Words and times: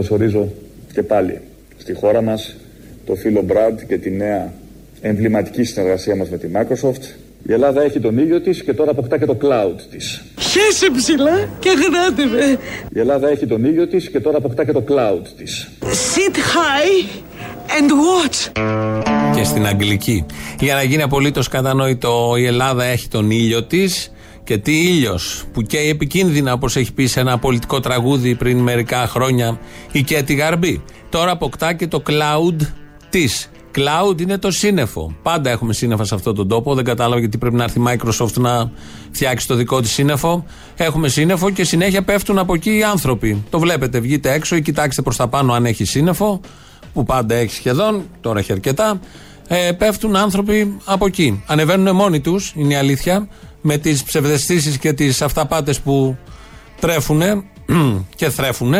καλωσορίζω 0.00 0.52
και 0.92 1.02
πάλι 1.02 1.40
στη 1.76 1.94
χώρα 1.94 2.22
μας 2.22 2.56
το 3.06 3.14
φίλο 3.14 3.42
Μπραντ 3.42 3.80
και 3.88 3.98
τη 3.98 4.10
νέα 4.10 4.52
εμβληματική 5.00 5.64
συνεργασία 5.64 6.16
μας 6.16 6.28
με 6.28 6.38
τη 6.38 6.48
Microsoft. 6.54 7.02
Η 7.48 7.52
Ελλάδα 7.52 7.82
έχει 7.82 8.00
τον 8.00 8.18
ήλιο 8.18 8.40
της 8.40 8.62
και 8.62 8.72
τώρα 8.72 8.90
αποκτά 8.90 9.18
και 9.18 9.26
το 9.26 9.36
cloud 9.42 9.80
της. 9.90 10.24
Χέσε 10.38 10.90
ψηλά 10.96 11.48
και 11.58 11.70
γράτε 11.70 12.24
με. 12.24 12.58
Η 12.92 12.98
Ελλάδα 12.98 13.28
έχει 13.28 13.46
τον 13.46 13.64
ήλιο 13.64 13.86
της 13.86 14.10
και 14.10 14.20
τώρα 14.20 14.36
αποκτά 14.36 14.64
και 14.64 14.72
το 14.72 14.84
cloud 14.88 15.26
της. 15.36 15.68
Sit 15.80 16.36
high 16.36 17.08
and 17.78 17.90
watch. 17.90 18.52
Και 19.34 19.44
στην 19.44 19.66
Αγγλική. 19.66 20.26
Για 20.60 20.74
να 20.74 20.82
γίνει 20.82 21.02
απολύτως 21.02 21.48
κατανόητο, 21.48 22.34
η 22.38 22.46
Ελλάδα 22.46 22.84
έχει 22.84 23.08
τον 23.08 23.30
ήλιο 23.30 23.64
της. 23.64 24.12
Και 24.50 24.58
τι 24.58 24.88
ήλιος 24.88 25.44
που 25.52 25.62
καίει 25.62 25.88
επικίνδυνα, 25.88 26.52
όπως 26.52 26.76
έχει 26.76 26.92
πει 26.92 27.06
σε 27.06 27.20
ένα 27.20 27.38
πολιτικό 27.38 27.80
τραγούδι 27.80 28.34
πριν 28.34 28.58
μερικά 28.58 29.06
χρόνια, 29.06 29.58
η 29.92 30.02
Κέτη 30.02 30.34
Γαρμπή. 30.34 30.82
Τώρα 31.08 31.30
αποκτά 31.30 31.72
και 31.72 31.86
το 31.86 32.02
cloud 32.06 32.66
της. 33.10 33.50
Cloud 33.74 34.20
είναι 34.20 34.38
το 34.38 34.50
σύννεφο. 34.50 35.14
Πάντα 35.22 35.50
έχουμε 35.50 35.72
σύννεφα 35.72 36.04
σε 36.04 36.14
αυτόν 36.14 36.34
τον 36.34 36.48
τόπο. 36.48 36.74
Δεν 36.74 36.84
κατάλαβα 36.84 37.20
γιατί 37.20 37.38
πρέπει 37.38 37.56
να 37.56 37.64
έρθει 37.64 37.80
η 37.80 37.82
Microsoft 37.86 38.32
να 38.32 38.70
φτιάξει 39.10 39.46
το 39.46 39.54
δικό 39.54 39.80
της 39.80 39.92
σύννεφο. 39.92 40.44
Έχουμε 40.76 41.08
σύννεφο 41.08 41.50
και 41.50 41.64
συνέχεια 41.64 42.02
πέφτουν 42.02 42.38
από 42.38 42.54
εκεί 42.54 42.76
οι 42.76 42.82
άνθρωποι. 42.82 43.44
Το 43.50 43.58
βλέπετε, 43.58 44.00
βγείτε 44.00 44.32
έξω 44.32 44.56
ή 44.56 44.62
κοιτάξτε 44.62 45.02
προς 45.02 45.16
τα 45.16 45.28
πάνω 45.28 45.52
αν 45.52 45.66
έχει 45.66 45.84
σύννεφο, 45.84 46.40
που 46.92 47.04
πάντα 47.04 47.34
έχει 47.34 47.54
σχεδόν, 47.54 48.04
τώρα 48.20 48.38
έχει 48.38 48.52
αρκετά. 48.52 49.00
Ε, 49.48 49.72
πέφτουν 49.72 50.16
άνθρωποι 50.16 50.76
από 50.84 51.06
εκεί. 51.06 51.42
Ανεβαίνουν 51.46 51.96
μόνοι 51.96 52.20
τους, 52.20 52.52
είναι 52.56 52.72
η 52.72 52.76
αλήθεια, 52.76 53.28
με 53.60 53.78
τις 53.78 54.02
ψευδεστήσεις 54.02 54.78
και 54.78 54.92
τις 54.92 55.22
αυταπάτες 55.22 55.80
που 55.80 56.16
τρέφουν 56.80 57.22
και 58.16 58.30
θρέφουν. 58.30 58.74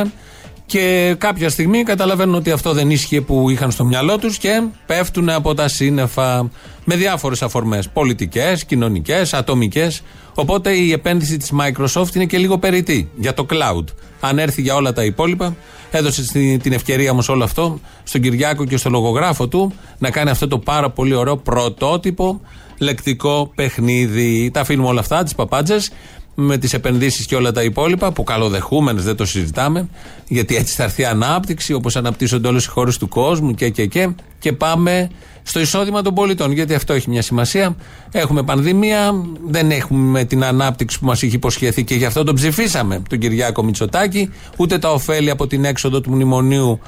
Και 0.66 1.14
κάποια 1.18 1.48
στιγμή 1.48 1.82
καταλαβαίνουν 1.82 2.34
ότι 2.34 2.50
αυτό 2.50 2.72
δεν 2.72 2.90
ίσχυε 2.90 3.20
που 3.20 3.50
είχαν 3.50 3.70
στο 3.70 3.84
μυαλό 3.84 4.18
τους 4.18 4.38
και 4.38 4.62
πέφτουν 4.86 5.28
από 5.28 5.54
τα 5.54 5.68
σύννεφα 5.68 6.50
με 6.84 6.96
διάφορες 6.96 7.42
αφορμές. 7.42 7.88
Πολιτικές, 7.88 8.64
κοινωνικές, 8.64 9.34
ατομικές. 9.34 10.02
Οπότε 10.34 10.70
η 10.70 10.92
επένδυση 10.92 11.36
της 11.36 11.52
Microsoft 11.60 12.14
είναι 12.14 12.24
και 12.24 12.38
λίγο 12.38 12.58
περιττή 12.58 13.10
για 13.16 13.34
το 13.34 13.46
cloud. 13.50 13.84
Αν 14.20 14.38
έρθει 14.38 14.62
για 14.62 14.74
όλα 14.74 14.92
τα 14.92 15.04
υπόλοιπα, 15.04 15.56
έδωσε 15.90 16.22
την 16.62 16.72
ευκαιρία 16.72 17.10
όμω 17.10 17.22
όλο 17.28 17.44
αυτό 17.44 17.80
στον 18.02 18.20
Κυριάκο 18.20 18.64
και 18.64 18.76
στο 18.76 18.90
λογογράφο 18.90 19.48
του 19.48 19.72
να 19.98 20.10
κάνει 20.10 20.30
αυτό 20.30 20.48
το 20.48 20.58
πάρα 20.58 20.90
πολύ 20.90 21.14
ωραίο 21.14 21.36
πρωτότυπο 21.36 22.40
λεκτικό 22.80 23.52
παιχνίδι. 23.54 24.50
Τα 24.52 24.60
αφήνουμε 24.60 24.88
όλα 24.88 25.00
αυτά, 25.00 25.22
τις 25.22 25.34
παπάντζες 25.34 25.90
με 26.34 26.58
τις 26.58 26.72
επενδύσεις 26.72 27.26
και 27.26 27.36
όλα 27.36 27.52
τα 27.52 27.62
υπόλοιπα, 27.62 28.12
που 28.12 28.22
καλοδεχούμενες 28.22 29.04
δεν 29.04 29.16
το 29.16 29.24
συζητάμε, 29.24 29.88
γιατί 30.28 30.56
έτσι 30.56 30.74
θα 30.74 30.82
έρθει 30.82 31.04
ανάπτυξη, 31.04 31.72
όπως 31.72 31.96
αναπτύσσονται 31.96 32.48
όλες 32.48 32.64
οι 32.64 32.68
χώρες 32.68 32.98
του 32.98 33.08
κόσμου 33.08 33.54
και, 33.54 33.68
και, 33.68 33.86
και. 33.86 34.10
Και 34.38 34.52
πάμε 34.52 35.10
στο 35.42 35.60
εισόδημα 35.60 36.02
των 36.02 36.14
πολιτών, 36.14 36.52
γιατί 36.52 36.74
αυτό 36.74 36.92
έχει 36.92 37.10
μια 37.10 37.22
σημασία. 37.22 37.76
Έχουμε 38.12 38.42
πανδημία, 38.42 39.12
δεν 39.46 39.70
έχουμε 39.70 40.24
την 40.24 40.44
ανάπτυξη 40.44 40.98
που 40.98 41.06
μας 41.06 41.22
είχε 41.22 41.36
υποσχεθεί 41.36 41.84
και 41.84 41.94
γι' 41.94 42.04
αυτό 42.04 42.24
τον 42.24 42.34
ψηφίσαμε, 42.34 43.02
τον 43.08 43.18
Κυριάκο 43.18 43.62
Μητσοτάκη, 43.62 44.30
ούτε 44.56 44.78
τα 44.78 44.92
ωφέλη 44.92 45.30
από 45.30 45.46
την 45.46 45.64
έξοδο 45.64 46.00
του 46.00 46.10
μνημονίου 46.10 46.80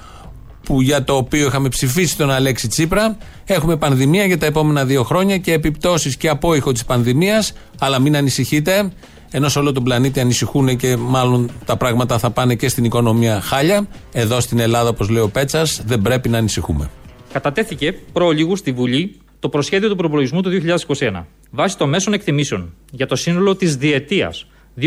που 0.65 0.81
για 0.81 1.05
το 1.05 1.17
οποίο 1.17 1.47
είχαμε 1.47 1.69
ψηφίσει 1.69 2.17
τον 2.17 2.31
Αλέξη 2.31 2.69
Τσίπρα. 2.69 3.17
Έχουμε 3.45 3.77
πανδημία 3.77 4.25
για 4.25 4.39
τα 4.39 4.47
επόμενα 4.47 4.85
δύο 4.85 5.03
χρόνια 5.03 5.39
και 5.39 5.53
επιπτώσεις 5.53 6.17
και 6.17 6.29
απόϊχο 6.29 6.73
της 6.73 6.85
πανδημίας. 6.85 7.53
Αλλά 7.79 7.99
μην 7.99 8.17
ανησυχείτε, 8.17 8.93
ενώ 9.31 9.49
σε 9.49 9.59
όλο 9.59 9.73
τον 9.73 9.83
πλανήτη 9.83 10.21
ανησυχούν 10.21 10.77
και 10.77 10.97
μάλλον 10.97 11.51
τα 11.65 11.77
πράγματα 11.77 12.19
θα 12.19 12.31
πάνε 12.31 12.55
και 12.55 12.69
στην 12.69 12.85
οικονομία 12.85 13.41
χάλια. 13.41 13.89
Εδώ 14.13 14.41
στην 14.41 14.59
Ελλάδα, 14.59 14.89
όπως 14.89 15.09
λέει 15.09 15.23
ο 15.23 15.29
Πέτσας, 15.29 15.83
δεν 15.87 16.03
πρέπει 16.03 16.29
να 16.29 16.39
ανησυχούμε. 16.39 16.91
Κατατέθηκε 17.33 17.93
προλίγου 18.13 18.57
στη 18.57 18.73
Βουλή 18.73 19.17
το 19.39 19.49
προσχέδιο 19.49 19.89
του 19.89 19.97
προπολογισμού 19.97 20.43
του 20.43 20.51
2021 20.99 21.25
βάσει 21.51 21.79
των 21.79 21.89
μέσων 21.89 22.13
εκτιμήσεων 22.13 22.75
για 22.91 23.07
το 23.07 23.17
σύνολο 23.17 23.57
της 23.57 23.77
διετίας 23.77 24.47
2020-2021 24.81 24.87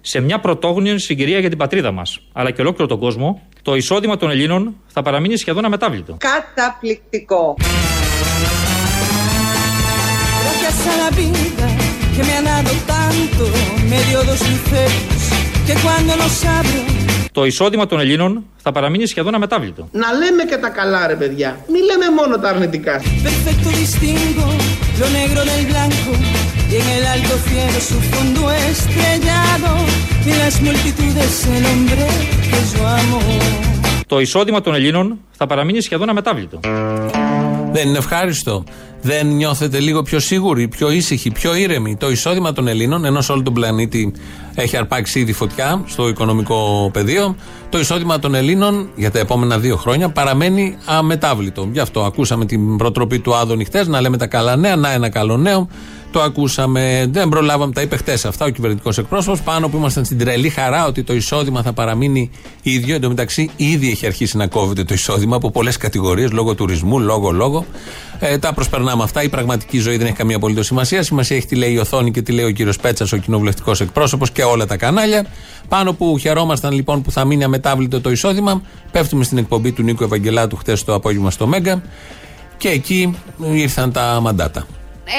σε 0.00 0.20
μια 0.20 0.40
πρωτόγνωρη 0.40 1.00
συγκυρία 1.00 1.38
για 1.38 1.48
την 1.48 1.58
πατρίδα 1.58 1.92
μας 1.92 2.20
αλλά 2.32 2.50
και 2.50 2.60
ολόκληρο 2.60 2.88
τον 2.88 2.98
κόσμο, 2.98 3.42
το 3.62 3.74
εισόδημα 3.74 4.16
των 4.16 4.30
Ελλήνων 4.30 4.76
θα 4.86 5.02
παραμείνει 5.02 5.36
σχεδόν 5.36 5.64
αμετάβλητο. 5.64 6.16
Καταπληκτικό. 6.18 7.56
que 12.16 12.22
me 12.28 12.34
han 12.38 12.44
dado 12.44 12.72
tanto, 12.96 13.44
me 13.90 13.98
dio 14.08 14.20
dos 14.30 14.40
luceros 14.50 15.22
que 15.66 15.74
cuando 15.84 16.12
los 16.22 16.44
abro 16.58 16.82
το 17.32 17.44
εισόδημα 17.44 17.86
των 17.86 18.00
Ελλήνων 18.00 18.44
θα 18.62 18.72
παραμείνει 18.72 19.06
σχεδόν 19.06 19.34
αμετάβλητο. 19.34 19.88
Να 19.92 20.12
λέμε 20.12 20.44
και 20.44 20.56
τα 20.56 20.68
καλά, 20.68 21.06
ρε 21.06 21.14
παιδιά. 21.14 21.58
Μην 21.68 21.84
λέμε 21.84 22.10
μόνο 22.10 22.38
τα 22.38 22.48
αρνητικά. 22.48 23.02
Perfecto 26.72 26.80
distingo 26.80 26.80
lo 26.80 26.80
negro 26.80 26.80
del 26.80 26.80
blanco 26.80 26.80
y 26.80 26.80
en 26.80 26.88
el 26.88 27.04
alto 27.14 27.36
cielo 27.48 27.78
su 27.80 27.98
fondo 28.10 28.50
estrellado 28.70 29.72
y 30.24 30.32
las 30.40 30.54
multitudes 30.60 31.46
el 31.46 31.64
hombre 31.66 32.06
que 32.48 32.60
yo 32.72 32.86
amo. 32.86 33.20
Το 34.06 34.20
εισόδημα 34.20 34.60
των 34.60 34.74
Ελλήνων 34.74 35.18
θα 35.32 35.46
παραμείνει 35.46 35.80
σχεδόν 35.80 36.08
αμετάβλητο. 36.08 36.60
Δεν 37.72 37.88
είναι 37.88 37.98
ευχάριστο. 37.98 38.64
Δεν 39.02 39.26
νιώθετε 39.26 39.80
λίγο 39.80 40.02
πιο 40.02 40.20
σίγουροι, 40.20 40.68
πιο 40.68 40.90
ήσυχοι, 40.90 41.30
πιο 41.30 41.54
ήρεμοι. 41.54 41.96
Το 41.96 42.10
εισόδημα 42.10 42.52
των 42.52 42.68
Ελλήνων, 42.68 43.04
ενώ 43.04 43.20
σε 43.20 43.32
όλο 43.32 43.42
τον 43.42 43.52
πλανήτη 43.52 44.12
έχει 44.54 44.76
αρπάξει 44.76 45.20
ήδη 45.20 45.32
φωτιά 45.32 45.82
στο 45.86 46.08
οικονομικό 46.08 46.90
πεδίο, 46.92 47.36
το 47.68 47.78
εισόδημα 47.78 48.18
των 48.18 48.34
Ελλήνων 48.34 48.88
για 48.96 49.10
τα 49.10 49.18
επόμενα 49.18 49.58
δύο 49.58 49.76
χρόνια 49.76 50.08
παραμένει 50.08 50.76
αμετάβλητο. 50.84 51.68
Γι' 51.72 51.80
αυτό 51.80 52.04
ακούσαμε 52.04 52.44
την 52.44 52.76
προτροπή 52.76 53.18
του 53.18 53.34
Άδωνη 53.34 53.64
χτες 53.64 53.88
να 53.88 54.00
λέμε 54.00 54.16
τα 54.16 54.26
καλά 54.26 54.56
νέα, 54.56 54.76
να 54.76 54.92
ένα 54.92 55.08
καλό 55.08 55.36
νέο. 55.36 55.68
Το 56.12 56.22
ακούσαμε, 56.22 57.06
δεν 57.10 57.28
προλάβαμε, 57.28 57.72
τα 57.72 57.80
είπε 57.80 57.96
χτες 57.96 58.24
αυτά 58.24 58.44
ο 58.44 58.48
κυβερνητικός 58.48 58.98
εκπρόσωπος. 58.98 59.40
Πάνω 59.42 59.68
που 59.68 59.76
ήμασταν 59.76 60.04
στην 60.04 60.18
τρελή 60.18 60.48
χαρά 60.48 60.86
ότι 60.86 61.02
το 61.02 61.14
εισόδημα 61.14 61.62
θα 61.62 61.72
παραμείνει 61.72 62.30
ίδιο. 62.62 62.94
Εν 62.94 63.00
τω 63.00 63.08
μεταξύ, 63.08 63.50
ήδη 63.56 63.90
έχει 63.90 64.06
αρχίσει 64.06 64.36
να 64.36 64.46
κόβεται 64.46 64.84
το 64.84 64.94
εισόδημα 64.94 65.36
από 65.36 65.50
πολλές 65.50 65.76
κατηγορίες, 65.76 66.32
λόγω 66.32 66.54
τουρισμού, 66.54 66.98
λόγω, 66.98 67.30
λόγω. 67.30 67.66
Ε, 68.18 68.38
τα 68.38 68.52
προσπερνάμε 68.52 69.02
αυτά. 69.02 69.22
Η 69.22 69.28
πραγματική 69.28 69.78
ζωή 69.78 69.96
δεν 69.96 70.06
έχει 70.06 70.16
καμία 70.16 70.36
απολύτως 70.36 70.66
σημασία. 70.66 71.02
Σημασία 71.02 71.36
έχει 71.36 71.46
τι 71.46 71.54
λέει 71.54 71.72
η 71.72 71.78
οθόνη 71.78 72.10
και 72.10 72.22
τι 72.22 72.32
λέει 72.32 72.44
ο 72.44 72.50
κύριος 72.50 72.76
Πέτσας, 72.76 73.12
ο 73.12 73.16
κοινοβουλευτικός 73.16 73.80
εκπρόσωπος 73.80 74.30
και 74.30 74.42
όλα 74.42 74.66
τα 74.66 74.76
κανάλια. 74.76 75.26
Πάνω 75.68 75.92
που 75.92 76.18
χαιρόμασταν 76.18 76.72
λοιπόν 76.72 77.02
που 77.02 77.10
θα 77.10 77.24
μείνει 77.24 77.44
αμετάβλητο 77.44 78.00
το 78.00 78.10
εισόδημα, 78.10 78.62
πέφτουμε 78.90 79.24
στην 79.24 79.38
εκπομπή 79.38 79.72
του 79.72 79.82
Νίκου 79.82 80.04
Ευαγγελάτου 80.04 80.56
χτες 80.56 80.84
το 80.84 80.94
απόγευμα 80.94 81.30
στο 81.30 81.46
Μέγκα 81.46 81.82
και 82.56 82.68
εκεί 82.68 83.16
ήρθαν 83.52 83.92
τα 83.92 84.18
μαντάτα. 84.22 84.66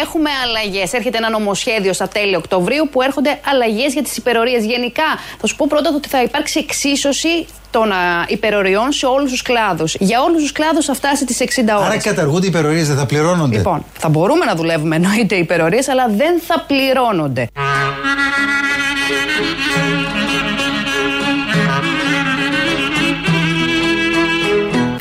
Έχουμε 0.01 0.29
αλλαγές. 0.45 0.93
Έρχεται 0.93 1.17
ένα 1.17 1.29
νομοσχέδιο 1.29 1.93
στα 1.93 2.07
τέλη 2.07 2.35
Οκτωβρίου 2.35 2.89
που 2.91 3.01
έρχονται 3.01 3.39
αλλαγές 3.45 3.93
για 3.93 4.03
τις 4.03 4.17
υπερορίες. 4.17 4.65
Γενικά, 4.65 5.03
θα 5.39 5.47
σου 5.47 5.55
πω 5.55 5.65
πρώτα 5.69 5.91
ότι 5.95 6.07
θα 6.09 6.21
υπάρξει 6.21 6.59
εξίσωση 6.59 7.45
των 7.71 7.91
υπεροριών 8.27 8.91
σε 8.91 9.05
όλους 9.05 9.31
τους 9.31 9.41
κλάδους. 9.41 9.95
Για 9.99 10.21
όλους 10.21 10.41
τους 10.41 10.51
κλάδους 10.51 10.85
θα 10.85 10.93
φτάσει 10.93 11.25
τις 11.25 11.39
60 11.39 11.75
ώρες. 11.75 11.87
Άρα 11.87 11.97
καταργούνται 11.97 12.45
οι 12.45 12.49
υπερορίες, 12.49 12.87
δεν 12.87 12.97
θα 12.97 13.05
πληρώνονται. 13.05 13.57
Λοιπόν, 13.57 13.85
θα 13.93 14.09
μπορούμε 14.09 14.45
να 14.45 14.55
δουλεύουμε 14.55 14.95
εννοείται 14.95 15.35
υπερορίες, 15.35 15.87
αλλά 15.87 16.07
δεν 16.09 16.41
θα 16.47 16.65
πληρώνονται. 16.67 17.47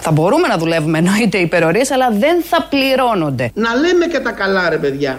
Θα 0.05 0.11
μπορούμε 0.11 0.49
να 0.49 0.57
δουλεύουμε 0.57 0.99
εννοείται 0.99 1.39
υπερορίες, 1.39 1.91
αλλά 1.91 2.11
δεν 2.11 2.43
θα 2.43 2.63
πληρώνονται. 2.63 3.51
Να 3.55 3.75
λέμε 3.75 4.07
και 4.07 4.19
τα 4.19 4.31
καλά 4.31 4.69
ρε 4.69 4.77
παιδιά. 4.77 5.19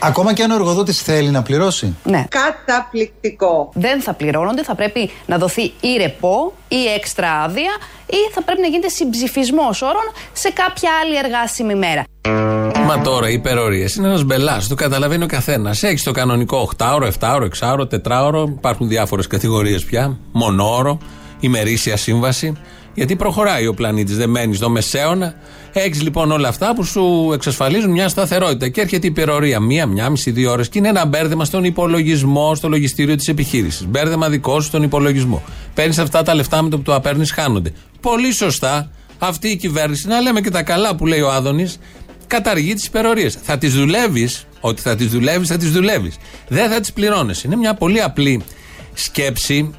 Ακόμα 0.00 0.32
και 0.32 0.42
αν 0.42 0.50
ο 0.50 0.54
εργοδότης 0.54 1.02
θέλει 1.02 1.30
να 1.30 1.42
πληρώσει. 1.42 1.96
Ναι. 2.04 2.24
Καταπληκτικό. 2.28 3.70
Δεν 3.74 4.00
θα 4.00 4.12
πληρώνονται, 4.12 4.62
θα 4.62 4.74
πρέπει 4.74 5.10
να 5.26 5.38
δοθεί 5.38 5.62
ή 5.62 5.96
ρεπό 5.96 6.52
ή 6.68 6.86
έξτρα 6.96 7.32
άδεια 7.32 7.70
ή 8.06 8.32
θα 8.34 8.42
πρέπει 8.42 8.60
να 8.60 8.66
γίνεται 8.66 8.88
συμψηφισμός 8.88 9.82
όρων 9.82 10.12
σε 10.32 10.50
κάποια 10.50 10.90
άλλη 11.02 11.16
εργάσιμη 11.16 11.74
μέρα. 11.74 12.04
Μα 12.86 13.00
τώρα 13.00 13.30
οι 13.30 13.32
υπερορίες 13.32 13.94
είναι 13.94 14.06
ένας 14.06 14.24
μπελάς, 14.24 14.68
το 14.68 14.74
καταλαβαίνει 14.74 15.24
ο 15.24 15.26
καθένας. 15.26 15.82
Έχεις 15.82 16.02
το 16.02 16.12
κανονικό 16.12 16.70
8ωρο, 16.76 17.10
7ωρο, 17.20 17.48
6ωρο, 17.60 17.86
4ωρο, 17.88 18.44
υπάρχουν 18.48 18.88
διάφορες 18.88 19.26
κατηγορίες 19.26 19.84
πια, 19.84 20.18
μονόωρο, 20.32 20.98
ημερήσια 21.40 21.96
σύμβαση. 21.96 22.56
Γιατί 22.94 23.16
προχωράει 23.16 23.66
ο 23.66 23.74
πλανήτης, 23.74 24.16
δεν 24.16 24.30
μένεις 24.30 24.56
στο 24.56 24.70
μεσαίωνα. 24.70 25.34
Έχεις 25.72 26.02
λοιπόν 26.02 26.30
όλα 26.30 26.48
αυτά 26.48 26.74
που 26.74 26.84
σου 26.84 27.30
εξασφαλίζουν 27.32 27.90
μια 27.90 28.08
σταθερότητα. 28.08 28.68
Και 28.68 28.80
έρχεται 28.80 29.06
η 29.06 29.10
υπερορία 29.10 29.60
μία, 29.60 29.86
μία, 29.86 30.10
μισή, 30.10 30.30
δύο 30.30 30.50
ώρες 30.50 30.68
και 30.68 30.78
είναι 30.78 30.88
ένα 30.88 31.06
μπέρδεμα 31.06 31.44
στον 31.44 31.64
υπολογισμό, 31.64 32.54
στο 32.54 32.68
λογιστήριο 32.68 33.16
της 33.16 33.28
επιχείρησης. 33.28 33.86
Μπέρδεμα 33.86 34.28
δικό 34.28 34.60
σου 34.60 34.66
στον 34.66 34.82
υπολογισμό. 34.82 35.42
Παίρνεις 35.74 35.98
αυτά 35.98 36.22
τα 36.22 36.34
λεφτά 36.34 36.62
με 36.62 36.68
το 36.68 36.76
που 36.76 36.82
το 36.82 36.94
απέρνεις, 36.94 37.32
χάνονται. 37.32 37.72
Πολύ 38.00 38.32
σωστά 38.32 38.90
αυτή 39.18 39.48
η 39.48 39.56
κυβέρνηση, 39.56 40.08
να 40.08 40.20
λέμε 40.20 40.40
και 40.40 40.50
τα 40.50 40.62
καλά 40.62 40.96
που 40.96 41.06
λέει 41.06 41.20
ο 41.20 41.30
Άδωνης, 41.30 41.78
καταργεί 42.26 42.74
τις 42.74 42.86
υπερορίες. 42.86 43.38
Θα 43.42 43.58
τις 43.58 43.74
δουλεύεις, 43.74 44.46
Ότι 44.60 44.82
θα 44.82 44.96
τις 44.96 45.08
δουλεύεις, 45.08 45.48
θα 45.48 45.56
τις 45.56 45.72
δουλεύεις. 45.72 46.16
Δεν 46.48 46.70
θα 46.70 46.80
τις 46.80 46.92
πληρώνεις. 46.92 47.42
Είναι 47.42 47.56
μια 47.56 47.74
πολύ 47.74 48.02
απλή 48.02 48.42
σκέψη, 48.94 49.70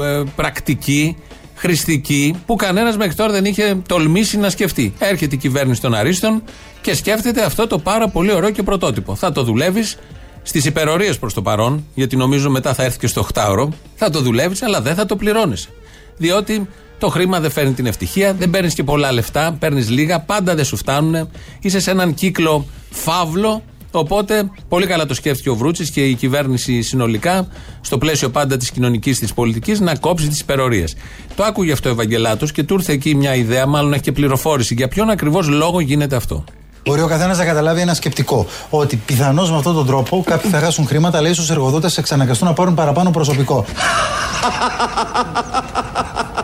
ε, 0.00 0.22
πρακτική, 0.36 1.16
χρηστική, 1.54 2.34
που 2.46 2.56
κανένας 2.56 2.96
μέχρι 2.96 3.14
τώρα 3.14 3.32
δεν 3.32 3.44
είχε 3.44 3.76
τολμήσει 3.88 4.38
να 4.38 4.50
σκεφτεί. 4.50 4.94
Έρχεται 4.98 5.34
η 5.34 5.38
κυβέρνηση 5.38 5.80
των 5.80 5.94
Αρίστων 5.94 6.42
και 6.80 6.94
σκέφτεται 6.94 7.44
αυτό 7.44 7.66
το 7.66 7.78
πάρα 7.78 8.08
πολύ 8.08 8.32
ωραίο 8.32 8.50
και 8.50 8.62
πρωτότυπο. 8.62 9.14
Θα 9.14 9.32
το 9.32 9.42
δουλεύεις 9.42 9.98
στις 10.42 10.64
υπερορίες 10.64 11.18
προς 11.18 11.34
το 11.34 11.42
παρόν, 11.42 11.86
γιατί 11.94 12.16
νομίζω 12.16 12.50
μετά 12.50 12.74
θα 12.74 12.82
έρθει 12.82 12.98
και 12.98 13.06
στο 13.06 13.26
8ωρο. 13.34 13.68
Θα 13.94 14.10
το 14.10 14.20
δουλεύεις, 14.20 14.62
αλλά 14.62 14.80
δεν 14.80 14.94
θα 14.94 15.06
το 15.06 15.16
πληρώνεις. 15.16 15.68
Διότι 16.16 16.68
το 16.98 17.08
χρήμα 17.08 17.40
δεν 17.40 17.50
φέρνει 17.50 17.72
την 17.72 17.86
ευτυχία, 17.86 18.34
δεν 18.34 18.50
παίρνεις 18.50 18.74
και 18.74 18.84
πολλά 18.84 19.12
λεφτά, 19.12 19.56
παίρνεις 19.58 19.90
λίγα, 19.90 20.20
πάντα 20.20 20.54
δεν 20.54 20.64
σου 20.64 20.76
φτάνουν. 20.76 21.28
Είσαι 21.60 21.80
σε 21.80 21.90
έναν 21.90 22.14
κύκλο 22.14 22.66
φαύλο. 22.90 23.62
Οπότε, 23.90 24.50
πολύ 24.68 24.86
καλά 24.86 25.06
το 25.06 25.14
σκέφτηκε 25.14 25.50
ο 25.50 25.54
Βρούτσης 25.54 25.90
και 25.90 26.04
η 26.04 26.14
κυβέρνηση 26.14 26.82
συνολικά, 26.82 27.48
στο 27.80 27.98
πλαίσιο 27.98 28.30
πάντα 28.30 28.56
της 28.56 28.70
κοινωνικής 28.70 29.18
της 29.18 29.34
πολιτικής, 29.34 29.80
να 29.80 29.96
κόψει 29.96 30.28
τις 30.28 30.40
υπερορίες. 30.40 30.96
Το 31.34 31.44
άκουγε 31.44 31.72
αυτό 31.72 31.88
ο 31.88 31.92
Ευαγγελάτος 31.92 32.52
και 32.52 32.62
του 32.62 32.74
ήρθε 32.74 32.92
εκεί 32.92 33.14
μια 33.14 33.34
ιδέα, 33.34 33.66
μάλλον 33.66 33.92
έχει 33.92 34.02
και 34.02 34.12
πληροφόρηση 34.12 34.74
για 34.74 34.88
ποιον 34.88 35.10
ακριβώς 35.10 35.48
λόγο 35.48 35.80
γίνεται 35.80 36.16
αυτό; 36.16 36.44
Μπορεί 36.86 37.02
ο 37.02 37.06
καθένας 37.06 37.38
να 37.38 37.44
καταλάβει 37.44 37.80
ένα 37.80 37.94
σκεπτικό. 37.94 38.46
Ότι 38.70 38.96
πιθανώς 38.96 39.50
με 39.50 39.56
αυτόν 39.56 39.74
τον 39.74 39.86
τρόπο 39.86 40.22
κάποιοι 40.26 40.50
θα 40.50 40.58
χάσουν 40.58 40.86
χρήματα, 40.86 41.18
αλλά 41.18 41.28
ίσως 41.28 41.50
εργοδότες 41.50 41.98
εξαναγκαστούν 41.98 42.48
να 42.48 42.54
πάρουν 42.54 42.74
παραπάνω 42.74 43.10
προσωπικό. 43.10 43.64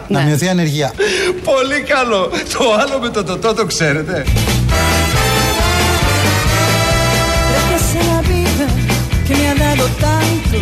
να 0.09 0.21
μειωθεί 0.21 0.45
η 0.45 0.49
ανεργία. 0.49 0.93
Πολύ 1.45 1.81
καλό. 1.81 2.31
Το 2.59 2.65
άλλο 2.81 2.99
με 3.01 3.09
το 3.09 3.25
τοτό 3.25 3.55
το 3.55 3.67
ξέρετε. 3.67 4.25
Gracias 7.53 7.87
a 8.01 8.03
la 8.13 8.21
vida 8.33 8.67
que 9.27 9.35
me 9.39 9.47
ha 9.51 9.55
dado 9.67 9.85
tanto, 10.07 10.57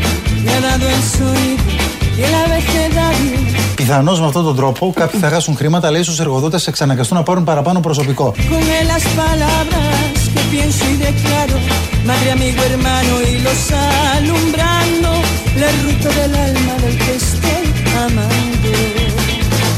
me 0.45 0.51
ha 0.57 0.61
dado 0.69 0.85
el 0.95 1.03
sonido 1.17 1.71
y 2.19 2.23
el 2.27 2.35
abecedario. 2.45 3.39
Πιθανώς 3.75 4.21
με 4.21 4.27
αυτόν 4.27 4.45
τον 4.45 4.57
τρόπο 4.57 4.93
κάποιοι 4.97 5.21
θα 5.21 5.29
χάσουν 5.29 5.57
χρήματα, 5.57 5.87
αλλά 5.87 5.99
ίσως 5.99 6.21
εργοδότες 6.21 6.67
εξαναγκαστούν 6.67 7.17
να 7.17 7.23
πάρουν 7.23 7.45
παραπάνω 7.45 7.81
προσωπικό. 7.81 8.35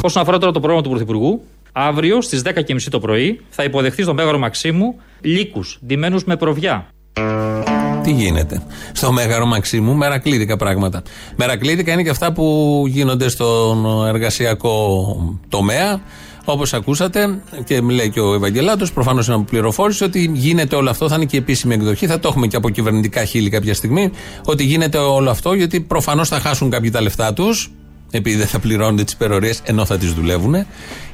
Όσον 0.05 0.23
αφορά 0.23 0.39
τώρα 0.39 0.53
το 0.53 0.59
πρόγραμμα 0.59 0.83
του 0.83 0.89
Πρωθυπουργού, 0.89 1.43
αύριο 1.73 2.21
στις 2.21 2.43
10.30 2.45 2.77
το 2.91 3.01
πρωί 3.01 3.41
θα 3.49 3.65
υποδεχθεί 3.65 4.03
στον 4.03 4.15
Μέγαρο 4.15 4.39
Μαξίμου 4.39 4.95
λύκους 5.21 5.79
ντυμένους 5.87 6.25
με 6.25 6.37
προβιά. 6.37 6.87
Τι 8.03 8.11
γίνεται; 8.13 8.63
Στο 8.93 9.13
Μέγαρο 9.13 9.47
Μαξίμου, 9.47 9.95
μερακλήδικα 9.95 10.57
πράγματα. 10.57 11.03
Μερακλήδικα 11.37 11.93
είναι 11.93 12.03
και 12.03 12.11
αυτά 12.11 12.33
που 12.33 12.85
γίνονται 12.89 13.29
στον 13.29 14.07
εργασιακό 14.07 15.17
τομέα. 15.49 16.01
Όπως 16.45 16.75
ακούσατε 16.75 17.43
και 17.65 17.81
λέει 17.81 18.11
και 18.11 18.21
ο 18.21 18.35
Ευαγγελάτος, 18.35 18.93
προφανώς 18.93 19.27
είναι 19.27 19.35
από 19.35 19.45
πληροφόρηση 19.45 20.05
ότι 20.05 20.31
γίνεται 20.35 20.77
όλο 20.77 20.91
αυτό. 20.91 21.09
Θα 21.09 21.15
είναι 21.15 21.25
και 21.25 21.37
η 21.37 21.39
επίσημη 21.39 21.75
εκδοχή. 21.75 22.07
Θα 22.07 22.19
το 22.19 22.29
έχουμε 22.29 22.47
και 22.47 22.57
από 22.57 22.71
κυβερνητικά 22.71 23.25
χείλη 23.25 23.51
κάποια 23.51 23.75
στιγμή. 23.75 24.11
Ότι 24.45 24.65
γίνεται 24.65 24.99
όλο 24.99 25.31
αυτό 25.31 25.53
γιατί 25.53 25.81
προφανώς 25.81 26.29
θα 26.29 26.39
χάσουν 26.39 26.71
κάποιοι 26.71 26.91
τα 26.91 27.01
λεφτά 27.01 27.33
τους. 27.33 27.71
Επειδή 28.15 28.37
δεν 28.37 28.47
θα 28.47 28.59
πληρώνονται 28.59 29.05
τις 29.05 29.13
υπερορίες 29.13 29.61
ενώ 29.65 29.85
θα 29.85 29.99
τις 29.99 30.13
δουλεύουν. 30.13 30.67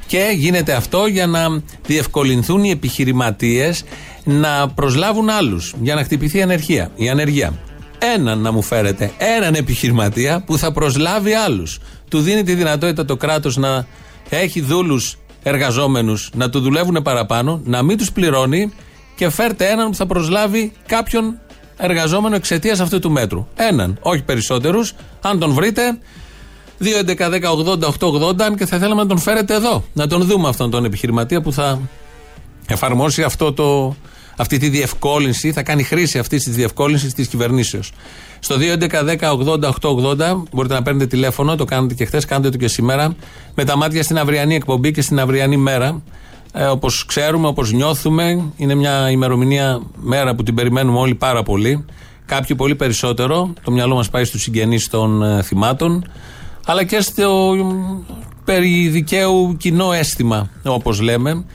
Και 0.07 0.31
γίνεται 0.35 0.73
αυτό 0.73 1.05
για 1.05 1.27
να 1.27 1.61
διευκολυνθούν 1.85 2.63
οι 2.63 2.69
επιχειρηματίες 2.69 3.83
να 4.23 4.67
προσλάβουν 4.67 5.29
άλλους. 5.29 5.73
Για 5.81 5.95
να 5.95 6.03
χτυπηθεί 6.03 6.37
η 6.37 6.41
ανεργία. 6.41 6.91
Η 6.95 7.09
ανεργία. 7.09 7.59
Έναν 8.15 8.39
να 8.39 8.51
μου 8.51 8.61
φέρετε, 8.61 9.11
έναν 9.17 9.53
επιχειρηματία 9.53 10.43
που 10.45 10.57
θα 10.57 10.71
προσλάβει 10.71 11.33
άλλους. 11.33 11.79
Του 12.09 12.19
δίνει 12.21 12.43
τη 12.43 12.53
δυνατότητα 12.53 13.05
το 13.05 13.17
κράτος 13.17 13.57
να 13.57 13.85
έχει 14.29 14.61
δούλους 14.61 15.17
εργαζόμενους 15.43 16.29
να 16.33 16.49
του 16.49 16.59
δουλεύουν 16.59 17.01
παραπάνω, 17.03 17.61
να 17.63 17.83
μην 17.83 17.97
τους 17.97 18.11
πληρώνει 18.11 18.71
και 19.15 19.29
φέρτε 19.29 19.65
έναν 19.65 19.89
που 19.89 19.95
θα 19.95 20.05
προσλάβει 20.05 20.71
κάποιον 20.85 21.39
εργαζόμενο 21.77 22.35
εξαιτίας 22.35 22.79
αυτού 22.79 22.99
του 22.99 23.11
μέτρου. 23.11 23.47
Έναν, 23.55 23.97
όχι 24.01 24.23
περισσότερους. 24.23 24.93
Αν 25.21 25.39
τον 25.39 25.53
βρείτε, 25.53 25.97
2.11.10.80.880 26.83 28.41
αν 28.41 28.55
και 28.55 28.65
θα 28.65 28.77
θέλαμε 28.77 29.01
να 29.01 29.07
τον 29.07 29.17
φέρετε 29.17 29.53
εδώ. 29.53 29.83
Να 29.93 30.07
τον 30.07 30.21
δούμε 30.21 30.47
αυτόν 30.47 30.69
τον 30.69 30.85
επιχειρηματία 30.85 31.41
που 31.41 31.51
θα 31.51 31.79
εφαρμόσει 32.67 33.23
αυτό 33.23 33.53
το, 33.53 33.95
αυτή 34.37 34.57
τη 34.57 34.69
διευκόλυνση, 34.69 35.51
θα 35.51 35.63
κάνει 35.63 35.83
χρήση 35.83 36.19
αυτής 36.19 36.43
της 36.43 36.55
διευκόλυνσης 36.55 37.13
της 37.13 37.27
κυβερνήσεως. 37.27 37.91
Στο 38.39 38.55
2.11.10.80.880 38.59 40.43
μπορείτε 40.51 40.73
να 40.73 40.81
παίρνετε 40.81 41.07
τηλέφωνο, 41.07 41.55
το 41.55 41.65
κάνετε 41.65 41.93
και 41.93 42.05
χθες, 42.05 42.25
κάντε 42.25 42.49
το 42.49 42.57
και 42.57 42.67
σήμερα, 42.67 43.15
με 43.55 43.63
τα 43.63 43.77
μάτια 43.77 44.03
στην 44.03 44.17
αυριανή 44.17 44.55
εκπομπή 44.55 44.91
και 44.91 45.01
στην 45.01 45.19
αυριανή 45.19 45.57
μέρα. 45.57 46.01
Ε, 46.53 46.63
όπως 46.63 47.05
ξέρουμε, 47.05 47.47
όπως 47.47 47.71
νιώθουμε, 47.71 48.43
είναι 48.57 48.75
μια 48.75 49.09
ημερομηνία 49.09 49.81
μέρα 49.95 50.35
που 50.35 50.43
την 50.43 50.55
περιμένουμε 50.55 50.99
όλοι 50.99 51.15
πάρα 51.15 51.43
πολύ. 51.43 51.85
Κάποιοι 52.25 52.55
πολύ 52.55 52.75
περισσότερο. 52.75 53.53
Το 53.63 53.71
μυαλό 53.71 53.95
μας 53.95 54.09
πάει 54.09 54.23
στους 54.23 54.41
συγγενείς 54.41 54.87
των 54.87 55.23
ε, 55.23 55.41
θυμάτων 55.43 56.05
αλλά 56.69 56.83
και 56.83 57.01
στο 57.01 57.55
περί 58.45 58.87
δικαίου 58.87 59.55
κοινό 59.57 59.91
αίσθημα, 59.91 60.49
όπως 60.65 61.01
λέμε. 61.01 61.45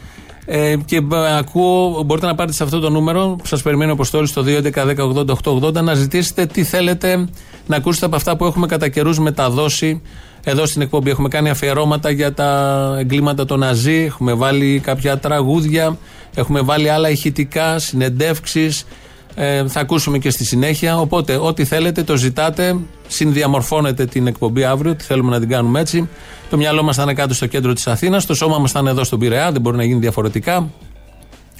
Ε, 0.47 0.77
και 0.85 1.03
ακούω, 1.39 2.03
μπορείτε 2.03 2.27
να 2.27 2.35
πάρετε 2.35 2.57
σε 2.57 2.63
αυτό 2.63 2.81
το 2.81 2.91
νούμερο 2.91 3.37
που 3.39 3.47
σας 3.47 3.63
περιμένει 3.63 3.91
ο 3.91 3.95
Αποστόλης 3.95 4.31
στο 4.31 4.45
2.11.10.80.880 4.47 5.73
να 5.73 5.95
ζητήσετε 5.95 6.47
τι 6.47 6.65
θέλετε 6.65 7.29
να 7.67 7.77
ακούσετε 7.77 8.07
από 8.07 8.17
αυτά 8.17 8.37
που 8.37 8.45
έχουμε 8.45 8.67
κατά 8.67 8.89
καιρούς 8.89 9.19
μεταδώσει 9.19 10.03
εδώ 10.45 10.67
στην 10.67 10.83
εκπομπή. 10.83 11.11
Έχουμε 11.11 11.29
κάνει 11.29 11.51
αφιερώματα 11.51 12.11
για 12.11 12.35
τα 12.35 12.95
εγκλήματα 12.99 13.45
των 13.45 13.59
Ναζί, 13.59 13.95
έχουμε 13.95 14.33
βάλει 14.33 14.81
κάποια 14.85 15.19
τραγούδια, 15.19 15.99
έχουμε 16.35 16.61
βάλει 16.61 16.89
άλλα 16.89 17.11
ηχητικά, 17.11 17.79
συνεντεύξεις. 17.79 18.87
Ε, 19.35 19.69
θα 19.69 19.81
ακούσουμε 19.81 20.19
και 20.19 20.31
στη 20.31 20.45
συνέχεια. 20.45 20.99
Οπότε, 20.99 21.37
ό,τι 21.37 21.65
θέλετε, 21.65 22.03
το 22.03 22.17
ζητάτε. 22.17 22.77
Συνδιαμορφώνετε 23.09 24.07
την 24.07 24.27
εκπομπή 24.27 24.65
αύριο. 24.65 24.95
Τι 24.95 25.05
θέλουμε 25.05 25.31
να 25.31 25.41
την 25.41 25.49
κάνουμε 25.49 25.81
έτσι. 25.81 26.09
Το 26.51 26.57
μυαλό 26.57 26.83
μας 26.83 26.97
θα 26.97 27.03
είναι 27.03 27.15
κάτω 27.15 27.35
στο 27.35 27.47
κέντρο 27.47 27.73
της 27.73 27.87
Αθήνας. 27.87 28.27
Το 28.27 28.35
σώμα 28.35 28.59
μας 28.59 28.73
θα 28.73 28.81
είναι 28.81 28.91
εδώ 28.91 29.05
στον 29.05 29.19
Πειραιά. 29.19 29.53
Δεν 29.53 29.61
μπορεί 29.61 29.77
να 29.77 29.85
γίνει 29.85 30.01
διαφορετικά. 30.01 30.71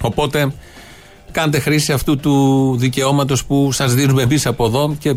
Οπότε, 0.01 0.53
κάντε 1.31 1.59
χρήση 1.59 1.91
αυτού 1.91 2.17
του 2.17 2.75
δικαιώματος 2.77 3.45
που 3.45 3.71
σας 3.71 3.93
δίνουμε 3.93 4.21
εμείς 4.21 4.45
από 4.45 4.65
εδώ 4.65 4.95
και 4.99 5.15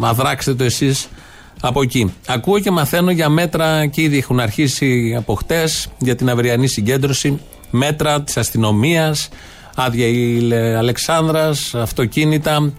αδράξτε 0.00 0.54
το 0.54 0.64
εσείς 0.64 1.08
από 1.60 1.82
εκεί. 1.82 2.14
Ακούω 2.26 2.58
και 2.58 2.70
μαθαίνω 2.70 3.10
για 3.10 3.28
μέτρα 3.28 3.86
και 3.86 4.02
ήδη 4.02 4.18
έχουν 4.18 4.40
αρχίσει 4.40 5.14
από 5.18 5.34
χτες 5.34 5.88
για 5.98 6.16
την 6.16 6.30
αυριανή 6.30 6.66
συγκέντρωση. 6.66 7.40
Μέτρα 7.70 8.22
της 8.22 8.36
αστυνομίας, 8.36 9.28
άδεια 9.74 10.06
η 10.06 10.52
Αλεξάνδρας, 10.76 11.74
αυτοκίνητα. 11.74 12.72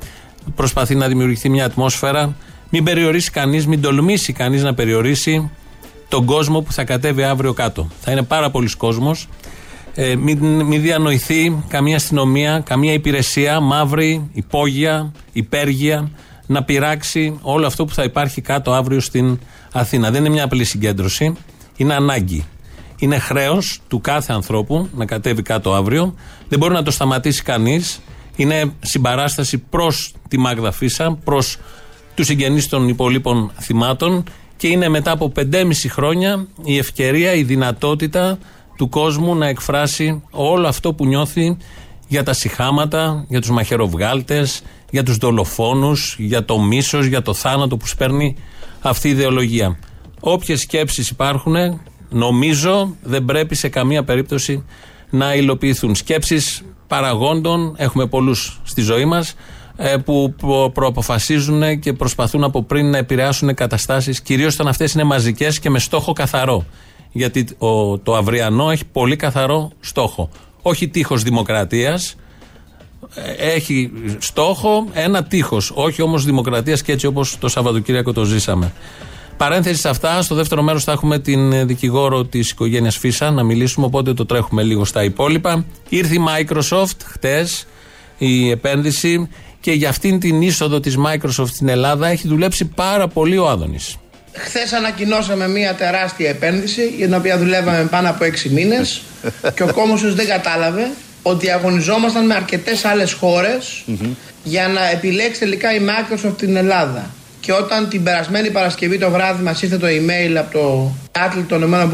Προσπαθεί 0.56 0.96
να 0.96 1.08
δημιουργηθεί 1.08 1.50
μια 1.50 1.66
ατμόσφαιρα. 1.66 2.36
Μην 2.70 2.84
περιορίσει 2.84 3.32
κανείς, 3.32 3.68
μην 3.68 3.82
τολμήσει 3.82 4.34
κανείς 4.34 4.64
να 4.64 4.74
περιορίσει 4.74 5.50
τον 6.08 6.26
κόσμο 6.26 6.62
που 6.62 6.72
θα 6.72 6.84
κατέβει 6.84 7.24
αύριο 7.24 7.54
κάτω. 7.54 7.88
Θα 8.02 8.12
είναι 8.12 8.24
πάρα 8.24 8.50
πολλοί 8.50 8.70
κόσμος. 8.78 9.28
Ε, 9.96 10.16
μην, 10.16 10.62
μην 10.62 10.82
διανοηθεί 10.82 11.64
καμία 11.68 11.96
αστυνομία, 11.96 12.60
καμία 12.66 12.94
υπηρεσία, 12.94 13.60
μαύρη, 13.60 14.30
υπόγεια, 14.34 15.12
υπέργεια, 15.32 16.12
να 16.46 16.64
πειράξει 16.64 17.40
όλο 17.42 17.66
αυτό 17.66 17.86
που 17.86 17.94
θα 17.94 18.04
υπάρχει 18.04 18.42
κάτω 18.42 18.74
αύριο 18.74 19.00
στην 19.00 19.40
Αθήνα. 19.72 20.12
Δεν 20.12 20.20
είναι 20.20 20.34
μια 20.34 20.44
απλή 20.44 20.64
συγκέντρωση, 20.64 21.34
είναι 21.76 21.94
ανάγκη. 21.94 22.46
Είναι 23.04 23.20
χρέος 23.20 23.80
του 23.88 24.02
κάθε 24.02 24.34
ανθρώπου 24.34 24.90
να 24.96 25.06
κατέβει 25.06 25.42
κάτω 25.42 25.74
αύριο. 25.74 26.16
Δεν 26.50 26.60
μπορεί 26.60 26.74
να 26.74 26.84
το 26.84 26.92
σταματήσει 26.92 27.44
κανείς. 27.44 28.00
Είναι 28.36 28.74
συμπαράσταση 28.80 29.58
προς 29.58 30.14
τη 30.28 30.38
Μάγδα 30.38 30.72
Φίσα, 30.72 31.18
προς 31.24 31.58
τους 32.16 32.26
συγγενείς 32.26 32.68
των 32.68 32.88
υπολείπων 32.88 33.52
θυμάτων 33.60 34.24
και 34.58 34.68
είναι 34.68 34.90
μετά 34.90 35.12
από 35.12 35.32
5,5 35.36 35.90
χρόνια 35.90 36.48
η 36.64 36.78
ευκαιρία, 36.78 37.34
η 37.34 37.44
δυνατότητα 37.44 38.38
του 38.78 38.90
κόσμου 38.90 39.36
να 39.36 39.48
εκφράσει 39.48 40.24
όλο 40.32 40.68
αυτό 40.68 40.94
που 40.94 41.06
νιώθει 41.06 41.58
για 42.08 42.24
τα 42.24 42.34
συχάματα, 42.34 43.26
για 43.28 43.40
τους 43.40 43.50
μαχαιροβγάλτες, 43.50 44.62
για 44.92 45.04
τους 45.04 45.18
δολοφόνους, 45.18 46.16
για 46.20 46.46
το 46.46 46.60
μίσος, 46.60 47.06
για 47.06 47.22
το 47.22 47.34
θάνατο 47.34 47.78
που 47.78 47.88
σπέρνει 47.88 48.36
αυτή 48.82 49.08
η 49.08 49.12
ιδεολογία. 49.12 49.80
Όποιες 50.20 50.60
σκέψεις 50.60 51.10
υπάρχουν 51.10 51.56
νομίζω 52.14 52.96
δεν 53.04 53.26
πρέπει 53.26 53.56
σε 53.56 53.70
καμία 53.70 54.04
περίπτωση 54.04 54.64
να 55.10 55.36
υλοποιηθούν. 55.36 55.96
Σκέψεις 55.96 56.64
παραγόντων, 56.88 57.74
έχουμε 57.78 58.08
πολλούς 58.08 58.62
στη 58.64 58.82
ζωή 58.82 59.06
μας, 59.06 59.36
ε, 59.76 59.98
που 59.98 60.36
προαποφασίζουν 60.74 61.80
και 61.80 61.94
προσπαθούν 61.94 62.44
από 62.44 62.64
πριν 62.64 62.90
να 62.90 62.98
επηρεάσουν 62.98 63.54
καταστάσεις, 63.54 64.22
κυρίως 64.22 64.54
όταν 64.54 64.68
αυτές 64.68 64.94
είναι 64.94 65.04
μαζικές 65.04 65.60
και 65.60 65.70
με 65.70 65.80
στόχο 65.80 66.14
καθαρό. 66.14 66.66
Γιατί 67.12 67.46
το 68.04 68.16
αυριανό 68.16 68.70
έχει 68.70 68.86
πολύ 68.86 69.16
καθαρό 69.16 69.72
στόχο. 69.80 70.30
Όχι 70.62 70.88
τείχος 70.88 71.24
δημοκρατίας, 71.24 72.16
ε, 73.16 73.54
έχει 73.54 73.92
στόχο 74.18 74.88
ένα 74.94 75.24
τείχος. 75.24 75.72
Όχι 75.76 76.02
όμως 76.02 76.26
δημοκρατίας 76.26 76.82
και 76.82 76.92
έτσι 76.92 77.06
όπως 77.06 77.38
το 77.38 77.48
Σαββατοκύριακο 77.48 78.14
το 78.14 78.24
ζήσαμε. 78.24 78.74
Παρένθεση 79.38 79.80
σε 79.80 79.90
αυτά, 79.90 80.22
στο 80.22 80.36
δεύτερο 80.36 80.62
μέρος 80.62 80.84
θα 80.84 80.92
έχουμε 80.92 81.20
την 81.20 81.68
δικηγόρο 81.68 82.26
της 82.26 82.50
οικογένειας 82.50 82.98
Φίσα 82.98 83.32
να 83.32 83.44
μιλήσουμε, 83.44 83.86
οπότε 83.86 84.14
το 84.14 84.26
τρέχουμε 84.26 84.64
λίγο 84.64 84.86
στα 84.86 85.04
υπόλοιπα. 85.04 85.66
Ήρθε 85.90 86.14
η 86.14 86.20
Microsoft 86.28 86.98
χτες, 87.06 87.68
η 88.18 88.50
επένδυση, 88.50 89.30
και 89.60 89.72
για 89.72 89.90
αυτήν 89.90 90.20
την 90.20 90.42
είσοδο 90.42 90.80
της 90.80 90.98
Microsoft 91.06 91.48
στην 91.48 91.68
Ελλάδα 91.68 92.08
έχει 92.08 92.28
δουλέψει 92.28 92.66
πάρα 92.66 93.08
πολύ 93.08 93.38
ο 93.38 93.50
Άδωνης. 93.50 93.98
Χθες 94.34 94.74
ανακοινώσαμε 94.74 95.48
μια 95.48 95.76
τεράστια 95.76 96.30
επένδυση 96.30 96.88
για 96.98 97.06
την 97.06 97.16
οποία 97.16 97.38
δουλεύαμε 97.38 97.88
πάνω 97.92 98.10
από 98.10 98.26
6 98.26 98.50
μήνες 98.50 99.02
και 99.56 99.64
ο 99.64 99.72
Κόμωσο 99.74 100.14
δεν 100.14 100.28
κατάλαβε 100.28 100.92
ότι 101.22 101.52
αγωνιζόμασταν 101.52 102.26
με 102.26 102.34
αρκετές 102.36 102.86
άλλες 102.86 103.18
για 104.44 104.68
να 104.68 104.90
επιλέξει 104.90 105.40
τελικά 105.40 105.76
η 105.76 105.80
Microsoft 105.80 106.38
την 106.38 106.56
Ελλάδα. 106.56 107.10
Και 107.46 107.52
όταν 107.52 107.90
την 107.90 108.04
περασμένη 108.04 108.50
Παρασκευή 108.50 108.98
το 108.98 109.10
βράδυ 109.10 109.44
μας 109.44 109.62
ήρθε 109.62 109.78
το 109.78 109.88
email 109.88 110.36
από 110.38 110.52
το 110.52 110.92
Άτλ 111.12 111.40
των 111.48 111.62
ΗΠΑ, 111.62 111.90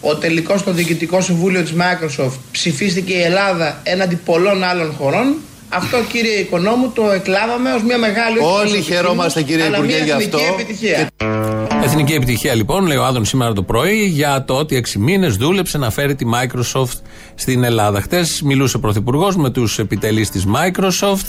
ο 0.00 0.16
τελικός 0.16 0.60
στο 0.60 0.72
Διοικητικό 0.72 1.20
Συμβούλιο 1.20 1.62
της 1.62 1.72
Microsoft 1.78 2.38
ψηφίστηκε 2.50 3.12
η 3.12 3.22
Ελλάδα 3.22 3.80
έναντι 3.82 4.14
πολλών 4.14 4.62
άλλων 4.64 4.92
χωρών, 4.92 5.34
αυτό 5.68 5.96
κύριε 6.12 6.32
Οικονόμου 6.32 6.92
το 6.94 7.10
εκλάβαμε 7.10 7.72
ως 7.72 7.82
μια 7.82 7.98
μεγάλη 7.98 8.38
Όλοι 8.38 8.80
χαιρόμαστε 8.80 9.42
κύριε 9.42 9.66
Υπουργέ 9.66 10.04
για 10.04 10.16
αυτό. 10.16 10.38
Επιτυχία. 10.52 11.08
Εθνική 11.84 12.12
επιτυχία 12.12 12.54
λοιπόν, 12.54 12.86
λέει 12.86 12.96
ο 12.96 13.04
Άδων 13.04 13.24
σήμερα 13.24 13.52
το 13.52 13.62
πρωί, 13.62 14.04
για 14.04 14.44
το 14.44 14.54
ότι 14.54 14.84
6 14.92 14.98
μήνες 14.98 15.36
δούλεψε 15.36 15.78
να 15.78 15.90
φέρει 15.90 16.14
τη 16.14 16.24
Microsoft 16.34 16.98
στην 17.34 17.64
Ελλάδα. 17.64 18.00
Χτες 18.00 18.42
μιλούσε 18.42 18.76
ο 18.76 18.80
Πρωθυπουργός 18.80 19.36
με 19.36 19.50
τους 19.50 19.78
επιτελείς 19.78 20.30
της 20.30 20.44
Microsoft. 20.46 21.26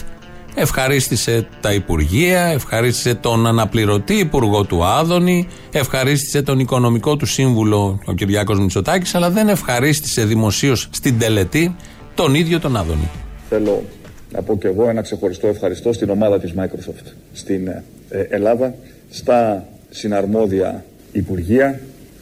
Ευχαρίστησε 0.57 1.47
τα 1.61 1.73
Υπουργεία, 1.73 2.41
ευχαρίστησε 2.41 3.15
τον 3.15 3.47
αναπληρωτή 3.47 4.13
Υπουργό 4.13 4.63
του 4.63 4.85
Άδωνη, 4.85 5.47
ευχαρίστησε 5.71 6.41
τον 6.41 6.59
οικονομικό 6.59 7.15
του 7.15 7.25
σύμβουλο, 7.25 7.99
ο 8.05 8.13
Κυριάκος 8.13 8.59
Μητσοτάκης, 8.59 9.15
αλλά 9.15 9.29
δεν 9.29 9.49
ευχαρίστησε 9.49 10.25
δημοσίως 10.25 10.89
στην 10.91 11.19
τελετή 11.19 11.75
τον 12.15 12.35
ίδιο 12.35 12.59
τον 12.59 12.77
Άδωνη. 12.77 13.09
Θέλω 13.49 13.83
να 14.31 14.41
πω 14.41 14.57
και 14.57 14.67
εγώ 14.67 14.89
ένα 14.89 15.01
ξεχωριστό 15.01 15.47
ευχαριστώ 15.47 15.93
στην 15.93 16.09
ομάδα 16.09 16.39
της 16.39 16.53
Microsoft 16.57 17.13
στην 17.33 17.67
ε, 17.67 17.83
Ελλάδα, 18.29 18.75
στα 19.09 19.67
συναρμόδια 19.89 20.85
Υπουργεία, 21.11 21.79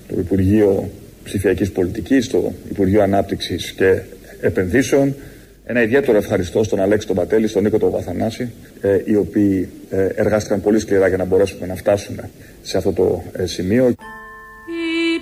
το 0.07 0.15
Υπουργείο 0.19 0.89
Ψηφιακής 1.23 1.71
Πολιτικής, 1.71 2.29
το 2.29 2.53
Υπουργείο 2.69 3.03
Ανάπτυξης 3.03 3.71
και 3.71 4.01
Επενδύσεων, 4.41 5.15
ένα 5.65 5.81
ιδιαίτερο 5.81 6.17
ευχαριστώ 6.17 6.63
στον 6.63 6.79
Αλέξη 6.79 7.07
τον 7.07 7.15
Πατέλη, 7.15 7.47
στον 7.47 7.63
Νίκο 7.63 7.77
τον 7.77 7.91
Βαθανάση, 7.91 8.51
ε, 8.81 9.01
οι 9.05 9.15
οποίοι 9.15 9.69
ε, 9.89 10.07
εργάστηκαν 10.15 10.61
πολύ 10.61 10.79
σκληρά 10.79 11.07
για 11.07 11.17
να 11.17 11.25
μπορέσουμε 11.25 11.67
να 11.67 11.75
φτάσουμε 11.75 12.29
σε 12.61 12.77
αυτό 12.77 12.91
το 12.91 13.23
ε, 13.31 13.45
σημείο. 13.45 13.87
Η 13.87 13.93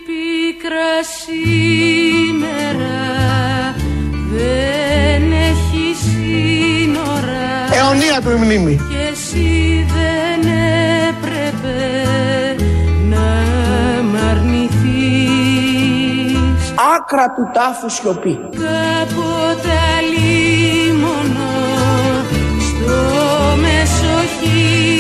πίκρα 0.08 1.04
σήμερα 1.04 2.06
δεν 4.32 5.32
έχει 5.32 5.96
σύνορα 5.96 7.42
Αιωνία 7.74 8.22
του 8.22 8.32
η 8.32 8.46
μνήμη. 8.46 8.76
και 8.76 9.12
εσύ 9.12 9.86
δεν 9.88 10.52
έπρεπε 11.10 12.31
Άκρα 17.02 17.28
του 17.36 17.50
τάφου 17.54 17.90
σιωπή. 17.90 18.40
Κάποτε 18.52 19.74
αλίμονο 19.98 21.52
στο 22.68 23.00
μεσοχήμονο 23.62 25.00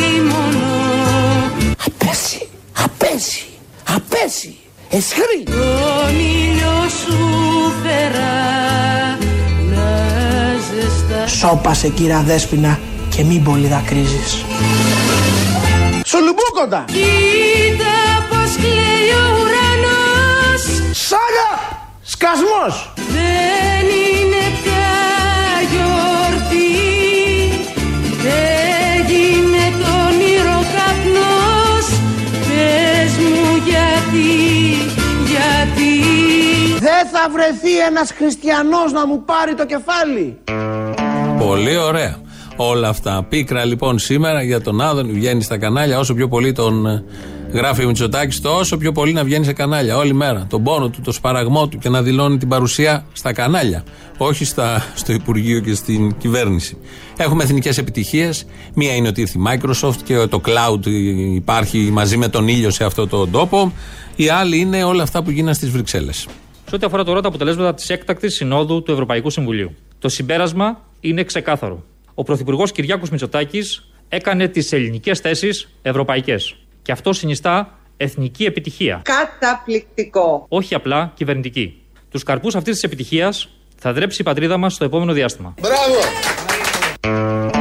Απέσει, 1.85 2.49
απέσει, 2.83 3.45
απέσει. 3.95 4.55
Εσχρή. 4.89 5.43
τον 5.45 6.15
ήλιο 6.19 6.89
σου 6.89 7.17
φέρα 7.83 8.33
να 9.73 9.87
ζεστά 10.67 11.27
Σώπασε 11.27 11.87
κύρα 11.89 12.21
Δέσποινα 12.21 12.79
και 13.15 13.23
μην 13.23 13.43
πολύ 13.43 13.67
δακρύζεις. 13.67 14.45
Σουλουμπούκοντα. 16.05 16.85
Κοίτα 16.87 17.70
Σκασμός. 22.21 22.93
Δεν 22.95 23.83
είναι 24.03 24.43
πια 24.63 24.93
γιορτή 25.71 26.71
Έγινε 28.97 29.63
το 29.79 29.89
όνειρο 30.07 30.59
καπνός 30.75 31.85
Πες 32.47 33.17
μου 33.17 33.63
γιατί, 33.69 34.29
γιατί 35.31 35.93
Δεν 36.79 37.07
θα 37.11 37.29
βρεθεί 37.31 37.79
ένας 37.79 38.11
χριστιανός 38.11 38.91
να 38.91 39.07
μου 39.07 39.23
πάρει 39.23 39.53
το 39.55 39.65
κεφάλι. 39.65 40.37
Πολύ 41.37 41.77
ωραία. 41.77 42.15
Όλα 42.55 42.87
αυτά. 42.87 43.25
Πίκρα 43.29 43.65
λοιπόν 43.65 43.99
σήμερα 43.99 44.41
για 44.41 44.61
τον 44.61 44.81
Άδωνη 44.81 45.11
βγαίνει 45.11 45.41
στα 45.43 45.57
κανάλια. 45.57 45.99
Όσο 45.99 46.13
πιο 46.13 46.27
πολύ 46.27 46.51
τον 46.51 46.85
ε, 46.85 47.03
γράφει 47.53 47.83
ο 47.83 47.87
Μητσοτάκης, 47.87 48.41
τόσο 48.41 48.77
πιο 48.77 48.91
πολύ 48.91 49.13
να 49.13 49.23
βγαίνει 49.23 49.45
σε 49.45 49.53
κανάλια 49.53 49.97
όλη 49.97 50.13
μέρα. 50.13 50.45
Τον 50.49 50.63
πόνο 50.63 50.89
του, 50.89 51.01
το 51.01 51.11
σπαραγμό 51.11 51.67
του 51.67 51.77
και 51.77 51.89
να 51.89 52.01
δηλώνει 52.01 52.37
την 52.37 52.47
παρουσία 52.47 53.05
στα 53.13 53.33
κανάλια. 53.33 53.83
Όχι 54.17 54.45
στα, 54.45 54.91
στο 54.95 55.13
Υπουργείο 55.13 55.59
και 55.59 55.73
στην 55.73 56.17
κυβέρνηση. 56.17 56.77
Έχουμε 57.17 57.43
εθνικές 57.43 57.77
επιτυχίες. 57.77 58.45
Μία 58.73 58.95
είναι 58.95 59.07
ότι 59.07 59.21
ήρθε 59.21 59.37
η 59.39 59.41
Microsoft 59.47 60.01
και 60.03 60.15
το 60.15 60.41
cloud 60.45 60.85
υπάρχει 61.35 61.77
μαζί 61.77 62.17
με 62.17 62.27
τον 62.27 62.47
ήλιο 62.47 62.69
σε 62.69 62.83
αυτό 62.83 63.07
το 63.07 63.27
τόπο. 63.27 63.73
Η 64.15 64.29
άλλη 64.29 64.57
είναι 64.57 64.83
όλα 64.83 65.03
αυτά 65.03 65.23
που 65.23 65.31
γίνανε 65.31 65.53
στις 65.53 65.69
Βρυξέλλες. 65.69 66.27
Σε 66.69 66.75
ό,τι 66.75 66.85
αφορά 66.85 67.03
τώρα 67.03 67.21
τα 67.21 67.27
αποτελέσματα 67.27 67.73
της 67.73 67.89
έκτακτης 67.89 68.35
συνόδου 68.35 68.83
του 68.83 68.91
Ευρωπαϊκού 68.91 69.29
Συμβουλίου. 69.29 69.75
Το 69.99 70.09
συμπέρασμα 70.09 70.81
είναι 70.99 71.23
ξεκάθαρο. 71.23 71.83
Ο 72.13 72.23
Πρωθυπουργός 72.23 72.71
Κυριάκος 72.71 73.09
Μητσοτάκης 73.09 73.87
έκανε 74.09 74.47
τις 74.47 74.71
ελληνικές 74.71 75.19
θέσεις 75.19 75.69
ευρωπαϊκές. 75.81 76.55
Και 76.81 76.91
αυτό 76.91 77.13
συνιστά 77.13 77.77
εθνική 77.97 78.45
επιτυχία. 78.45 79.01
Καταπληκτικό. 79.03 80.45
Όχι 80.47 80.75
απλά 80.75 81.11
κυβερνητική. 81.15 81.81
Τους 82.09 82.23
καρπούς 82.23 82.55
αυτής 82.55 82.73
της 82.73 82.83
επιτυχίας 82.83 83.49
θα 83.77 83.93
δρέψει 83.93 84.21
η 84.21 84.23
πατρίδα 84.23 84.57
μας 84.57 84.73
στο 84.73 84.85
επόμενο 84.85 85.13
διάστημα. 85.13 85.53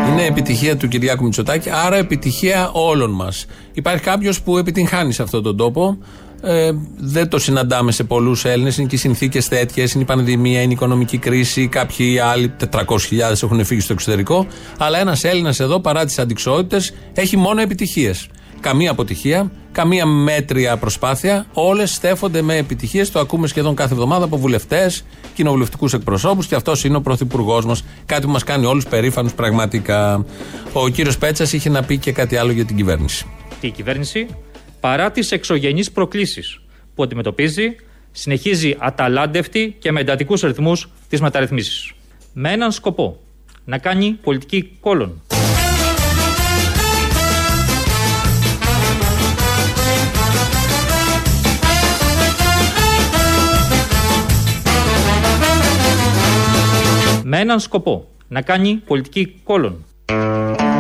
Είναι 0.08 0.24
επιτυχία 0.24 0.76
του 0.76 0.88
Κυριάκου 0.88 1.24
Μητσοτάκη, 1.24 1.70
άρα 1.70 1.96
επιτυχία 1.96 2.70
όλων 2.72 3.10
μας. 3.10 3.46
Υπάρχει 3.72 4.02
κάποιος 4.02 4.42
που 4.42 4.58
επιτυγχάνει 4.58 5.12
σε 5.12 5.22
αυτόν 5.22 5.42
τον 5.42 5.56
τόπο; 5.56 5.98
Ε, 6.42 6.70
δεν 6.96 7.28
το 7.28 7.38
συναντάμε 7.38 7.92
σε 7.92 8.04
πολλούς 8.04 8.44
Έλληνες. 8.44 8.76
Είναι 8.76 8.86
και 8.86 8.94
οι 8.94 8.98
συνθήκες 8.98 9.48
τέτοιες. 9.48 9.92
Είναι 9.92 10.02
η 10.02 10.06
πανδημία, 10.06 10.60
είναι 10.60 10.70
η 10.70 10.74
οικονομική 10.74 11.18
κρίση. 11.18 11.68
Κάποιοι 11.68 12.18
άλλοι, 12.18 12.52
400.000 12.70 13.42
έχουν 13.42 13.64
φύγει 13.64 13.80
στο 13.80 13.92
εξωτερικό. 13.92 14.46
Αλλά 14.78 14.98
ένας 14.98 15.24
Έλληνας 15.24 15.60
εδώ, 15.60 15.80
παρά 15.80 16.04
τις 16.04 16.18
αντικσότητες, 16.18 16.94
έχει 17.14 17.36
μόνο 17.36 17.60
επιτυχίες. 17.60 18.28
Καμία 18.60 18.90
αποτυχία, 18.90 19.50
καμία 19.72 20.06
μέτρια 20.06 20.76
προσπάθεια. 20.76 21.46
Όλες 21.52 21.94
στέφονται 21.94 22.42
με 22.42 22.56
επιτυχίες. 22.56 23.10
Το 23.10 23.18
ακούμε 23.18 23.46
σχεδόν 23.46 23.74
κάθε 23.74 23.92
εβδομάδα 23.94 24.24
από 24.24 24.36
βουλευτές, 24.36 25.04
κοινοβουλευτικούς 25.34 25.92
εκπροσώπους 25.92 26.46
και 26.46 26.54
αυτός 26.54 26.84
είναι 26.84 26.96
ο 26.96 27.00
πρωθυπουργός 27.00 27.64
μας. 27.64 27.84
Κάτι 28.06 28.26
που 28.26 28.32
μας 28.32 28.44
κάνει 28.44 28.66
όλους 28.66 28.86
περήφανους 28.86 29.34
πραγματικά. 29.34 30.24
Ο 30.72 30.88
κύριος 30.88 31.18
Πέτσας 31.18 31.52
είχε 31.52 31.68
να 31.68 31.82
πει 31.82 31.98
και 31.98 32.12
κάτι 32.12 32.36
άλλο 32.36 32.52
για 32.52 32.64
την 32.64 32.76
κυβέρνηση. 32.76 33.26
Και 33.60 33.66
η 33.66 33.70
κυβέρνηση, 33.70 34.26
παρά 34.80 35.10
τις 35.10 35.32
εξωγενείς 35.32 35.90
προκλήσεις 35.90 36.60
που 36.94 37.02
αντιμετωπίζει, 37.02 37.76
συνεχίζει 38.12 38.76
αταλάντευτη 38.78 39.76
και 39.78 39.92
με 39.92 40.00
εντατικούς 40.00 40.40
ρυθμούς 40.40 40.90
τις 41.08 41.20
μεταρρυθμίσεις. 41.20 41.92
Με 42.32 42.52
έναν 42.52 42.72
σκοπό, 42.72 43.20
να 43.64 43.78
κάνει 43.78 44.18
πολιτική 44.22 44.76
κόλων. 44.80 45.22
Με 57.32 57.38
έναν 57.38 57.60
σκοπό, 57.60 58.08
να 58.28 58.42
κάνει 58.42 58.82
πολιτική 58.86 59.40
κόλων. 59.44 59.84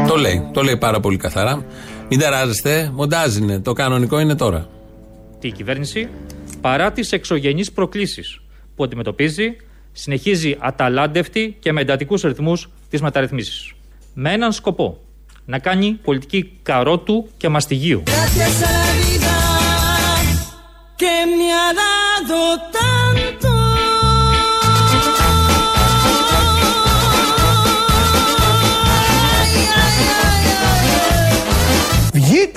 Το 0.08 0.16
λέει, 0.16 0.50
το 0.52 0.62
λέει 0.62 0.76
πάρα 0.76 1.00
πολύ 1.00 1.16
καθαρά. 1.16 1.64
Μην 2.08 2.20
ταράζεστε, 2.20 2.90
μοντάζ 2.94 3.36
είναι. 3.36 3.60
Το 3.60 3.72
κανονικό 3.72 4.20
είναι 4.20 4.34
τώρα. 4.34 4.68
Και 5.38 5.46
η 5.46 5.52
κυβέρνηση, 5.52 6.08
παρά 6.60 6.92
τις 6.92 7.12
εξωγενείς 7.12 7.72
προκλήσεις 7.72 8.40
που 8.76 8.84
αντιμετωπίζει, 8.84 9.56
συνεχίζει 9.92 10.56
αταλάντευτη 10.58 11.56
και 11.60 11.72
με 11.72 11.80
εντατικούς 11.80 12.22
ρυθμούς 12.22 12.70
τις 12.90 13.00
μεταρρυθμίσεις. 13.00 13.72
Με 14.14 14.32
έναν 14.32 14.52
σκοπό, 14.52 15.00
να 15.44 15.58
κάνει 15.58 15.98
πολιτική 16.04 16.52
καρότου 16.62 17.28
και 17.36 17.48
μαστιγίου. 17.48 18.02
Gracias 18.06 18.62
a 22.76 23.09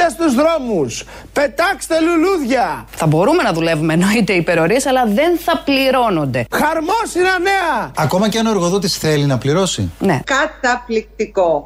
στους 0.10 0.33
δρόμους. 0.36 1.03
Πετάξτε 1.33 1.95
λουλούδια. 2.00 2.86
Θα 2.91 3.07
μπορούμε 3.07 3.43
να 3.43 3.53
δουλεύουμε 3.53 3.93
εννοείται 3.93 4.33
υπερορίες, 4.33 4.86
αλλά 4.86 5.05
δεν 5.05 5.38
θα 5.38 5.62
πληρώνονται. 5.65 6.45
Χαρμόσυνα 6.51 7.39
νέα. 7.39 7.91
Ακόμα 7.98 8.29
και 8.29 8.39
αν 8.39 8.45
ο 8.45 8.50
εργοδότης 8.50 8.98
θέλει 8.98 9.25
να 9.25 9.38
πληρώσει. 9.38 9.91
Ναι. 10.00 10.19
Καταπληκτικό. 10.25 11.65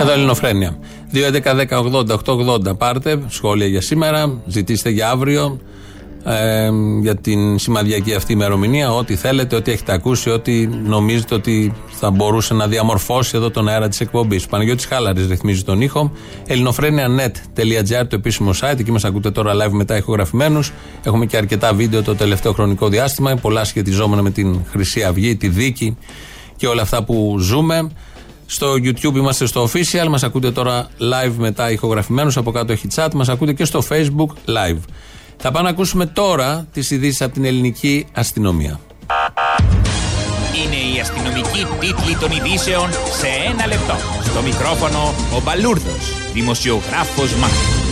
Εδώ 0.00 0.12
Ελληνοφρένια. 0.12 0.78
2.11.10.80.880 1.12 2.78
πάρτε 2.78 3.18
σχόλια 3.28 3.66
για 3.66 3.80
σήμερα, 3.80 4.40
ζητήστε 4.46 4.90
για 4.90 5.10
αύριο, 5.10 5.60
ε, 6.24 6.68
για 7.00 7.16
την 7.16 7.58
σημαδιακή 7.58 8.14
αυτή 8.14 8.32
ημερομηνία, 8.32 8.94
ό,τι 8.94 9.16
θέλετε, 9.16 9.56
ό,τι 9.56 9.70
έχετε 9.70 9.92
ακούσει, 9.92 10.30
ό,τι 10.30 10.66
νομίζετε 10.66 11.34
ότι 11.34 11.74
θα 11.88 12.10
μπορούσε 12.10 12.54
να 12.54 12.66
διαμορφώσει 12.66 13.36
εδώ 13.36 13.50
τον 13.50 13.68
αέρα 13.68 13.88
της 13.88 14.00
εκπομπής. 14.00 14.46
Παναγιώτης 14.46 14.86
Χάλαρης 14.86 15.26
ρυθμίζει 15.26 15.62
τον 15.62 15.80
ήχο. 15.80 16.12
ελληνοφρένια.net.gr 16.46 18.06
το 18.08 18.16
επίσημο 18.16 18.50
site, 18.60 18.78
εκεί 18.78 18.92
μας 18.92 19.04
ακούτε 19.04 19.30
τώρα 19.30 19.52
live 19.54 19.72
μετά 19.72 19.96
ηχογραφημένους. 19.96 20.72
Έχουμε 21.02 21.26
και 21.26 21.36
αρκετά 21.36 21.74
βίντεο 21.74 22.02
το 22.02 22.14
τελευταίο 22.14 22.52
χρονικό 22.52 22.88
διάστημα, 22.88 23.34
πολλά 23.34 23.64
σχετιζόμενα 23.64 24.22
με 24.22 24.30
την 24.30 24.60
Χρυσή 24.70 25.02
Αυγή, 25.02 25.36
τη 25.36 25.48
δίκη 25.48 25.96
και 26.56 26.66
όλα 26.66 26.82
αυτά 26.82 27.04
που 27.04 27.36
ζούμε. 27.38 27.88
Στο 28.50 28.72
YouTube 28.72 29.14
είμαστε 29.14 29.46
στο 29.46 29.68
official, 29.72 30.08
μας 30.08 30.22
ακούτε 30.22 30.50
τώρα 30.50 30.88
live 30.98 31.32
μετά 31.36 31.70
ηχογραφημένους, 31.70 32.36
από 32.36 32.50
κάτω 32.50 32.72
έχει 32.72 32.88
chat, 32.94 33.08
μας 33.14 33.28
ακούτε 33.28 33.52
και 33.52 33.64
στο 33.64 33.82
Facebook 33.88 34.28
live. 34.46 34.78
Θα 35.36 35.50
πάμε 35.50 35.64
να 35.64 35.68
ακούσουμε 35.68 36.06
τώρα 36.06 36.66
τις 36.72 36.90
ειδήσεις 36.90 37.22
από 37.22 37.32
την 37.32 37.44
ελληνική 37.44 38.06
αστυνομία. 38.12 38.80
Είναι 40.64 40.96
η 40.96 41.00
αστυνομική 41.00 41.66
τίτλη 41.80 42.16
των 42.16 42.30
ειδήσεων 42.30 42.90
σε 42.90 43.26
ένα 43.52 43.66
λεπτό. 43.66 43.94
Στο 44.24 44.42
μικρόφωνο 44.42 45.14
ο 45.36 45.40
Μπαλούρδος, 45.44 46.32
δημοσιογράφος 46.32 47.34
Μάρκος. 47.34 47.87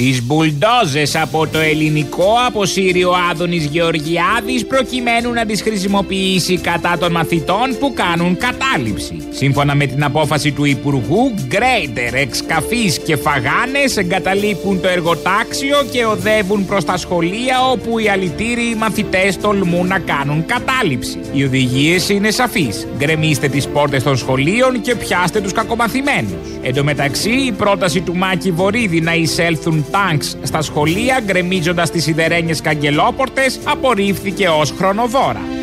Τις 0.00 0.22
μπουλντόζες 0.22 1.16
από 1.16 1.46
το 1.46 1.58
ελληνικό 1.58 2.34
αποσύρει 2.46 3.04
ο 3.04 3.12
Άδωνης 3.30 3.64
Γεωργιάδης 3.64 4.66
προκειμένου 4.66 5.32
να 5.32 5.46
τις 5.46 5.62
χρησιμοποιήσει 5.62 6.58
κατά 6.58 6.98
των 6.98 7.12
μαθητών 7.12 7.76
που 7.78 7.92
κάνουν 7.94 8.36
κατάληψη. 8.36 9.16
Σύμφωνα 9.30 9.74
με 9.74 9.86
την 9.86 10.04
απόφαση 10.04 10.52
του 10.52 10.64
Υπουργού, 10.64 11.34
γκρέιντερ, 11.46 12.14
εξκαφείς 12.14 12.98
και 12.98 13.16
φαγάνες 13.16 13.96
εγκαταλείπουν 13.96 14.80
το 14.80 14.88
εργοτάξιο 14.88 15.76
και 15.90 16.04
οδεύουν 16.04 16.66
προς 16.66 16.84
τα 16.84 16.96
σχολεία 16.96 17.70
όπου 17.70 17.98
οι 17.98 18.08
αλητήριοι 18.08 18.74
μαθητές 18.78 19.36
τολμούν 19.36 19.86
να 19.86 19.98
κάνουν 19.98 20.44
κατάληψη. 20.46 21.18
Οι 21.32 21.44
οδηγίες 21.44 22.08
είναι 22.08 22.30
σαφείς. 22.30 22.86
Γκρεμίστε 22.96 23.48
τις 23.48 23.68
πόρτες 23.68 24.02
των 24.02 24.16
σχολείων 24.16 24.80
και 24.80 24.94
πιάστε 24.94 25.40
τους 25.40 25.52
κακομαθημένους. 25.52 26.59
Εν 26.62 26.74
τω 26.74 26.84
μεταξύ, 26.84 27.30
η 27.30 27.52
πρόταση 27.52 28.00
του 28.00 28.16
Μάκη 28.16 28.50
Βορύδη 28.50 29.00
να 29.00 29.14
εισέλθουν 29.14 29.84
τάγκς 29.90 30.36
στα 30.42 30.62
σχολεία 30.62 31.20
γκρεμίζοντας 31.24 31.90
τις 31.90 32.02
σιδερένιες 32.02 32.60
καγκελόπορτες 32.60 33.60
απορρίφθηκε 33.64 34.48
ως 34.48 34.74
χρονοβόρα. 34.78 35.59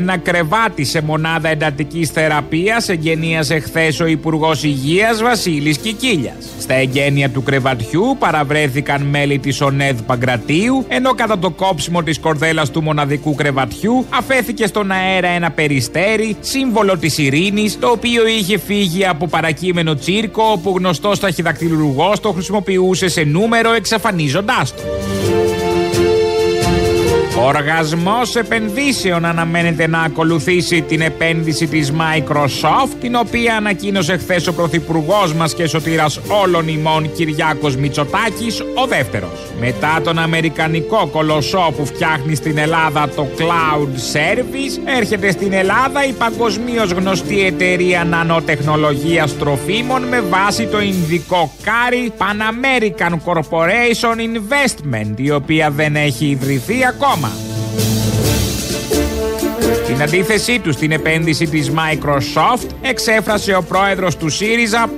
Ένα 0.00 0.16
κρεβάτι 0.16 0.84
σε 0.84 1.00
μονάδα 1.00 1.48
εντατικής 1.48 2.10
θεραπείας 2.10 2.88
εγγενίασε 2.88 3.58
χθες 3.58 4.00
ο 4.00 4.06
Υπουργός 4.06 4.62
Υγείας 4.62 5.22
Βασίλης 5.22 5.78
Κικίλιας. 5.78 6.48
Στα 6.60 6.74
εγγένεια 6.74 7.30
του 7.30 7.42
κρεβατιού 7.42 8.16
παραβρέθηκαν 8.18 9.02
μέλη 9.02 9.38
της 9.38 9.60
ΟΝΕΔ 9.60 10.00
Παγκρατίου, 10.06 10.84
ενώ 10.88 11.14
κατά 11.14 11.38
το 11.38 11.50
κόψιμο 11.50 12.02
της 12.02 12.18
κορδέλας 12.18 12.70
του 12.70 12.82
μοναδικού 12.82 13.34
κρεβατιού 13.34 14.06
αφέθηκε 14.08 14.66
στον 14.66 14.90
αέρα 14.90 15.28
ένα 15.28 15.50
περιστέρι, 15.50 16.36
σύμβολο 16.40 16.98
της 16.98 17.18
ειρήνης, 17.18 17.78
το 17.78 17.88
οποίο 17.88 18.26
είχε 18.26 18.58
φύγει 18.58 19.06
από 19.06 19.26
παρακείμενο 19.26 19.94
τσίρκο, 19.94 20.42
όπου 20.52 20.74
γνωστός 20.76 21.18
ταχυδακτυλουργός 21.18 22.20
το 22.20 22.32
χρησιμοποιούσε 22.32 23.08
σε 23.08 23.22
νούμερο 23.22 23.72
εξαφανίζοντάς 23.72 24.74
το. 24.74 24.82
Ο 27.38 27.46
οργασμός 27.46 28.36
επενδύσεων 28.36 29.24
αναμένεται 29.24 29.86
να 29.88 30.00
ακολουθήσει 30.00 30.82
την 30.82 31.00
επένδυση 31.00 31.66
της 31.66 31.92
Microsoft, 31.92 32.96
την 33.00 33.14
οποία 33.14 33.56
ανακοίνωσε 33.56 34.16
χθες 34.16 34.46
ο 34.46 34.52
Πρωθυπουργός 34.52 35.34
μας 35.34 35.54
και 35.54 35.66
σωτήρας 35.66 36.20
όλων 36.42 36.68
ημών 36.68 37.12
Κυριάκος 37.12 37.76
Μητσοτάκης, 37.76 38.60
ο 38.60 38.86
δεύτερος. 38.88 39.46
Μετά 39.60 40.00
τον 40.04 40.18
Αμερικανικό 40.18 41.08
κολοσσό 41.12 41.72
που 41.76 41.86
φτιάχνει 41.86 42.34
στην 42.34 42.58
Ελλάδα 42.58 43.08
το 43.08 43.26
Cloud 43.38 44.16
Service, 44.16 44.96
έρχεται 44.96 45.30
στην 45.30 45.52
Ελλάδα 45.52 46.04
η 46.04 46.12
παγκοσμίως 46.12 46.90
γνωστή 46.90 47.46
εταιρεία 47.46 48.04
νανοτεχνολογίας 48.04 49.38
τροφίμων 49.38 50.02
με 50.02 50.20
βάση 50.20 50.66
το 50.66 50.80
Ινδικό 50.80 51.52
Κάρι 51.62 52.12
Pan 52.18 52.40
American 52.52 53.12
Corporation 53.24 54.16
Investment, 54.16 55.14
η 55.16 55.30
οποία 55.30 55.70
δεν 55.70 55.96
έχει 55.96 56.26
ιδρυθεί 56.26 56.86
ακόμα. 56.86 57.27
Στην 59.98 60.10
αντίθεσή 60.10 60.58
του 60.58 60.72
στην 60.72 60.92
επένδυση 60.92 61.46
της 61.46 61.70
Microsoft 61.70 62.68
εξέφρασε 62.80 63.54
ο 63.54 63.62
πρόεδρος 63.62 64.16
του 64.16 64.28
ΣΥΡΙΖΑ 64.28 64.90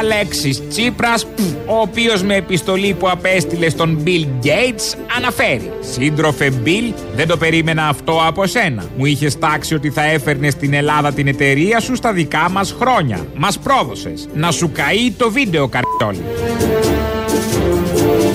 Αλέξης 0.00 0.62
Τσίπρας 0.68 1.26
ο 1.66 1.80
οποίος 1.80 2.22
με 2.22 2.34
επιστολή 2.34 2.94
που 2.98 3.08
απέστειλε 3.08 3.68
στον 3.68 4.02
Bill 4.04 4.46
Gates 4.46 4.98
αναφέρει 5.16 5.72
«Σύντροφε 5.80 6.52
Bill, 6.64 6.94
δεν 7.14 7.28
το 7.28 7.36
περίμενα 7.36 7.88
αυτό 7.88 8.20
από 8.26 8.46
σένα. 8.46 8.84
Μου 8.96 9.04
είχες 9.04 9.38
τάξει 9.38 9.74
ότι 9.74 9.90
θα 9.90 10.04
έφερνες 10.04 10.52
στην 10.52 10.74
Ελλάδα 10.74 11.12
την 11.12 11.26
εταιρεία 11.26 11.80
σου 11.80 11.94
στα 11.94 12.12
δικά 12.12 12.50
μας 12.50 12.76
χρόνια. 12.80 13.26
Μας 13.36 13.58
πρόδωσες. 13.58 14.28
Να 14.34 14.50
σου 14.50 14.72
καεί 14.72 15.10
το 15.16 15.30
βίντεο 15.30 15.68
καρτόλι». 15.68 16.22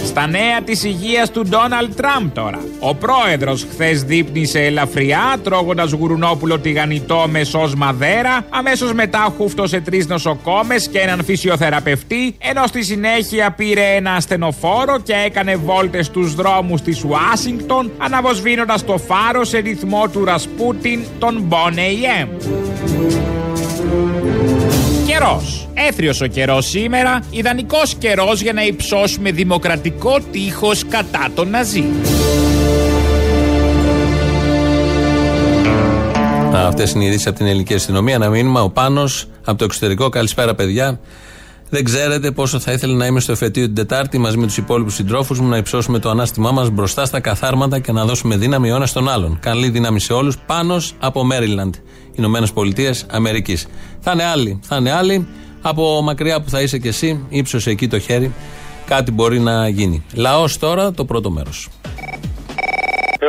Στα 0.05 0.27
νέα 0.27 0.61
της 0.63 0.83
υγείας 0.83 1.31
του 1.31 1.41
Ντόναλτ 1.49 1.95
Τραμπ 1.95 2.29
τώρα. 2.33 2.59
Ο 2.79 2.95
πρόεδρος 2.95 3.65
χθες 3.71 4.03
δείπνησε 4.03 4.59
ελαφριά 4.59 5.37
τρώγοντας 5.43 5.91
γουρουνόπουλο 5.91 6.59
τηγανιτό 6.59 7.25
με 7.29 7.43
σως 7.43 7.75
μαδέρα, 7.75 8.45
αμέσως 8.49 8.93
μετά 8.93 9.33
χούφτωσε 9.37 9.81
τρεις 9.81 10.07
νοσοκόμες 10.07 10.87
και 10.87 10.99
έναν 10.99 11.23
φυσιοθεραπευτή, 11.23 12.35
ενώ 12.37 12.67
στη 12.67 12.83
συνέχεια 12.83 13.51
πήρε 13.51 13.95
ένα 13.95 14.11
ασθενοφόρο 14.11 14.99
και 15.03 15.13
έκανε 15.25 15.55
βόλτες 15.55 16.05
στους 16.05 16.35
δρόμους 16.35 16.81
της 16.81 17.03
Ουάσιγκτον, 17.03 17.91
αναβοσβήνοντας 17.97 18.85
το 18.85 18.97
φάρος 18.97 19.49
σε 19.49 19.57
ρυθμό 19.57 20.07
του 20.11 20.25
Ρασπούτιν 20.25 21.03
τον 21.19 21.47
Bon 21.49 21.73
AM. 21.73 22.27
Καιρός. 25.19 25.67
Έθριος 25.73 26.21
ο 26.21 26.27
καιρός 26.27 26.65
σήμερα, 26.69 27.23
ιδανικός 27.29 27.95
καιρός 27.95 28.41
για 28.41 28.53
να 28.53 28.63
υψώσουμε 28.63 29.31
δημοκρατικό 29.31 30.19
τείχος 30.31 30.85
κατά 30.89 31.27
τον 31.35 31.49
Ναζί. 31.49 31.83
Αυτές 36.53 36.91
είναι 36.91 37.03
οι 37.03 37.07
ειδήσεις 37.07 37.27
από 37.27 37.37
την 37.37 37.45
ελληνική 37.45 37.73
αστυνομία. 37.73 38.15
Ένα 38.15 38.29
μήνυμα, 38.29 38.61
ο 38.61 38.69
Πάνος 38.69 39.27
από 39.45 39.57
το 39.57 39.63
εξωτερικό. 39.63 40.09
Καλησπέρα, 40.09 40.55
παιδιά. 40.55 40.99
Δεν 41.75 41.83
ξέρετε 41.83 42.31
πόσο 42.31 42.59
θα 42.59 42.71
ήθελα 42.71 42.93
να 42.93 43.05
είμαι 43.05 43.19
στο 43.19 43.31
εφετείο 43.31 43.65
την 43.65 43.75
Τετάρτη 43.75 44.17
μαζί 44.17 44.37
με 44.37 44.45
τους 44.45 44.57
υπόλοιπους 44.57 44.93
συντρόφους 44.93 45.39
μου 45.39 45.47
να 45.47 45.57
υψώσουμε 45.57 45.99
το 45.99 46.09
ανάστημά 46.09 46.51
μας 46.51 46.69
μπροστά 46.69 47.05
στα 47.05 47.19
καθάρματα 47.19 47.79
και 47.79 47.91
να 47.91 48.05
δώσουμε 48.05 48.37
δύναμη 48.37 48.71
ο 48.71 48.75
ένας 48.75 48.89
στον 48.89 49.09
άλλον. 49.09 49.39
Καλή 49.39 49.69
δύναμη 49.69 49.99
σε 49.99 50.13
όλους. 50.13 50.37
Πάνω 50.37 50.81
από 50.99 51.23
Μέριλαντ, 51.23 51.75
Ηνωμένες 52.13 52.51
Πολιτείες 52.51 53.05
Αμερικής. 53.09 53.67
Θα 53.99 54.11
είναι 54.11 54.23
άλλοι. 54.23 54.59
Θα 54.63 54.75
είναι 54.75 54.91
άλλοι. 54.91 55.27
Από 55.61 56.01
μακριά 56.01 56.41
που 56.41 56.49
θα 56.49 56.61
είσαι 56.61 56.77
κι 56.77 56.87
εσύ, 56.87 57.25
ύψωσε 57.29 57.69
εκεί 57.69 57.87
το 57.87 57.99
χέρι. 57.99 58.33
Κάτι 58.85 59.11
μπορεί 59.11 59.39
να 59.39 59.69
γίνει. 59.69 60.03
Λαός 60.13 60.57
τώρα, 60.57 60.91
το 60.91 61.05
πρώτο 61.05 61.31
μέρος. 61.31 61.69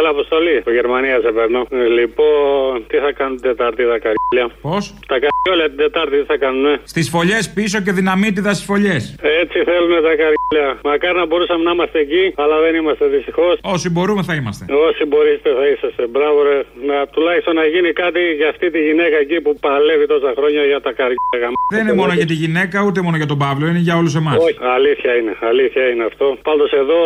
Έλα, 0.07 0.15
Αποστολή. 0.19 0.57
Στο 0.61 0.73
Γερμανία 0.79 1.17
σε 1.25 1.31
παίρνω. 1.37 1.61
Ε, 1.71 1.77
Λοιπόν, 1.99 2.73
τι 2.91 2.97
θα 3.05 3.13
κάνουν 3.19 3.37
την 3.41 3.45
Τετάρτη 3.49 3.83
τα 3.93 3.99
καρδιά. 4.05 4.45
Πώς; 4.67 4.83
Τα 5.13 5.17
καρδιά 5.25 5.67
την 5.69 5.79
Τετάρτη 5.85 6.15
τι 6.21 6.27
θα 6.33 6.37
κάνουν, 6.45 6.67
Στις 6.93 7.07
φωλιές 7.15 7.45
πίσω 7.59 7.79
και 7.85 7.93
δυναμίτιδα 7.99 8.53
στις 8.57 8.67
φωλιές. 8.71 9.03
Έτσι 9.43 9.59
θέλουν 9.69 9.93
τα 10.09 10.15
καρδιά. 10.23 10.69
Μακάρι 10.91 11.19
να 11.23 11.27
μπορούσαμε 11.27 11.63
να 11.69 11.71
είμαστε 11.77 11.99
εκεί, 12.07 12.25
αλλά 12.43 12.57
δεν 12.65 12.75
είμαστε 12.81 13.05
δυστυχώς. 13.07 13.55
Όσοι 13.75 13.89
μπορούμε 13.95 14.23
θα 14.29 14.35
είμαστε. 14.35 14.63
Όσοι 14.89 15.03
μπορείτε 15.11 15.49
θα 15.59 15.65
είσαστε. 15.73 16.03
Μπράβο, 16.15 16.39
ρε. 16.49 16.59
Να 16.89 16.97
τουλάχιστον 17.15 17.55
να 17.61 17.65
γίνει 17.73 17.91
κάτι 18.03 18.21
για 18.41 18.49
αυτή 18.49 18.67
τη 18.75 18.81
γυναίκα 18.87 19.17
εκεί 19.25 19.41
που 19.45 19.53
παλεύει 19.67 20.07
τόσα 20.07 20.31
χρόνια 20.39 20.63
για 20.71 20.81
τα 20.87 20.93
καρδιά. 20.99 21.49
Δεν 21.75 21.81
είναι 21.85 21.97
μόνο 22.01 22.13
για 22.21 22.27
τη 22.33 22.37
γυναίκα, 22.43 22.77
ούτε 22.87 23.01
μόνο 23.07 23.17
για 23.17 23.27
τον 23.33 23.39
Παύλο, 23.39 23.67
είναι 23.71 23.83
για 23.89 23.97
όλους 24.01 24.15
εμάς. 24.21 24.37
Όχι, 24.47 24.59
αλήθεια 24.77 25.13
είναι, 25.19 25.33
αλήθεια 25.51 25.85
είναι 25.91 26.05
αυτό. 26.11 26.27
Πάντως 26.49 26.71
εδώ 26.83 26.99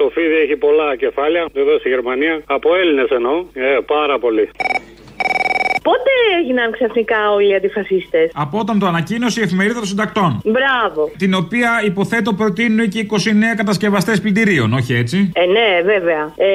το 0.00 0.04
φίδι 0.14 0.36
έχει 0.44 0.56
πολλά 0.56 0.96
κεφάλια, 0.96 1.42
εδώ 1.62 1.78
στη 1.78 1.88
Γερμανία. 1.88 2.34
Από 2.46 2.74
Έλληνες 2.74 3.08
εννοώ. 3.10 3.44
Ε, 3.52 3.78
πάρα 3.86 4.18
πολύ. 4.18 4.50
Πότε 5.88 6.10
έγιναν 6.40 6.68
ξαφνικά 6.72 7.18
όλοι 7.34 7.48
οι 7.50 7.54
αντιφασίστες; 7.54 8.30
Από 8.34 8.58
όταν 8.58 8.78
το 8.78 8.86
ανακοίνωσε 8.86 9.40
η 9.40 9.42
εφημερίδα 9.42 9.74
των 9.74 9.88
συντακτών. 9.92 10.30
Μπράβο. 10.44 11.10
Την 11.18 11.34
οποία 11.34 11.70
υποθέτω 11.84 12.32
προτείνουν 12.32 12.88
και 12.88 12.98
29 13.10 13.56
κατασκευαστές 13.56 14.20
πλυντηρίων, 14.20 14.72
όχι 14.72 14.94
έτσι; 14.94 15.16
Ε, 15.34 15.44
ναι, 15.56 15.68
βέβαια. 15.92 16.22
Ε, 16.36 16.46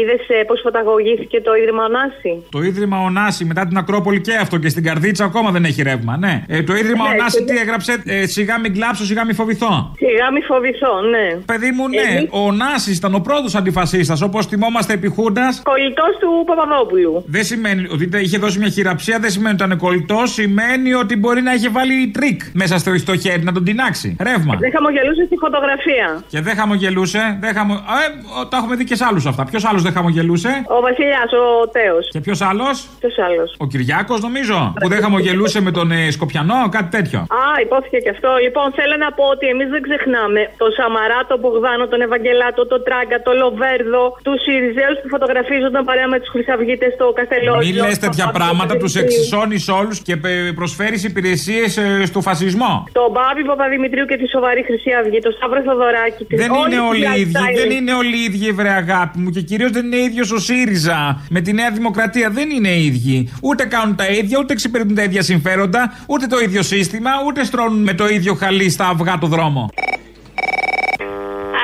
Είδες 0.00 0.20
πώς 0.46 0.60
φωταγωγήθηκε 0.62 1.40
το 1.40 1.54
Ίδρυμα 1.54 1.84
Ωνάση. 1.84 2.32
Το 2.50 2.62
Ίδρυμα 2.62 2.98
Ωνάση 3.02 3.44
μετά 3.44 3.66
την 3.66 3.76
Ακρόπολη 3.76 4.20
και 4.20 4.34
αυτό 4.34 4.56
και 4.58 4.68
στην 4.68 4.82
Καρδίτσα 4.82 5.24
ακόμα 5.24 5.50
δεν 5.50 5.64
έχει 5.64 5.82
ρεύμα, 5.82 6.16
ναι. 6.16 6.42
Ε, 6.48 6.62
το 6.62 6.74
Ίδρυμα 6.74 7.04
Ναι, 7.08 7.14
Ωνάση 7.14 7.38
και- 7.44 7.52
τι 7.52 7.58
έγραψε, 7.58 8.02
ε, 8.06 8.26
σιγά 8.26 8.60
μην 8.60 8.72
κλάψω, 8.72 9.04
σιγά 9.04 9.24
μην 9.24 9.34
φοβηθώ. 9.34 9.92
Σιγά 9.96 10.32
μη 10.32 10.40
φοβηθώ, 10.40 11.00
ναι. 11.10 11.26
Παιδί 11.46 11.70
μου, 11.70 11.88
ναι, 11.88 11.96
Εμείς- 12.16 12.28
ο 12.30 12.38
Ωνάσης 12.46 12.90
ήταν 12.92 13.14
ο 13.14 13.18
πρώτος 13.20 13.54
αντιφασίστας, 13.54 14.20
όπως 14.22 14.46
θυμόμαστε 14.46 14.92
επί 14.92 15.08
Χούντας. 15.08 15.62
Κολλητός 15.64 16.12
του 16.20 16.44
Παπαδόπουλου. 16.46 17.24
Δεν 17.26 17.44
σημαίνει 17.44 17.86
ότι 17.92 18.04
είτε 18.04 18.18
είχε 18.20 18.38
δώσει 18.38 18.58
μια 18.58 18.68
χειραψία, 18.78 19.16
δεν 19.24 19.30
σημαίνει 19.34 19.54
ότι 19.56 19.64
ήταν 19.64 19.78
κολλητός, 19.84 20.26
σημαίνει 20.38 20.90
ότι 21.02 21.14
μπορεί 21.22 21.40
να 21.48 21.52
είχε 21.56 21.68
βάλει 21.78 21.96
τρικ 22.16 22.38
μέσα 22.62 22.74
στο, 22.82 22.90
στο 23.04 23.14
χέρι 23.24 23.42
να 23.48 23.52
τον 23.56 23.64
τεινάξει. 23.68 24.08
Ρεύμα. 24.28 24.54
Δεν 24.64 24.70
χαμογελούσε 24.76 25.22
στη 25.28 25.36
φωτογραφία. 25.44 26.06
Και 26.32 26.40
δεν 26.46 26.54
χαμογελούσε. 26.60 27.22
Δεν 27.44 27.50
χαμο... 27.56 27.74
ε, 27.74 28.04
ο- 28.40 28.46
τα 28.50 28.56
έχουμε 28.60 28.74
δει 28.78 28.84
και 28.90 28.96
σε 29.00 29.04
άλλους 29.08 29.24
αυτά. 29.30 29.42
Ποιος 29.50 29.62
άλλος 29.68 29.82
δεν 29.86 29.92
χαμογελούσε; 29.98 30.50
Ο 30.76 30.80
Βασιλιάς, 30.88 31.30
ο 31.42 31.44
Τέος. 31.76 32.04
Και 32.14 32.20
ποιος 32.26 32.38
άλλος; 32.50 32.74
Ποιος 33.02 33.16
άλλος; 33.26 33.48
Ο 33.64 33.66
Κυριάκος, 33.72 34.18
νομίζω. 34.28 34.56
Που 34.80 34.88
δεν 34.92 35.00
χαμογελούσε 35.04 35.58
με 35.66 35.70
τον 35.78 35.86
ε, 35.98 36.00
Σκοπιανό, 36.16 36.58
κάτι 36.76 36.88
τέτοιο. 36.96 37.18
Α, 37.40 37.44
υπόθηκε 37.66 37.98
και 38.04 38.10
αυτό. 38.16 38.30
Λοιπόν, 38.46 38.66
θέλω 38.78 38.96
να 39.04 39.08
πω 39.18 39.24
ότι 39.34 39.46
εμείς 39.54 39.68
δεν 39.74 39.82
ξεχνάμε 39.88 40.40
το 40.62 40.66
Σαμαρά, 40.76 41.20
τον 41.30 41.38
Μπογδάνο, 41.42 41.84
τον 41.92 42.00
Ευαγγελάτο, 42.06 42.60
τον 42.72 42.80
Τράγκα, 42.86 43.16
τον 43.26 43.34
Λοβέρδο, 43.42 44.02
τους 44.26 44.38
Σιριζέου 44.44 44.92
που 45.00 45.08
φωτογραφίζονταν 45.14 45.82
παρέα 45.88 46.08
με 46.12 46.18
τους 46.20 46.30
Χρυσαυγίτες 46.34 46.90
στο 46.96 47.04
Καστελόριο. 47.18 47.64
Μην 47.68 47.76
λε 47.84 47.90
τέτοια 48.06 48.26
πράγματα, 48.38 48.67
τους 48.76 48.94
εξισώνεις 48.94 49.68
όλους 49.68 50.00
και 50.02 50.16
προσφέρεις 50.54 51.04
υπηρεσίες 51.04 51.78
στο 52.04 52.20
φασισμό. 52.20 52.84
Τον 52.92 53.10
Μπάμπη 53.12 53.44
Παπαδημητρίου 53.46 54.04
και 54.04 54.16
τη 54.16 54.28
σοβαρή 54.28 54.62
Χρυσή 54.64 54.90
Αυγή, 55.00 55.18
τον 55.18 55.32
Σταύρο 55.32 55.62
Θοδωράκη. 55.62 56.24
τη- 56.24 56.36
Δεν 56.36 56.50
όλη 56.50 56.74
είναι 56.74 56.82
τη 56.82 56.88
όλοι 56.88 57.18
οι 57.18 57.20
ίδιοι, 57.20 57.32
lifestyle. 57.34 57.56
δεν 57.56 57.70
είναι 57.70 57.92
όλοι 57.94 58.16
οι 58.16 58.22
ίδιοι, 58.28 58.50
βρε 58.52 58.68
αγάπη 58.70 59.18
μου. 59.18 59.30
Και 59.30 59.40
κυρίως 59.40 59.70
δεν 59.70 59.84
είναι 59.86 59.96
ίδιος 59.96 60.30
ο 60.32 60.38
ΣΥΡΙΖΑ 60.38 61.20
με 61.30 61.40
τη 61.40 61.52
Νέα 61.52 61.70
Δημοκρατία. 61.70 62.30
Δεν 62.30 62.50
είναι 62.50 62.72
ίδιοι. 62.78 63.32
Ούτε 63.42 63.64
κάνουν 63.64 63.96
τα 63.96 64.06
ίδια, 64.06 64.38
ούτε 64.38 64.52
εξυπηρετούν 64.52 64.94
τα 64.94 65.02
ίδια 65.02 65.22
συμφέροντα, 65.22 65.82
ούτε 66.06 66.26
το 66.26 66.38
ίδιο 66.38 66.62
σύστημα, 66.62 67.10
ούτε 67.26 67.44
στρώνουν 67.44 67.82
με 67.82 67.92
το 67.94 68.08
ίδιο 68.08 68.34
χαλί 68.34 68.70
στα 68.70 68.86
αυγά 68.88 69.18
το 69.20 69.26
δρόμο. 69.26 69.70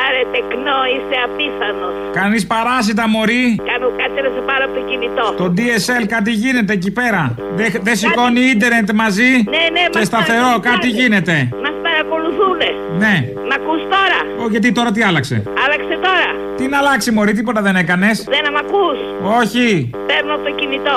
Άρε 0.05 0.23
τεκνό, 0.35 0.79
είσαι 0.95 1.17
απίθανος. 1.27 1.95
Κάνει 2.19 2.39
παράσιτα, 2.53 3.09
Μωρή. 3.09 3.45
Κάνω 3.71 3.89
κάτι 4.15 4.27
να 4.29 4.33
σε 4.37 4.43
πάρω 4.49 4.65
από 4.69 4.75
το 4.79 4.83
κινητό. 4.91 5.27
Το 5.43 5.47
DSL 5.57 6.05
κάτι 6.15 6.31
γίνεται 6.43 6.73
εκεί 6.79 6.91
πέρα; 7.01 7.23
Δεν 7.59 7.69
δεν 7.87 7.97
σηκώνει 7.97 8.41
ίντερνετ 8.55 8.89
μαζί. 9.03 9.31
Ναι, 9.55 9.65
ναι, 9.77 9.83
Και 9.95 9.99
μας 9.99 10.07
σταθερό, 10.07 10.39
παρακολουθάνε. 10.39 10.77
κάτι 10.77 10.89
γίνεται; 10.99 11.35
Μας 11.65 11.75
παρακολουθούνε. 11.87 12.69
Ναι. 13.03 13.15
Μ' 13.49 13.55
ακούς 13.59 13.83
τώρα; 13.95 14.19
Ω, 14.43 14.45
γιατί 14.55 14.69
τώρα 14.79 14.91
τι 14.95 15.03
άλλαξε; 15.09 15.37
Άλλαξε 15.65 15.95
τώρα. 16.07 16.29
Τι 16.59 16.65
να 16.73 16.79
αλλάξει, 16.83 17.09
Μωρή, 17.17 17.33
τίποτα 17.39 17.61
δεν 17.67 17.77
έκανες; 17.83 18.17
Δεν 18.35 18.43
να 18.47 18.51
μ' 18.55 18.61
ακούς. 18.65 18.99
Όχι. 19.41 19.91
Παίρνω 20.11 20.33
από 20.37 20.45
το 20.49 20.53
κινητό. 20.61 20.97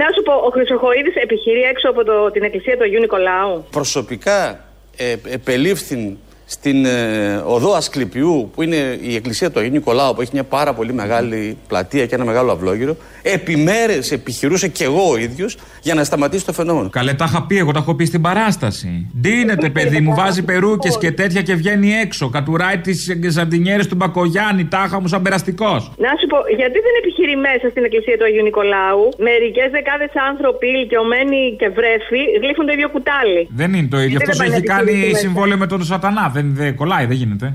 Να 0.00 0.06
σου 0.14 0.22
πω, 0.22 0.32
ο 0.46 0.50
Χρυσοχοίδης 0.54 1.14
επιχειρεί 1.14 1.60
έξω 1.72 1.88
από 1.88 2.04
το, 2.04 2.30
την 2.30 2.42
εκκλησία 2.42 2.76
του 2.76 2.82
Αγίου 2.82 3.00
Νικολάου. 3.00 3.66
Προσωπικά 3.70 4.64
ε, 4.96 5.14
επελήφθην 5.38 6.16
στην 6.50 6.84
ε, 6.84 7.42
οδό 7.46 7.72
Ασκληπιού, 7.74 8.50
που 8.54 8.62
είναι 8.62 8.98
η 9.00 9.14
εκκλησία 9.14 9.50
του 9.50 9.58
Αγίου 9.58 9.72
Νικολάου, 9.72 10.14
που 10.14 10.20
έχει 10.20 10.30
μια 10.32 10.44
πάρα 10.44 10.72
πολύ 10.74 10.92
μεγάλη 10.92 11.56
πλατεία 11.68 12.06
και 12.06 12.14
ένα 12.14 12.24
μεγάλο 12.24 12.52
αυλόγυρο, 12.52 12.96
επί 13.22 13.56
μέρες 13.56 14.12
επιχειρούσα 14.12 14.66
κι 14.66 14.82
εγώ 14.82 15.10
ο 15.10 15.16
ίδιος 15.16 15.56
για 15.82 15.94
να 15.94 16.04
σταματήσει 16.04 16.44
το 16.46 16.52
φαινόμενο. 16.52 16.88
Καλέ, 16.90 17.14
τα 17.14 17.24
είχα 17.28 17.42
πει, 17.46 17.58
εγώ 17.58 17.72
τα 17.72 17.78
έχω 17.78 17.94
πει 17.94 18.04
στην 18.04 18.20
παράσταση. 18.20 19.10
Ντύνεται, 19.20 19.68
παιδί 19.70 20.00
μου, 20.00 20.14
βάζει 20.14 20.42
περούκες 20.44 20.98
και 20.98 21.10
τέτοια 21.12 21.42
και 21.42 21.54
βγαίνει 21.54 21.92
έξω. 21.92 22.28
Κατουράει 22.30 22.78
τις 22.78 23.16
ζαντινιέρε 23.28 23.84
του 23.84 23.94
Μπακογιάννη, 23.94 24.64
τάχα 24.64 25.00
μου 25.00 25.06
σαν 25.06 25.22
περαστικός. 25.22 25.80
Να 25.96 26.08
σου 26.20 26.26
πω, 26.26 26.36
γιατί 26.56 26.78
δεν 26.86 26.94
επιχειρεί 27.02 27.36
μέσα 27.36 27.66
στην 27.70 27.84
εκκλησία 27.84 28.16
του 28.18 28.24
Αγίου 28.24 28.42
Νικολάου; 28.42 29.02
Μερικές 29.18 29.68
δεκάδες 29.70 30.10
άνθρωποι, 30.30 30.66
ηλικιωμένοι 30.66 31.40
και 31.60 31.68
βρέφοι, 31.68 32.20
γλύφουν 32.42 32.66
το 32.66 32.72
ίδιο 32.72 32.88
κουτάλι. 32.88 33.40
Δεν 33.60 33.74
είναι 33.74 33.88
το 33.94 34.00
ίδιο. 34.00 34.18
Δεν 34.18 34.28
Αυτός 34.28 34.36
πάνε 34.38 34.54
έχει 34.56 34.66
να 34.66 34.74
κάνει 34.74 34.90
επιχειρήσει 34.90 35.12
μέσα. 35.12 35.24
συμβόλαιο 35.26 35.58
με 35.62 35.66
τον 35.66 35.84
Σατανά. 35.84 36.24
Δεν, 36.38 36.54
δεν 36.54 36.74
κολλάει, 36.74 37.04
δεν 37.06 37.16
γίνεται. 37.16 37.54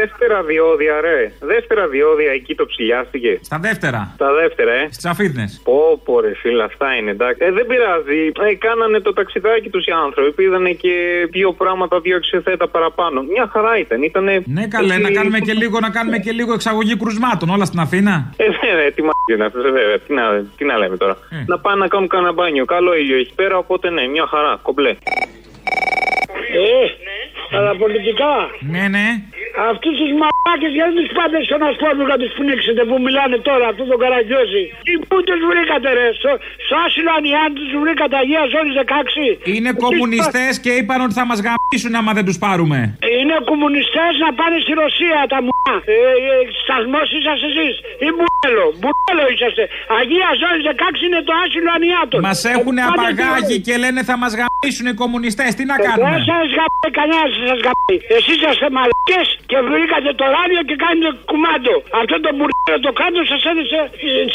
Δεύτερα 0.00 0.42
διόδια, 0.42 0.94
ρε. 1.00 1.32
Δεύτερα 1.52 1.88
διόδια 1.88 2.32
εκεί 2.38 2.54
το 2.54 2.66
ψηλιάστηκε. 2.66 3.38
Στα 3.42 3.58
δεύτερα. 3.66 4.14
Τα 4.18 4.30
δεύτερα, 4.40 4.72
ε. 4.72 4.84
Στις 4.90 5.04
αφίδνε. 5.04 5.44
Πω, 5.64 6.00
πω, 6.04 6.20
ρε 6.20 6.32
φίλε, 6.40 6.62
αυτά 6.62 6.88
είναι 6.96 7.10
εντάξει. 7.10 7.44
Ε, 7.46 7.50
δεν 7.52 7.66
πειράζει. 7.66 8.20
Ε, 8.50 8.54
κάνανε 8.54 8.98
το 9.00 9.12
ταξιδάκι 9.12 9.68
τους 9.70 9.84
οι 9.86 9.92
άνθρωποι. 10.04 10.42
Είδανε 10.42 10.70
και 10.70 10.92
δύο 11.30 11.52
πράγματα, 11.52 12.00
δύο 12.00 12.16
εξεθέτα 12.16 12.68
παραπάνω. 12.68 13.22
Μια 13.22 13.50
χαρά 13.52 13.78
ήταν. 13.78 14.02
Ήτανε... 14.02 14.42
Ναι, 14.46 14.66
καλέ, 14.66 14.94
εκεί- 14.94 15.02
να 15.02 15.10
κάνουμε 15.10 15.38
και 15.38 15.52
λίγο, 15.52 15.80
να 15.80 15.90
κάνουμε 15.90 16.18
και 16.18 16.32
λίγο 16.32 16.52
εξαγωγή 16.52 16.96
κρουσμάτων. 16.96 17.48
Όλα 17.50 17.64
στην 17.64 17.80
Αθήνα. 17.80 18.14
Ε, 18.36 18.44
βέβαια, 18.64 18.90
τι 18.92 19.02
μ' 19.02 19.08
είναι 19.32 19.44
αυτό, 19.44 19.60
βέβαια. 19.62 19.98
Τι 19.98 20.12
να, 20.18 20.24
τι 20.56 20.64
να 20.64 20.78
λέμε 20.78 20.96
τώρα. 20.96 21.16
Ε. 21.30 21.44
Να 21.46 21.58
πάνε 21.58 21.78
να 21.80 21.88
κάνουν 21.88 22.08
κανένα 22.08 22.32
μπάνιο. 22.32 22.64
Καλό 22.64 22.94
ήλιο 22.96 23.18
εκεί 23.18 23.34
πέρα, 23.34 23.56
οπότε 23.56 23.90
ναι, 23.90 24.06
μια 24.06 24.26
χαρά. 24.26 24.58
Κομπλέ. 24.62 24.90
Ε, 24.90 26.86
αλλά 27.50 27.76
πολιτικά. 27.76 28.34
Ναι, 28.60 28.88
ναι. 28.88 29.06
Αυτούς 29.72 29.94
τους 30.00 30.10
μαλάκες 30.20 30.72
γιατί 30.76 30.92
τους 31.00 31.10
πάτε 31.18 31.36
στον 31.48 31.60
ασπόρνο 31.68 32.04
να 32.12 32.16
τους 32.20 32.30
πνίξετε 32.38 32.82
που 32.88 32.96
μιλάνε 33.06 33.36
τώρα, 33.48 33.64
αυτό 33.72 33.84
το 33.92 33.96
καραγκιόζι. 34.02 34.64
Τι 34.86 34.92
πού 35.08 35.16
τους 35.28 35.40
βρήκατε, 35.50 35.88
ρε. 35.98 36.06
Στο, 36.20 36.30
στο 36.64 36.74
άσυλο 36.84 37.10
Ανιάν 37.18 37.48
τους 37.58 37.68
βρήκατε 37.82 38.14
Αγία 38.22 38.42
Ζώνη 38.52 38.72
16. 38.82 39.28
Είναι 39.54 39.70
κομμουνιστές 39.84 40.52
και 40.64 40.72
είπαν 40.78 40.98
ότι 41.06 41.14
θα 41.20 41.24
μας 41.30 41.38
γαμίσουν 41.46 41.92
άμα 42.00 42.12
δεν 42.18 42.24
τους 42.28 42.38
πάρουμε. 42.46 42.78
Είναι 43.20 43.36
κομμουνιστές 43.50 44.12
να 44.24 44.28
πάνε 44.38 44.56
στη 44.64 44.72
Ρωσία 44.82 45.18
τα 45.32 45.38
μου. 45.44 45.50
Ε, 45.66 45.92
ε, 45.92 46.34
Σταθμός 46.62 47.06
είσαστε 47.16 47.46
εσείς. 47.52 47.74
Ή 48.06 48.08
μπουρέλο. 48.16 48.66
Μπουρέλο 48.80 49.24
είσαστε. 49.34 49.64
Αγία 49.98 50.28
Ζώνη 50.40 50.60
16 50.70 51.00
είναι 51.06 51.20
το 51.28 51.32
άσυλο 51.42 51.70
Ανιάτων. 51.78 52.18
Μας 52.28 52.40
έχουν 52.56 52.76
Ε, 52.78 52.82
πάτε 52.82 53.00
απαγάγει 53.00 53.56
στη- 53.58 53.64
και 53.66 53.74
λένε 53.82 54.00
θα 54.10 54.14
μας 54.22 54.32
γαμίσουν 54.40 54.86
οι 54.90 54.94
κομμουνιστές. 55.02 55.50
Τι 55.58 55.62
να 55.70 55.76
Δεν 55.76 55.84
κάνουμε; 55.86 56.16
σας 56.30 56.46
γαμπάει 56.58 56.90
κανένας, 57.00 57.30
σας 57.50 57.58
γαμπάει. 57.66 57.96
Εσείς 58.16 58.34
είσαστε 58.38 58.66
μαλακές 58.78 59.26
και 59.50 59.58
βρήκατε 59.70 60.10
το 60.20 60.24
ράδιο 60.36 60.60
και 60.68 60.76
κάνετε 60.84 61.08
κουμάντο. 61.30 61.74
Αυτό 62.02 62.14
το 62.26 62.30
μπουρδέλο 62.36 62.78
το 62.86 62.92
κάτω 63.00 63.18
σας 63.32 63.42
έδωσε, 63.50 63.80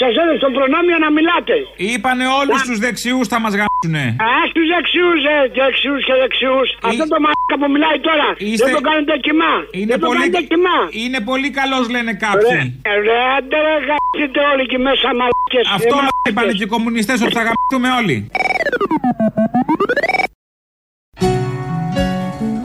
σας 0.01 0.13
έδωσε 0.21 0.39
το 0.45 0.49
προνόμιο 0.57 0.97
να 1.05 1.09
μιλάτε. 1.17 1.55
Είπανε 1.91 2.25
όλους 2.39 2.59
τους 2.67 2.77
δεξιούς 2.85 3.25
θα 3.33 3.37
μας 3.43 3.53
γαμίσουνε. 3.59 4.03
Α 4.31 4.33
του 4.55 4.63
δεξιούς, 4.73 5.19
ε, 5.33 5.35
δεξιούς 5.59 6.01
και 6.07 6.15
δεξιούς. 6.23 6.67
Αυτό 6.89 7.03
το 7.13 7.17
μαλάκα 7.25 7.55
που 7.61 7.67
μιλάει 7.75 7.97
τώρα. 8.09 8.27
Είστε- 8.49 8.63
Δεν 8.65 8.71
το 8.77 8.81
κάνετε 8.89 9.13
κοιμά. 9.25 9.53
Είναι 9.79 9.91
Δεν 9.93 9.99
το 10.03 10.07
πολύ, 10.09 10.19
κάνετε 10.19 10.41
κοιμά. 10.51 10.77
είναι 11.03 11.19
πολύ 11.31 11.49
καλός, 11.59 11.83
λένε 11.95 12.11
κάποιοι. 12.25 12.59
Ρε, 12.87 12.95
ρε, 13.07 13.17
άντε 13.35 13.57
ρε, 13.65 13.75
γαμπείτε 13.89 14.39
όλοι 14.51 14.63
εκεί 14.67 14.77
μέσα 14.87 15.07
μαλακές. 15.19 15.65
Αυτό 15.77 15.93
Ε, 15.95 15.99
μας 16.05 16.09
μαλακές. 16.09 16.29
είπαν 16.31 16.45
και 16.57 16.65
οι 16.67 16.71
κομμουνιστέ 16.75 17.13
ότι 17.25 17.35
θα 17.39 17.43
γαμίσουμε 17.47 17.89
όλοι. 17.99 18.15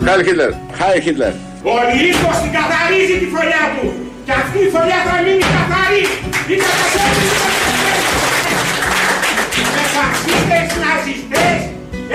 Χάι 0.08 0.24
Χίτλερ, 0.26 0.50
Χάι 0.78 0.98
Χίτλερ. 1.06 1.32
Ο 1.72 1.76
λύκος 2.00 2.36
την 2.42 2.52
καθαρίζει 2.56 3.16
τη 3.22 3.26
φωλιά 3.34 3.64
του 3.74 3.86
και 4.26 4.32
αυτή 4.42 4.58
η 4.66 4.68
φωλιά 4.74 5.00
θα 5.08 5.14
μείνει 5.24 5.44
καθαρή. 5.56 6.02
Είναι 6.50 6.68
καθαρή. 6.80 7.26
Με 9.76 9.84
φασίστες, 9.96 10.68
ναζιστές, 10.82 11.58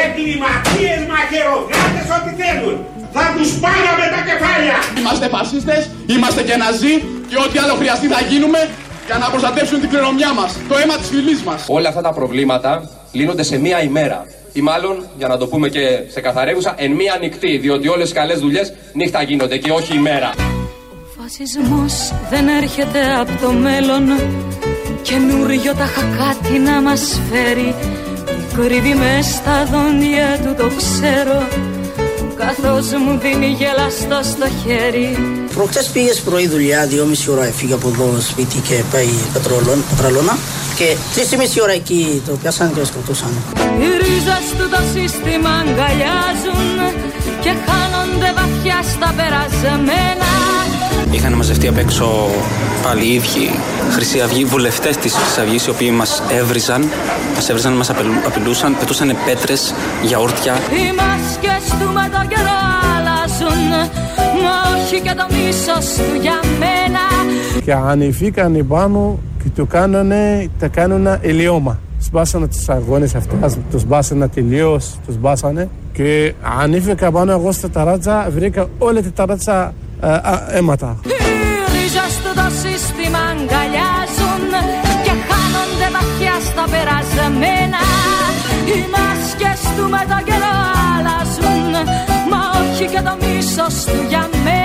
εγκληματίες, 0.04 1.02
μαχαιροκράτες, 1.12 2.08
ό,τι 2.18 2.32
θέλουν. 2.42 2.76
Θα 3.16 3.26
τους 3.36 3.50
πάγαμε 3.64 4.06
τα 4.14 4.22
κεφάλια. 4.30 4.78
Είμαστε 5.00 5.28
φασίστες, 5.36 5.82
είμαστε 6.14 6.42
και 6.48 6.56
ναζί 6.64 6.94
και 7.30 7.38
ό,τι 7.46 7.56
άλλο 7.64 7.76
χρειαστεί 7.82 8.08
θα 8.16 8.22
γίνουμε 8.30 8.60
για 9.08 9.18
να 9.22 9.28
προστατεύσουν 9.34 9.78
την 9.84 9.90
κληρονομιά 9.92 10.32
μας, 10.40 10.52
το 10.70 10.76
αίμα 10.82 10.96
της 11.02 11.08
φυλής 11.14 11.42
μας. 11.48 11.60
Όλα 11.78 11.90
αυτά 11.92 12.02
τα 12.08 12.14
προβλήματα 12.20 12.72
λύνονται 13.12 13.44
σε 13.52 13.56
μία 13.66 13.80
ημέρα. 13.90 14.18
Ή 14.54 14.62
μάλλον, 14.62 15.06
για 15.18 15.28
να 15.28 15.38
το 15.38 15.48
πούμε 15.48 15.70
και 15.70 15.80
σε 16.08 16.22
καθαρεύουσα, 16.22 16.76
εν 16.78 16.92
μία 16.92 17.18
νυχτή. 17.22 17.58
Διότι 17.58 17.88
όλες 17.88 18.10
οι 18.10 18.14
καλές 18.14 18.40
δουλειές 18.40 18.74
νύχτα 18.94 19.22
γίνονται 19.22 19.58
και 19.58 19.72
όχι 19.72 19.96
ημέρα. 19.96 20.32
Φασισμός 21.22 22.14
δεν 22.30 22.48
έρχεται 22.48 23.00
από 23.20 23.32
το 23.46 23.52
μέλλον 23.52 24.04
Καινούριο 25.02 25.74
τα 25.74 25.90
κάτι 26.18 26.60
να 26.60 26.82
μας 26.82 27.20
φέρει 27.32 27.76
Κρύβει 28.56 28.94
μες 28.96 29.26
στα 29.26 29.66
δόντια 29.72 30.40
του 30.44 30.56
το 30.58 30.68
ξέρω 30.78 31.48
Καθώς 32.36 32.92
μου 32.92 33.20
δίνει 33.20 33.46
γελαστό 33.48 34.20
στο 34.24 34.48
χέρι 34.64 35.18
Προχτές 35.56 35.88
πήγες 35.88 36.20
πρωί 36.22 36.48
δουλειά, 36.48 36.86
δυόμιση 36.88 37.32
ώρα 37.32 37.46
έφυγε 37.46 37.74
από 37.74 37.88
εδώ 37.88 38.20
σπίτι 38.20 38.58
και 38.60 38.84
πάει 38.92 39.08
πετρολόν- 39.34 39.84
πετραλώνα 39.90 40.38
και 40.82 40.96
τρεις 41.14 41.28
και 41.28 41.38
μισή 41.38 41.62
ώρα 41.62 41.72
εκεί 41.72 42.22
το 42.28 42.32
πιάσανε 42.42 42.72
και 42.74 42.80
το 42.80 42.86
σκοτώσανε. 42.86 43.40
Οι 43.80 43.90
ρίζες 44.02 44.46
του 44.58 44.70
το 44.74 44.82
σύστημα 44.94 45.50
αγκαλιάζουν 45.50 46.78
Και 47.44 47.52
χάνονται 47.66 48.30
βαθιά 48.40 48.80
στα 48.94 49.14
περασμένα 49.18 50.30
Είχαν 51.12 51.34
μαζευτεί 51.34 51.68
απ' 51.68 51.78
έξω 51.78 52.30
πάλι 52.84 53.06
οι 53.06 53.14
ίδιοι 53.14 53.50
Χρυσή 53.92 54.20
Αυγή, 54.20 54.46
βουλευτές 54.46 54.98
της 54.98 55.14
Χρυσής 55.14 55.38
Αυγής, 55.38 55.66
οι 55.66 55.70
οποίοι 55.70 55.92
μας 55.94 56.24
έβριζαν, 56.40 56.90
μας 57.36 57.50
έβριζαν, 57.50 57.74
μας 57.74 57.90
απειλούσαν, 58.26 58.78
πετούσαν 58.80 59.16
πέτρες, 59.26 59.74
γιαούρτια. 60.04 60.54
Οι 60.54 60.94
μάσκες 61.00 61.64
του 61.80 61.94
με 61.94 62.10
τον 62.14 62.28
καιρό 62.28 62.60
αλλάζουν 62.96 63.70
Μα 64.44 64.56
όχι 64.76 65.02
και 65.02 65.14
το 65.18 65.26
μίσος 65.36 65.86
του 65.96 66.22
για 66.22 66.40
μένα 66.60 67.04
Και 67.66 67.74
ανεβήκαν 67.74 68.66
πάνω 68.68 69.20
και 69.44 69.50
το 69.56 69.66
κάνανε, 69.66 70.50
τα 70.60 70.68
κάνανε 70.68 71.20
ελιώμα. 71.22 71.80
Σπάσανε 72.00 72.48
τους 72.48 72.70
αγώνες 72.70 73.16
αυτάς, 73.16 73.58
τους 73.72 73.86
μπάσανε 73.86 74.28
τελείως, 74.28 75.00
τους 75.06 75.18
μπάσανε 75.18 75.70
και 75.94 76.34
ανέβηκα 76.60 77.12
πάνω 77.12 77.32
εγώ 77.32 77.52
στα 77.52 77.70
ταράτσα, 77.70 78.28
βρήκα 78.36 78.68
όλη 78.78 79.02
τη 79.02 79.12
ταράτσα 79.12 79.74
ε, 80.02 80.08
α, 80.08 80.48
αίματα. 80.50 81.00
Οι 81.04 81.10
ρίζες 81.74 82.16
του 82.24 82.32
το 82.36 82.48
σύστημα 82.62 83.20
αγκαλιάζουν 83.32 84.52
Και 85.04 85.14
χάνονται 85.28 85.88
βαθιά 85.96 86.36
στα 86.50 86.64
περασμένα 86.74 87.82
Οι 88.70 88.80
μάσκες 88.94 89.62
του 89.76 89.84
με 89.94 90.02
τον 90.10 90.22
καιρό 90.28 90.56
αλλάζουν 90.94 91.74
Μα 92.32 92.42
όχι 92.60 92.86
και 92.94 93.02
το 93.08 93.14
μίσος 93.22 93.84
του 93.86 94.06
για 94.10 94.30
μένα 94.44 94.61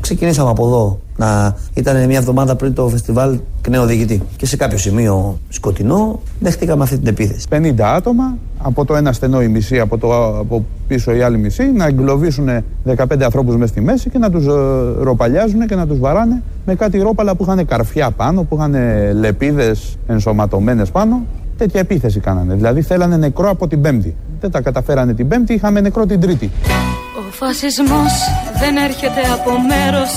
Ξεκινήσαμε 0.00 0.50
από 0.50 0.66
εδώ. 0.66 1.00
Να 1.16 1.56
ήταν 1.74 2.06
μια 2.06 2.18
εβδομάδα 2.18 2.56
πριν 2.56 2.74
το 2.74 2.88
φεστιβάλ 2.88 3.38
νέο 3.68 3.86
διοικητή. 3.86 4.22
Και 4.36 4.46
σε 4.46 4.56
κάποιο 4.56 4.78
σημείο 4.78 5.38
σκοτεινό 5.48 6.20
δεχτήκαμε 6.40 6.82
αυτή 6.82 6.98
την 6.98 7.06
επίθεση. 7.06 7.46
50 7.50 7.80
άτομα, 7.80 8.36
από 8.58 8.84
το 8.84 8.96
ένα 8.96 9.12
στενό 9.12 9.42
η 9.42 9.48
μισή, 9.48 9.80
από, 9.80 9.98
το, 9.98 10.38
από 10.38 10.64
πίσω 10.88 11.12
η 11.14 11.22
άλλη 11.22 11.38
μισή, 11.38 11.72
να 11.72 11.86
εγκλωβίσουν 11.86 12.48
15 12.86 13.22
ανθρώπους 13.22 13.54
μέσα 13.54 13.66
στη 13.66 13.80
μέση 13.80 14.10
και 14.10 14.18
να 14.18 14.30
τους 14.30 14.46
ε, 14.46 14.50
ροπαλιάζουν 15.02 15.66
και 15.66 15.74
να 15.74 15.86
τους 15.86 15.98
βαράνε 15.98 16.42
με 16.66 16.74
κάτι 16.74 16.98
ρόπαλα 16.98 17.34
που 17.34 17.42
είχαν 17.42 17.66
καρφιά 17.66 18.10
πάνω, 18.10 18.42
που 18.42 18.56
είχαν 18.56 18.74
λεπίδες 19.18 19.96
ενσωματωμένες 20.06 20.90
πάνω. 20.90 21.22
Τέτοια 21.56 21.80
επίθεση 21.80 22.20
κάνανε. 22.20 22.54
Δηλαδή 22.54 22.82
θέλανε 22.82 23.16
νεκρό 23.16 23.50
από 23.50 23.68
την 23.68 23.80
Πέμπτη. 23.80 24.16
Δεν 24.40 24.50
τα 24.50 24.60
καταφέρανε 24.60 25.14
την 25.14 25.28
Πέμπτη, 25.28 25.52
είχαμε 25.52 25.80
νεκρό 25.80 26.06
την 26.06 26.20
Τρίτη. 26.20 26.50
Ο 27.30 27.32
φασισμός 27.32 28.12
δεν 28.60 28.76
έρχεται 28.76 29.22
από 29.36 29.50
μέρος. 29.70 30.12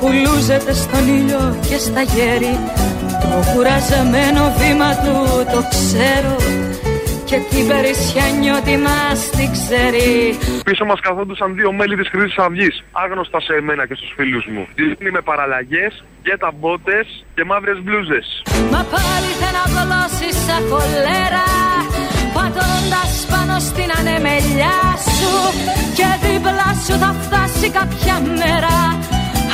Που 0.00 0.08
λούζεται 0.22 0.72
στον 0.72 1.04
ήλιο 1.18 1.42
και 1.68 1.76
στα 1.86 2.02
γέρη 2.12 2.54
Το 3.22 3.38
κουραζεμένο 3.50 4.42
βήμα 4.58 4.90
του 5.02 5.14
το 5.52 5.60
ξέρω. 5.72 6.36
Και 7.28 7.38
την 7.50 7.66
περισσιά 7.70 8.26
νιώτη 8.40 8.76
μας 8.86 9.18
την 9.36 9.48
ξέρει. 9.56 10.10
Πίσω 10.64 10.84
μας 10.84 11.00
καθόντουσαν 11.00 11.54
δύο 11.54 11.72
μέλη 11.72 11.96
της 11.96 12.08
Χρυσής 12.08 12.36
Αυγής, 12.36 12.84
άγνωστα 12.92 13.40
σε 13.40 13.52
εμένα 13.60 13.86
και 13.86 13.94
στους 13.94 14.12
φίλους 14.16 14.44
μου. 14.52 14.62
Δίνει 14.74 15.10
με 15.16 15.20
παραλλαγές, 15.20 16.04
γέτα 16.24 16.50
μπότες 16.58 17.06
και 17.34 17.44
μαύρες 17.44 17.78
μπλούζες. 17.82 18.26
Μα 18.72 18.80
πάλι 18.92 19.30
δεν 19.42 19.54
απολώσεις 19.64 20.36
σαν 20.46 20.62
χολέρα 20.70 21.44
Πατώντας 22.44 23.26
πάνω 23.32 23.58
στην 23.68 23.88
ανεμελιά 23.98 24.78
σου 25.16 25.32
Και 25.98 26.08
δίπλα 26.22 26.68
σου 26.84 26.94
θα 27.02 27.10
φτάσει 27.22 27.66
κάποια 27.78 28.16
μέρα 28.40 28.76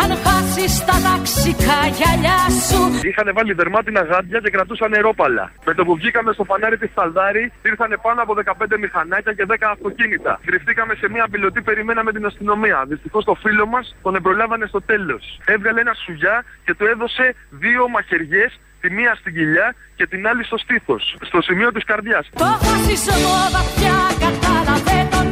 αν 0.03 0.11
χάσεις 0.25 0.75
τα 0.89 0.97
ταξικά 1.07 1.79
γυαλιά 1.97 2.41
σου 2.67 2.81
Είχαν 3.09 3.29
βάλει 3.35 3.53
δερμάτινα 3.53 4.03
γάντια 4.03 4.39
και 4.45 4.51
κρατούσαν 4.51 4.91
νερόπαλα. 4.91 5.53
Με 5.65 5.75
το 5.75 5.85
που 5.85 5.95
βγήκαμε 5.95 6.33
στο 6.33 6.45
φανάρι 6.45 6.77
της 6.79 6.91
Σταλδάρη, 6.91 7.53
ήρθαν 7.63 7.99
πάνω 8.03 8.23
από 8.23 8.35
15 8.45 8.79
μηχανάκια 8.81 9.33
και 9.33 9.47
10 9.49 9.55
αυτοκίνητα. 9.73 10.41
Κρυφτήκαμε 10.45 10.95
σε 10.95 11.09
μια 11.09 11.29
πιλωτή, 11.31 11.61
περιμέναμε 11.63 12.13
την 12.13 12.27
αστυνομία. 12.27 12.85
Δυστυχώς 12.89 13.25
το 13.25 13.35
φίλο 13.35 13.67
μας 13.67 13.97
τον 14.03 14.15
εμπρολάβανε 14.15 14.67
στο 14.67 14.81
τέλος. 14.83 15.41
Έβγαλε 15.45 15.81
ένα 15.81 15.95
σουγιά 16.05 16.45
και 16.65 16.75
του 16.75 16.85
έδωσε 16.85 17.35
δύο 17.51 17.89
μαχαιριές 17.89 18.61
τη 18.81 18.91
μία 18.91 19.15
στην 19.21 19.33
κοιλιά 19.35 19.75
και 19.97 20.07
την 20.07 20.27
άλλη 20.27 20.45
στο 20.45 20.59
στήθος, 20.59 21.17
στο 21.21 21.41
σημείο 21.43 21.73
της 21.73 21.85
καρδιάς. 21.85 22.27
Το 22.35 22.45
φασισμό 22.45 23.37
βαθιά 23.55 23.99
κατάλαβε 24.25 25.09
τον 25.11 25.27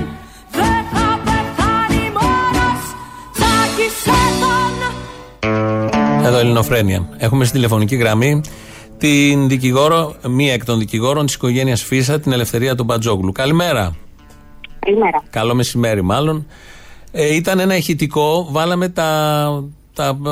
Δεν 0.59 0.81
θα 0.93 1.07
πεθάνει 1.27 2.05
μόνος 2.19 2.81
Τσάκισε 3.37 4.21
τον 4.41 6.25
Εδώ 6.25 6.39
Ελληνοφρένια. 6.39 7.09
Έχουμε 7.19 7.45
στη 7.45 7.55
τηλεφωνική 7.57 7.97
γραμμή 7.97 8.41
την 8.99 9.49
δικηγόρο, 9.49 10.15
μία 10.29 10.53
εκ 10.53 10.65
των 10.65 10.79
δικηγόρων 10.79 11.27
της 11.27 11.35
οικογένειας 11.35 11.83
Φίσα, 11.83 12.21
την 12.21 12.33
Ελευθερία 12.33 12.75
του 12.75 12.85
Μπατζόγλου. 12.85 13.33
Καλημέρα. 13.33 13.97
Καλημέρα. 14.79 15.23
Καλό 15.31 15.55
μεσημέρι, 15.55 16.03
μάλλον. 16.03 16.47
Ε, 17.13 17.35
ήταν 17.35 17.59
ένα 17.59 17.77
ηχητικό. 17.77 18.49
Βάλαμε 18.51 18.89
τα, 18.89 19.49
τα 19.99 20.19
ε, 20.27 20.31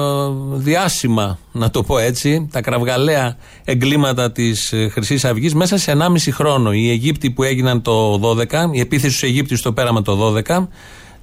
διάσημα, 0.57 1.39
να 1.53 1.71
το 1.71 1.83
πω 1.83 1.99
έτσι, 1.99 2.49
τα 2.53 2.61
κραυγαλαία 2.61 3.37
εγκλήματα 3.65 4.33
της 4.33 4.73
ε, 4.73 4.89
Χρυσής 4.89 5.25
Αυγής 5.25 5.55
μέσα 5.55 5.79
σε 5.79 5.97
1,5 5.99 6.17
χρόνο. 6.33 6.73
Οι 6.73 6.91
Αιγύπτιοι 6.91 7.31
που 7.31 7.43
έγιναν 7.43 7.83
το 7.83 8.21
12, 8.23 8.45
η 8.73 8.81
επίθεση 8.81 9.17
στους 9.17 9.29
Αιγύπτιους 9.29 9.63
το 9.63 9.73
πέραμα 9.73 10.03
το 10.03 10.35
12, 10.49 10.67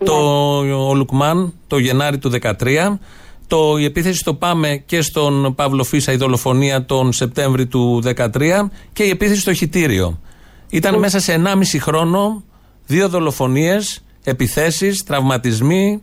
το 0.03 0.13
ο 0.87 0.93
Λουκμάν 0.93 1.53
το 1.67 1.77
Γενάρη 1.77 2.17
του 2.17 2.31
13, 2.41 2.97
το, 3.47 3.77
η 3.77 3.83
επίθεση 3.83 4.17
στο 4.17 4.33
Πάμε 4.33 4.83
και 4.85 5.01
στον 5.01 5.55
Παύλο 5.55 5.83
Φίσα, 5.83 6.11
η 6.11 6.15
δολοφονία 6.15 6.85
τον 6.85 7.13
Σεπτέμβρη 7.13 7.67
του 7.67 8.01
2013 8.15 8.27
και 8.93 9.03
η 9.03 9.09
επίθεση 9.09 9.39
στο 9.39 9.53
Χιτήριο. 9.53 10.19
Ήταν 10.69 10.99
μέσα 10.99 11.19
σε 11.19 11.41
1,5 11.45 11.77
χρόνο 11.79 12.43
δύο 12.85 13.09
δολοφονίες, 13.09 14.03
επιθέσεις, 14.23 15.03
τραυματισμοί 15.03 16.01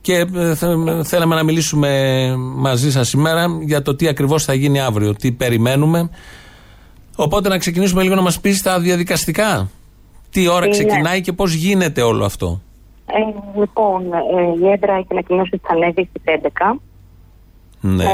και 0.00 0.26
ε, 0.34 0.54
θε- 0.54 1.04
θέλαμε 1.04 1.34
να 1.34 1.42
μιλήσουμε 1.42 1.90
μαζί 2.36 2.90
σας 2.90 3.08
σήμερα 3.08 3.46
για 3.60 3.82
το 3.82 3.94
τι 3.96 4.08
ακριβώς 4.08 4.44
θα 4.44 4.54
γίνει 4.54 4.80
αύριο, 4.80 5.14
τι 5.14 5.32
περιμένουμε. 5.32 6.10
Οπότε 7.16 7.48
να 7.48 7.58
ξεκινήσουμε 7.58 8.02
λίγο 8.02 8.14
να 8.14 8.22
μας 8.22 8.40
πεις 8.40 8.62
τα 8.62 8.80
διαδικαστικά. 8.80 9.70
Τι 10.30 10.48
ώρα 10.48 10.64
Ναι. 10.66 10.70
ξεκινάει 10.70 11.20
και 11.20 11.32
πώς 11.32 11.52
γίνεται 11.54 12.02
όλο 12.02 12.24
αυτό. 12.24 12.60
Ε, 13.06 13.58
λοιπόν, 13.60 14.02
ε, 14.12 14.66
η 14.66 14.70
έδρα 14.70 14.94
έχει 14.94 15.06
ανακοινώσει 15.10 15.50
ότι 15.54 15.62
θα 15.66 15.74
ανέβει 15.74 16.08
στις 16.10 16.22
11. 16.24 16.80
Ναι. 17.80 18.04
Ε, 18.04 18.08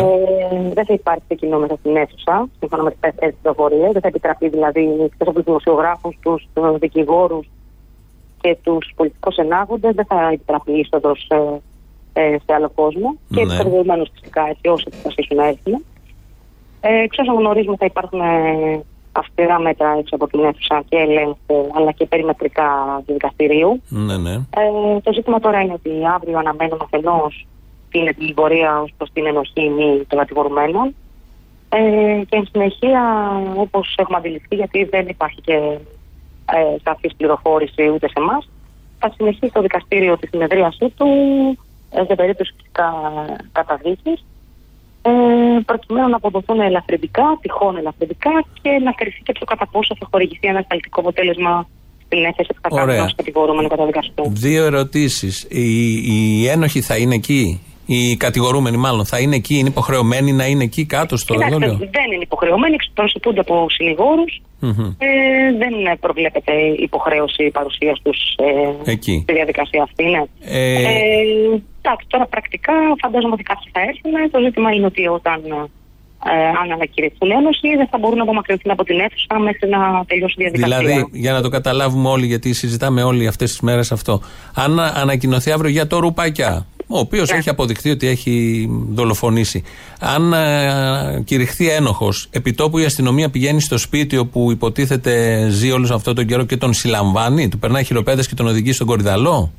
δεν 0.74 0.84
θα 0.86 0.92
υπάρξει 0.92 1.34
κοινό 1.36 1.58
μέσα 1.58 1.76
στην 1.80 1.96
αίθουσα, 1.96 2.48
σύμφωνα 2.58 2.82
με 2.82 2.90
τις 2.90 3.00
τελευταίε 3.00 3.34
πληροφορίες. 3.42 3.90
Δεν 3.92 4.00
θα 4.02 4.08
επιτραπεί 4.08 4.48
δηλαδή 4.48 4.80
εκτός 5.04 5.28
από 5.28 5.32
τους 5.32 5.44
δημοσιογράφους, 5.44 6.18
τους 6.22 6.48
δικηγόρους 6.78 7.46
και 8.44 8.56
τους 8.62 8.92
πολιτικούς 8.96 9.36
ενάγοντες, 9.36 9.94
δεν 9.94 10.04
θα 10.04 10.28
επιτραπεί 10.32 10.72
είσοδο 10.72 11.12
ε, 11.28 12.22
ε, 12.22 12.36
σε 12.44 12.52
άλλο 12.54 12.70
κόσμο. 12.74 13.16
Και 13.34 13.44
Ναι. 13.44 13.52
εξαρτημένου 13.52 14.04
φυσικά 14.14 14.42
έτσι, 14.48 14.68
όσοι 14.68 14.84
αποφασίσουν 14.86 15.36
να 15.36 15.46
έρθουν. 15.46 15.84
Ε, 16.80 17.02
εξ 17.02 17.18
όσων 17.18 17.34
γνωρίζουμε, 17.34 17.76
θα 17.76 17.84
υπάρχουν 17.84 18.20
ε, 18.20 18.82
αυστηρά 19.12 19.58
μέτρα 19.58 19.96
έξω 19.98 20.14
από 20.14 20.26
την 20.26 20.44
αίθουσα 20.44 20.82
και 20.88 20.96
ελέγχου 20.96 21.58
αλλά 21.76 21.92
και 21.92 22.06
περιμετρικά 22.06 22.68
του 23.06 23.12
δικαστηρίου. 23.12 23.82
Ναι, 23.88 24.16
ναι. 24.16 24.32
Ε, 24.32 25.00
το 25.02 25.12
ζήτημα 25.12 25.38
τώρα 25.40 25.60
είναι 25.60 25.72
ότι 25.72 25.90
αύριο 26.14 26.38
αναμένουμε 26.38 26.84
αφενός 26.84 27.46
την 27.90 28.06
ετοιμιγορία 28.06 28.80
ως 28.80 28.90
προς 28.96 29.10
την 29.12 29.26
ενοχή 29.26 29.68
μη 29.68 30.04
των 30.08 30.18
κατηγορουμένων. 30.18 30.94
Ε, 31.68 32.22
και 32.28 32.36
εν 32.36 32.46
συνεχεία, 32.52 33.02
όπως 33.56 33.94
έχουμε 33.98 34.18
αντιληφθεί, 34.18 34.54
γιατί 34.54 34.84
δεν 34.84 35.08
υπάρχει 35.08 35.40
και 35.40 35.78
ε, 36.52 36.76
σαφή 36.84 37.14
πληροφόρηση 37.16 37.88
ούτε 37.94 38.06
σε 38.06 38.14
εμάς, 38.16 38.48
θα 38.98 39.12
συνεχίσει 39.16 39.52
το 39.52 39.60
δικαστήριο 39.60 40.18
τη 40.18 40.26
συνεδρίασή 40.26 40.88
του 40.96 41.08
ε, 41.90 42.04
σε 42.06 42.14
περίπτωση 42.14 42.54
φυσικά 42.56 42.88
καταδίκη. 43.52 44.18
Ε, 45.02 45.10
προκειμένου 45.66 46.08
να 46.08 46.16
αποδοθούν 46.16 46.60
ελαφρυντικά, 46.60 47.38
τυχόν 47.40 47.76
ελαφρυντικά 47.76 48.44
και 48.62 48.70
να 48.84 48.92
κρυφτεί 48.92 49.22
και 49.22 49.32
το 49.32 49.44
κατά 49.44 49.66
πόσο 49.66 49.96
θα 49.98 50.06
χορηγηθεί 50.10 50.48
ένα 50.48 50.58
ασφαλιστικό 50.58 51.00
αποτέλεσμα 51.00 51.68
στην 52.04 52.24
έκθεση 52.24 52.48
που 52.54 52.60
θα 52.62 52.68
κάνουν 52.68 52.88
Ωραία. 52.88 53.04
ως 53.04 53.14
κατηγορούμενο 53.14 53.68
καταδικαστού. 53.68 54.32
Δύο 54.32 54.64
ερωτήσεις. 54.64 55.46
Οι, 55.48 55.92
οι 55.92 56.48
ένοχοι 56.48 56.80
θα 56.80 56.96
είναι 56.96 57.14
εκεί; 57.14 57.60
Οι 57.86 58.16
κατηγορούμενοι, 58.16 58.76
μάλλον, 58.76 59.04
θα 59.06 59.18
είναι 59.20 59.36
εκεί. 59.36 59.54
Είναι 59.58 59.68
υποχρεωμένοι 59.68 60.32
να 60.32 60.46
είναι 60.46 60.64
εκεί 60.64 60.84
κάτω 60.84 61.16
στο 61.16 61.34
Κοιτάξτε, 61.34 61.56
εδόλιο. 61.56 61.76
δεν 61.78 62.06
είναι 62.12 62.22
υποχρεωμένοι, 62.22 62.76
προσωπούνται 62.94 63.40
από 63.40 63.66
συνηγόρους. 63.70 64.42
Μμμ. 64.60 64.94
Ε, 64.98 65.08
δεν 65.62 65.98
προβλέπεται 66.00 66.52
υποχρέωση 66.86 67.50
παρουσίας 67.50 68.00
τους 68.02 68.18
ε, 68.86 68.90
Εκεί. 68.90 69.20
στη 69.22 69.32
διαδικασία 69.32 69.82
αυτή. 69.82 70.04
Ναι. 70.04 70.22
Ε, 70.44 70.72
Ε, 70.72 70.90
εντάξει, 71.82 72.06
τώρα 72.08 72.26
πρακτικά 72.26 72.72
φαντάζομαι 73.02 73.32
ότι 73.32 73.42
κάποιοι 73.42 73.68
θα 73.72 73.80
έρθουν. 73.80 74.30
Το 74.30 74.38
ζήτημα 74.44 74.70
είναι 74.72 74.86
ότι 74.86 75.06
όταν 75.06 75.40
ε, 76.32 76.46
αν 76.62 76.72
ανακηρυχθούν 76.72 77.30
ένωση 77.30 77.68
δεν 77.76 77.88
θα 77.90 77.98
μπορούν 77.98 78.16
να 78.16 78.22
απομακρυνθούν 78.22 78.70
από 78.70 78.84
την 78.84 79.00
αίθουσα 79.00 79.38
μέχρι 79.38 79.68
να 79.68 80.04
τελειώσει 80.06 80.34
η 80.38 80.42
διαδικασία. 80.42 80.78
Δηλαδή, 80.78 81.08
για 81.12 81.32
να 81.32 81.42
το 81.42 81.48
καταλάβουμε 81.48 82.08
όλοι, 82.08 82.26
γιατί 82.26 82.52
συζητάμε 82.52 83.02
όλοι 83.02 83.26
αυτές 83.26 83.50
τις 83.50 83.60
μέρες 83.60 83.92
αυτό. 83.92 84.20
Αν 84.54 84.80
ανακοινωθεί 84.80 85.50
αύριο 85.50 85.70
για 85.70 85.86
το 85.86 85.98
Ρουπακιά, 85.98 86.66
ο 86.86 86.98
οποίος 86.98 87.30
έχει 87.30 87.48
αποδειχθεί 87.48 87.90
ότι 87.90 88.06
έχει 88.06 88.66
δολοφονήσει. 88.90 89.64
Αν 90.00 90.32
ε, 90.32 91.22
κηρυχθεί 91.24 91.68
ένοχος, 91.70 92.28
επιτόπου 92.30 92.78
η 92.78 92.84
αστυνομία 92.84 93.30
πηγαίνει 93.30 93.60
στο 93.60 93.78
σπίτι 93.78 94.16
όπου 94.16 94.50
υποτίθεται 94.50 95.46
ζει 95.48 95.70
όλος 95.70 95.90
αυτό 95.90 96.12
τον 96.12 96.26
καιρό 96.26 96.44
και 96.44 96.56
τον 96.56 96.72
συλλαμβάνει, 96.72 97.48
του 97.48 97.58
περνάει 97.58 97.84
χειροπέδες 97.84 98.28
και 98.28 98.34
τον 98.34 98.46
οδηγεί 98.46 98.72
στον 98.72 98.86
κορυδαλό; 98.86 99.52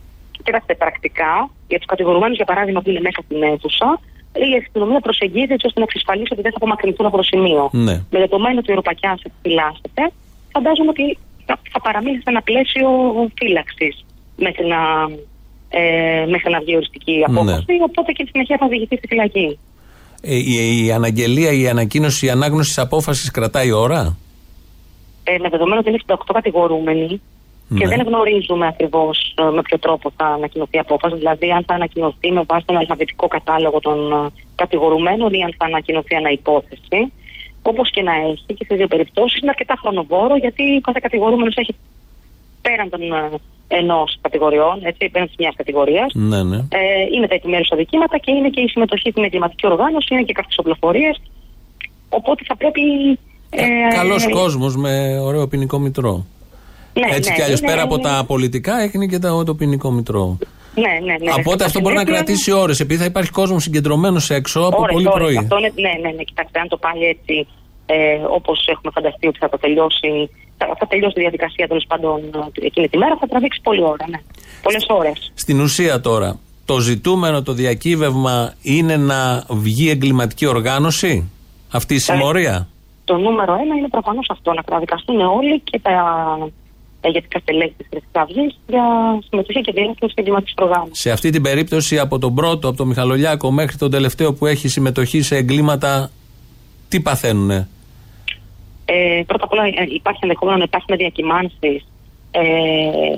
Κοιτάξτε, 0.44 0.76
πρακτικά 0.76 1.50
για 1.68 1.78
τους 1.78 1.88
κατηγορουμένους, 1.88 2.36
για 2.36 2.46
παράδειγμα, 2.46 2.82
που 2.82 2.90
είναι 2.90 3.00
μέσα 3.00 3.22
στην 3.26 3.44
αίθουσα, 3.44 4.00
η 4.34 4.56
αστυνομία 4.62 5.00
προσεγγίζει 5.00 5.54
έτσι 5.56 5.66
ώστε 5.70 5.80
να 5.80 5.86
εξασφαλίσει 5.90 6.32
ότι 6.32 6.42
δεν 6.42 6.52
θα 6.52 6.58
απομακρυνθούν 6.62 7.06
από 7.06 7.18
το 7.18 7.24
σημείο. 7.24 7.70
Ναι. 7.72 7.96
Με 8.14 8.20
δεδομένο 8.24 8.58
ότι 8.60 8.70
ο 8.72 8.76
Ευρωπαϊκά 8.78 9.12
επιφυλάσσεται, 9.28 10.04
φαντάζομαι 10.54 10.90
ότι 10.96 11.18
θα, 11.46 11.60
θα 11.74 11.80
παραμείνει 11.86 12.18
σε 12.18 12.30
ένα 12.34 12.42
πλαίσιο 12.42 12.88
φύλαξης 13.38 13.96
μέχρι 14.46 14.66
να, 14.74 14.80
ε, 15.70 16.26
μέχρι 16.30 16.52
να 16.52 16.60
βγει 16.60 16.76
οριστική 16.76 17.24
απόφαση. 17.28 17.66
Οπότε 17.90 18.12
και 18.12 18.22
στη 18.24 18.32
συνέχεια 18.32 18.58
θα 18.60 18.66
οδηγηθεί 18.66 18.96
στη 18.96 19.08
φυλακή. 19.08 19.60
Ε, 20.22 20.36
η, 20.36 20.86
η 20.86 20.92
αναγγελία, 20.92 21.52
η 21.52 21.68
ανακοίνωση, 21.70 22.26
η 22.26 22.30
ανάγνωση 22.30 22.76
τη 22.76 22.82
απόφασης 22.82 23.32
κρατάει 23.32 23.72
ώρα; 23.72 24.18
Ε, 25.24 25.38
με 25.38 25.50
δεδομένο 25.50 25.80
ότι 25.80 25.90
είναι 25.90 26.00
68 26.08 26.16
κατηγορούμενοι 26.34 27.22
και 27.78 27.86
Ναι. 27.86 27.96
δεν 27.96 28.06
γνωρίζουμε 28.08 28.68
ακριβώς 28.68 29.34
με 29.54 29.62
ποιο 29.62 29.80
τρόπο 29.80 30.12
θα 30.18 30.26
ανακοινωθεί 30.26 30.78
η 30.78 30.80
απόφαση. 30.80 31.16
Δηλαδή, 31.16 31.52
αν 31.52 31.64
θα 31.68 31.74
ανακοινωθεί 31.74 32.32
με 32.32 32.44
βάση 32.48 32.66
τον 32.66 32.78
αλφαβητικό 32.78 33.28
κατάλογο 33.28 33.80
των 33.80 34.12
ε, 34.12 34.16
κατηγορουμένων 34.56 35.34
ή 35.34 35.44
αν 35.44 35.54
θα 35.58 35.66
ανακοινωθεί 35.66 36.16
ένα 36.16 36.30
υπόθεση. 36.30 37.12
Όπως 37.62 37.92
και 37.92 38.02
να 38.02 38.14
έχει 38.16 38.54
και 38.58 38.64
στι 38.66 38.76
δύο 38.76 38.88
περιπτώσεις 38.88 39.42
είναι 39.42 39.50
αρκετά 39.50 39.76
χρονοβόρο 39.82 40.36
γιατί 40.38 40.64
ο 40.78 40.82
κάθε 40.82 41.00
κατηγορούμενος 41.02 41.56
έχει 41.56 41.76
πέραν 42.62 42.90
των 42.90 43.02
ενός 43.68 44.18
κατηγοριών, 44.22 44.80
έτσι, 44.84 45.10
πέραν 45.10 45.28
τη 45.28 45.34
μιας 45.40 45.56
κατηγορίας. 45.56 46.14
Ναι, 46.14 46.44
ναι. 46.44 46.58
Ε, 46.58 46.80
είναι 47.16 47.28
τα 47.28 47.36
επιμέρους 47.36 47.72
αδικήματα 47.72 48.18
και 48.18 48.32
είναι 48.32 48.50
και 48.50 48.62
η 48.62 48.68
συμμετοχή 48.68 49.10
στην 49.10 49.24
εγκληματική 49.24 49.68
οργάνωση, 49.68 50.08
είναι 50.14 50.24
και 50.24 50.34
κάποιες 50.34 50.58
οπλοφορίες. 50.58 51.22
Οπότε 52.10 52.44
θα 52.48 52.56
πρέπει. 52.56 52.82
Ε, 53.50 53.64
Καλός 53.96 54.26
ε, 54.26 54.30
κόσμος 54.30 54.76
με 54.76 55.20
ωραίο 55.20 55.48
ποινικό 55.48 55.80
μητρό. 55.80 56.26
ναι, 56.94 57.16
Έτσι 57.16 57.30
ναι, 57.30 57.36
κι 57.36 57.42
αλλιώς 57.42 57.60
είναι- 57.60 57.70
πέρα 57.72 57.82
από 57.84 57.94
είναι- 57.94 58.04
τα 58.04 58.24
πολιτικά 58.28 58.80
έχει 58.82 59.08
και 59.08 59.20
το, 59.20 59.44
το 59.44 59.56
ποινικό 59.56 59.92
μητρό. 59.92 60.38
Ναι, 60.76 61.00
ναι, 61.06 61.16
ναι. 61.24 61.32
Οπότε 61.40 61.64
αυτό 61.64 61.80
μπορεί 61.80 61.96
να 61.96 62.04
κρατήσει 62.04 62.52
ώρες, 62.52 62.80
επειδή 62.80 63.00
θα 63.00 63.06
υπάρχει 63.06 63.32
κόσμος 63.32 63.64
συγκεντρωμένος 63.64 64.30
έξω 64.30 64.60
από 64.60 64.78
Ώρες, 64.82 64.94
πολύ 64.94 65.08
ώρες. 65.08 65.20
πρωί. 65.24 65.38
Αυτό 65.38 65.58
είναι, 65.58 65.72
ναι, 65.76 65.94
ναι, 66.02 66.16
ναι, 66.16 66.24
κοιτάξτε, 66.24 66.60
αν 66.60 66.68
το 66.68 66.78
πάει 66.78 67.02
έτσι 67.04 67.48
ε, 67.86 67.96
όπως 68.30 68.68
έχουμε 68.68 68.92
φανταστεί 68.96 69.28
ότι 69.28 69.38
θα 69.38 69.50
το 69.50 69.58
τελειώσει, 69.58 70.30
θα, 70.58 70.76
θα 70.80 70.88
τελειώσει 70.88 71.14
η 71.18 71.22
διαδικασία 71.22 71.68
τέλος 71.68 71.86
πάντων 71.88 72.20
ε, 72.62 72.66
εκείνη 72.66 72.90
τη 72.90 72.98
μέρα, 72.98 73.18
θα 73.20 73.28
τραβήξει 73.28 73.60
πολλή 73.64 73.82
ώρα, 73.82 74.06
ναι. 74.10 74.20
Πολλές 74.62 74.86
ώρες. 74.88 75.32
Στην 75.34 75.60
ουσία 75.60 76.02
τώρα, 76.02 76.40
το 76.66 76.80
ζητούμενο, 76.80 77.42
το 77.44 77.54
διακύβευμα 77.54 78.54
είναι 78.62 78.98
να 78.98 79.44
βγει 79.50 79.90
εγκληματική 79.90 80.46
οργάνωση, 80.46 81.32
αυτή 81.72 81.94
η 81.94 82.00
συμμορία; 82.00 82.68
Το 83.06 83.18
νούμερο 83.18 83.54
ένα 83.54 83.76
είναι 83.76 83.88
προφανώς 83.88 84.26
αυτό, 84.30 84.54
να 84.54 84.62
καταδικαστούν 84.62 85.22
όλοι 85.22 85.60
και 85.60 85.80
τα 85.80 85.92
τα 87.06 87.12
ηγετικά 87.12 87.40
στελέχη 87.40 87.74
της 87.78 87.88
Χρυσής 87.90 88.10
Αυγής 88.12 88.60
για 88.68 88.84
συμμετοχή 89.30 89.62
και 89.62 89.72
διεύθυνση 89.72 90.12
στην 90.12 90.14
εγκληματικής 90.16 90.54
οργάνωση. 90.58 91.02
Σε 91.02 91.12
αυτή 91.12 91.30
την 91.30 91.42
περίπτωση, 91.42 92.00
από 92.00 92.20
τον 92.20 92.36
πρώτο, 92.36 92.68
από 92.68 92.78
τον 92.78 92.88
Μιχαλολιάκο 92.88 93.52
μέχρι 93.52 93.78
τον 93.78 93.92
τελευταίο 93.92 94.34
που 94.34 94.46
έχει 94.46 94.68
συμμετοχή 94.68 95.22
σε 95.22 95.36
εγκλήματα, 95.36 96.12
τι 96.90 97.00
παθαίνουνε; 97.00 97.68
Ε, 98.86 99.24
πρώτα 99.28 99.44
απ' 99.44 99.52
όλα 99.52 99.64
ε, 99.66 99.86
υπάρχει 99.90 100.20
ενδεχόμενο 100.22 100.58
να 100.58 100.64
υπάρχουν 100.64 100.98
διακυμάνσεις 100.98 101.86
ε, 102.32 103.18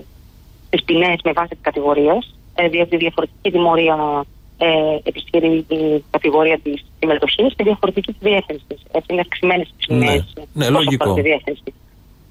στις 0.68 0.84
ποινές 0.86 1.20
με 1.24 1.32
βάση 1.32 1.50
τις 1.50 1.62
κατηγορίες. 1.62 2.38
Ε, 2.60 2.68
διότι 2.68 2.98
διαφορετική 2.98 3.52
τιμωρία 3.52 4.26
ε, 4.58 4.68
επισχυρεί 5.04 5.66
η 5.68 6.04
κατηγορία 6.10 6.60
της 6.60 6.86
συμμετοχής 7.00 7.54
και 7.56 7.64
διαφορετική 7.64 8.12
της 8.12 8.22
διεύθυνσης. 8.22 8.80
Έτσι 8.92 9.08
είναι 9.12 9.22
αυξημένες 9.22 9.68
οι 9.68 9.86
ποινές. 9.88 10.34
Ναι. 10.36 10.66
Ναι, 10.66 10.70
λογικό. 10.70 11.14
Τη 11.14 11.22
διεύθυνση. 11.22 11.74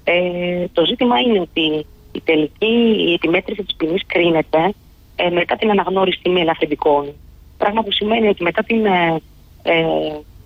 Ε, 0.03 0.65
το 0.73 0.85
ζήτημα 0.85 1.19
είναι 1.19 1.39
ότι 1.39 1.85
η 2.11 2.21
τελική 2.23 2.75
η 3.09 3.13
επιμέτρηση 3.13 3.63
της 3.63 3.75
ποινής 3.75 4.01
κρίνεται 4.05 4.73
ε, 5.15 5.29
μετά 5.29 5.55
την 5.55 5.69
αναγνώριση 5.69 6.29
μη 6.29 6.41
ελαφρυντικών. 6.41 7.13
Πράγμα 7.57 7.81
που 7.83 7.91
σημαίνει 7.91 8.27
ότι 8.27 8.43
μετά 8.43 8.63
την 8.63 8.85
ε, 8.85 9.21
ε, 9.63 9.85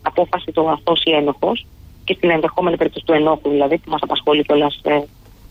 απόφαση 0.01 0.51
του 0.51 0.69
αθώο 0.69 0.95
ή 1.03 1.11
ένοχο 1.11 1.51
και 2.03 2.13
στην 2.17 2.29
ενδεχόμενη 2.29 2.77
περίπτωση 2.77 3.05
του 3.05 3.13
ενόχου, 3.13 3.49
δηλαδή 3.49 3.77
που 3.77 3.89
μας 3.89 3.99
απασχολεί 4.03 4.43
κιόλας 4.43 4.79
ε, 4.83 4.99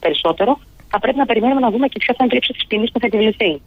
περισσότερο, 0.00 0.58
θα 0.88 0.98
πρέπει 0.98 1.16
να 1.18 1.26
περιμένουμε 1.26 1.60
να 1.60 1.70
δούμε 1.70 1.86
και 1.88 1.98
ποια 1.98 2.14
θα 2.18 2.24
είναι 2.24 2.34
η 2.34 2.36
ύψη 2.36 2.52
της 2.52 2.66
ποινής 2.66 2.90
που 2.92 3.00
θα 3.00 3.06
επιβληθεί. 3.06 3.60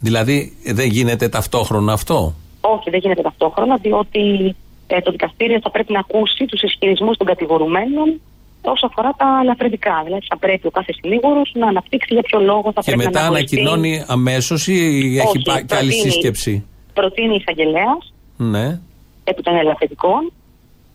Δηλαδή, 0.00 0.56
δεν 0.64 0.86
γίνεται 0.88 1.28
ταυτόχρονα 1.28 1.92
αυτό; 1.92 2.34
Όχι, 2.60 2.90
δεν 2.90 3.00
γίνεται 3.00 3.22
ταυτόχρονα, 3.22 3.76
διότι 3.76 4.54
ε, 4.86 5.00
το 5.00 5.10
δικαστήριο 5.10 5.58
θα 5.62 5.70
πρέπει 5.70 5.92
να 5.92 5.98
ακούσει 5.98 6.44
τους 6.46 6.62
ισχυρισμούς 6.62 7.16
των 7.16 7.26
κατηγορουμένων 7.26 8.20
όσο 8.62 8.86
αφορά 8.86 9.10
τα 9.16 9.38
ελαφρυντικά. 9.42 10.02
Δηλαδή, 10.04 10.26
θα 10.28 10.36
πρέπει 10.38 10.66
ο 10.66 10.70
κάθε 10.70 10.92
συνήγορος 10.92 11.50
να 11.54 11.66
αναπτύξει 11.66 12.14
για 12.14 12.22
ποιο 12.22 12.40
λόγο 12.40 12.72
θα 12.74 12.80
Και 12.80 12.90
πρέπει 12.90 12.98
μετά 13.04 13.10
να 13.20 13.26
αναγνωριστεί. 13.26 13.60
ανακοινώνει 13.60 14.04
αμέσως 14.06 14.66
ή 14.68 14.72
έχει 15.18 15.26
Όχι, 15.26 15.42
πά- 15.42 15.62
και 15.66 15.74
άλλη 15.74 15.88
προτείνει. 15.90 16.10
σύσκεψη; 16.12 16.64
Προτείνει 16.94 17.34
εισαγγελέας 17.34 18.12
Ναι. 18.36 18.80
επί 19.24 19.42
των 19.42 19.56
ελαφρυντικών 19.56 20.32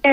ε, 0.01 0.11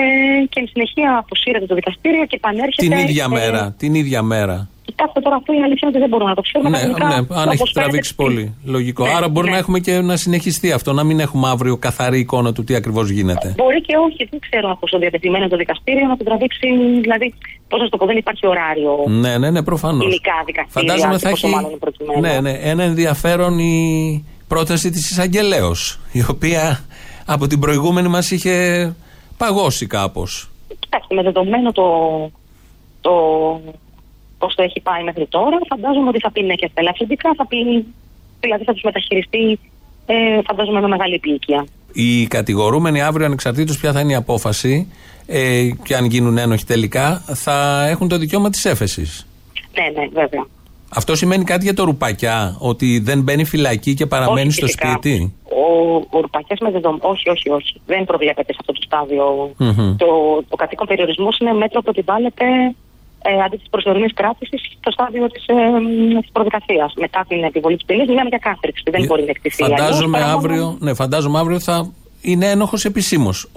και 0.49 0.59
εν 0.59 0.67
συνεχεία 0.73 1.17
αποσύρεται 1.17 1.65
το 1.65 1.75
δικαστήριο 1.75 2.25
και 2.25 2.35
επανέρχεται. 2.35 2.87
Την 2.87 2.97
ίδια 2.97 3.23
ε, 3.23 3.27
μέρα. 3.27 3.75
Την 3.77 3.93
ίδια 3.95 4.21
μέρα. 4.21 4.69
Κοιτάξτε 4.85 5.19
τώρα, 5.19 5.35
αυτό 5.35 5.53
είναι 5.53 5.63
αλήθεια 5.63 5.87
ότι 5.87 5.99
δεν 5.99 6.09
μπορούμε 6.09 6.29
να 6.29 6.35
το 6.35 6.41
ξέρουμε. 6.41 6.69
Ναι, 6.69 6.77
Κανονικά, 6.77 7.07
ναι, 7.07 7.13
αν 7.13 7.23
όπως 7.29 7.45
έχεις 7.45 7.59
φαίνεται, 7.59 7.79
τραβήξει 7.79 8.15
πολύ. 8.15 8.55
Λογικό. 8.63 9.03
Ναι, 9.03 9.13
Άρα 9.17 9.29
μπορεί 9.29 9.45
ναι. 9.45 9.51
να 9.51 9.57
έχουμε 9.57 9.79
και 9.79 9.99
να 10.01 10.15
συνεχιστεί 10.15 10.71
αυτό, 10.71 10.93
να 10.93 11.03
μην 11.03 11.19
έχουμε 11.19 11.47
αύριο 11.49 11.77
καθαρή 11.77 12.19
εικόνα 12.19 12.53
του 12.53 12.63
τι 12.63 12.75
ακριβώς 12.75 13.09
γίνεται. 13.09 13.53
Μπορεί 13.57 13.81
και 13.81 13.95
όχι, 13.97 14.27
δεν 14.29 14.39
ξέρω 14.39 14.77
πόσο 14.79 14.97
διατεθειμένο 14.97 15.43
είναι 15.43 15.51
το 15.51 15.57
δικαστήριο 15.57 16.07
να 16.07 16.17
το 16.17 16.23
τραβήξει. 16.23 16.67
Δηλαδή, 17.01 17.33
πώς 17.67 17.79
να 17.79 17.85
σου 17.85 17.91
το 17.91 17.97
πω, 17.97 18.05
δεν 18.05 18.17
υπάρχει 18.17 18.47
ωράριο. 18.47 18.91
Ναι, 19.07 19.37
ναι, 19.37 19.49
ναι, 19.49 19.63
προφανώς. 19.63 20.05
Υλικά 20.05 20.43
δικαστήρια. 20.45 20.93
Φαντάζομαι 20.93 21.15
και 21.15 21.23
θα 21.23 21.29
πόσο 21.29 21.47
έχει. 21.47 21.55
μάλλον 21.55 21.69
είναι 21.69 21.79
προκειμένο. 21.79 22.19
Ναι, 22.19 22.39
ναι, 22.39 22.51
ένα 22.51 22.83
ενδιαφέρον 22.83 23.59
η 23.59 24.25
πρόταση 24.47 24.89
της 24.89 25.09
εισαγγελέως, 25.09 25.99
η 26.11 26.23
οποία 26.29 26.85
από 27.25 27.47
την 27.47 27.59
προηγούμενη 27.59 28.07
μας 28.07 28.31
είχε 28.31 28.55
παγώσει 29.37 29.87
κάπως. 29.87 30.49
Κοιτάξτε, 30.79 31.15
με 31.15 31.23
δεδομένο 31.23 31.71
το, 31.71 31.87
το 33.01 33.11
πώς 34.37 34.55
το 34.55 34.63
έχει 34.63 34.79
πάει 34.81 35.03
μέχρι 35.03 35.27
τώρα, 35.27 35.57
φαντάζομαι 35.67 36.07
ότι 36.09 36.19
θα 36.19 36.31
πει 36.31 36.41
ναι 36.41 36.53
και 36.53 36.67
στα 36.71 36.81
ελαφρυντικά, 36.81 37.33
θα 37.37 37.47
πει. 37.47 37.85
Δηλαδή 38.39 38.63
θα 38.63 38.73
τους 38.73 38.81
μεταχειριστεί, 38.81 39.59
ε, 40.05 40.39
φαντάζομαι, 40.45 40.81
με 40.81 40.87
μεγάλη 40.87 41.13
επίοικια. 41.13 41.65
Οι 41.93 42.27
κατηγορούμενοι 42.27 43.01
αύριο, 43.01 43.25
ανεξαρτήτως 43.25 43.77
ποια 43.77 43.91
θα 43.91 43.99
είναι 43.99 44.11
η 44.11 44.15
απόφαση 44.15 44.93
ε, 45.27 45.69
και 45.83 45.95
αν 45.95 46.05
γίνουν 46.05 46.37
ένοχοι 46.37 46.65
τελικά, 46.65 47.23
θα 47.25 47.87
έχουν 47.87 48.07
το 48.07 48.17
δικαίωμα 48.17 48.49
της 48.49 48.65
έφεσης. 48.65 49.27
Ναι, 49.73 50.01
ναι, 50.01 50.07
βέβαια. 50.07 50.45
Αυτό 50.95 51.15
σημαίνει 51.15 51.43
κάτι 51.43 51.63
για 51.63 51.73
το 51.73 51.83
ρουπακιά, 51.83 52.55
ότι 52.59 52.99
δεν 52.99 53.21
μπαίνει 53.21 53.43
φυλακή 53.43 53.93
και 53.93 54.05
παραμένει 54.05 54.47
Όχι, 54.47 54.51
στο 54.57 54.65
φυσικά. 54.65 54.89
σπίτι; 54.91 55.33
Ο, 55.43 55.95
ο 56.09 56.21
Ρουπακιάς 56.21 56.59
με 56.59 56.71
δεδομένο. 56.71 57.03
Όχι, 57.07 57.29
όχι, 57.29 57.49
όχι. 57.49 57.81
Δεν 57.85 58.05
προβλέπεται 58.05 58.51
σε 58.53 58.57
αυτό 58.61 58.73
το 58.73 58.81
στάδιο. 58.85 59.51
Μμμ. 59.57 59.95
Το, 59.97 60.07
το 60.49 60.55
κατοίκον 60.55 60.87
περιορισμός 60.87 61.37
είναι 61.39 61.53
μέτρο 61.53 61.81
που 61.81 61.89
επιβάλλεται 61.89 62.45
ε, 63.21 63.41
αντί 63.45 63.57
της 63.57 63.69
προσωρινής 63.69 64.13
κράτησης 64.13 64.61
στο 64.79 64.91
στάδιο 64.91 65.27
της 65.29 65.45
ε, 65.47 65.53
της 66.21 66.29
προδικασίας. 66.31 66.93
Μετά 66.97 67.25
την 67.27 67.43
επιβολή 67.43 67.75
της 67.75 67.85
ποινής, 67.85 68.07
μιλάμε 68.07 68.29
για 68.29 68.37
κάθριξη. 68.37 68.83
Δεν 68.91 69.05
μπορεί 69.05 69.23
να 69.23 69.29
εκτιθεί. 69.29 69.63
Φαντάζομαι 69.63 69.87
αλλιώς, 69.93 70.11
παρά 70.11 70.25
μόνο- 70.25 70.37
αύριο, 70.37 70.77
ναι, 70.79 70.93
φαντάζομαι 70.93 71.39
αύριο 71.39 71.59
θα 71.59 71.91
είναι 72.21 72.45
ένοχος 72.49 72.85
επισήμως. 72.85 73.47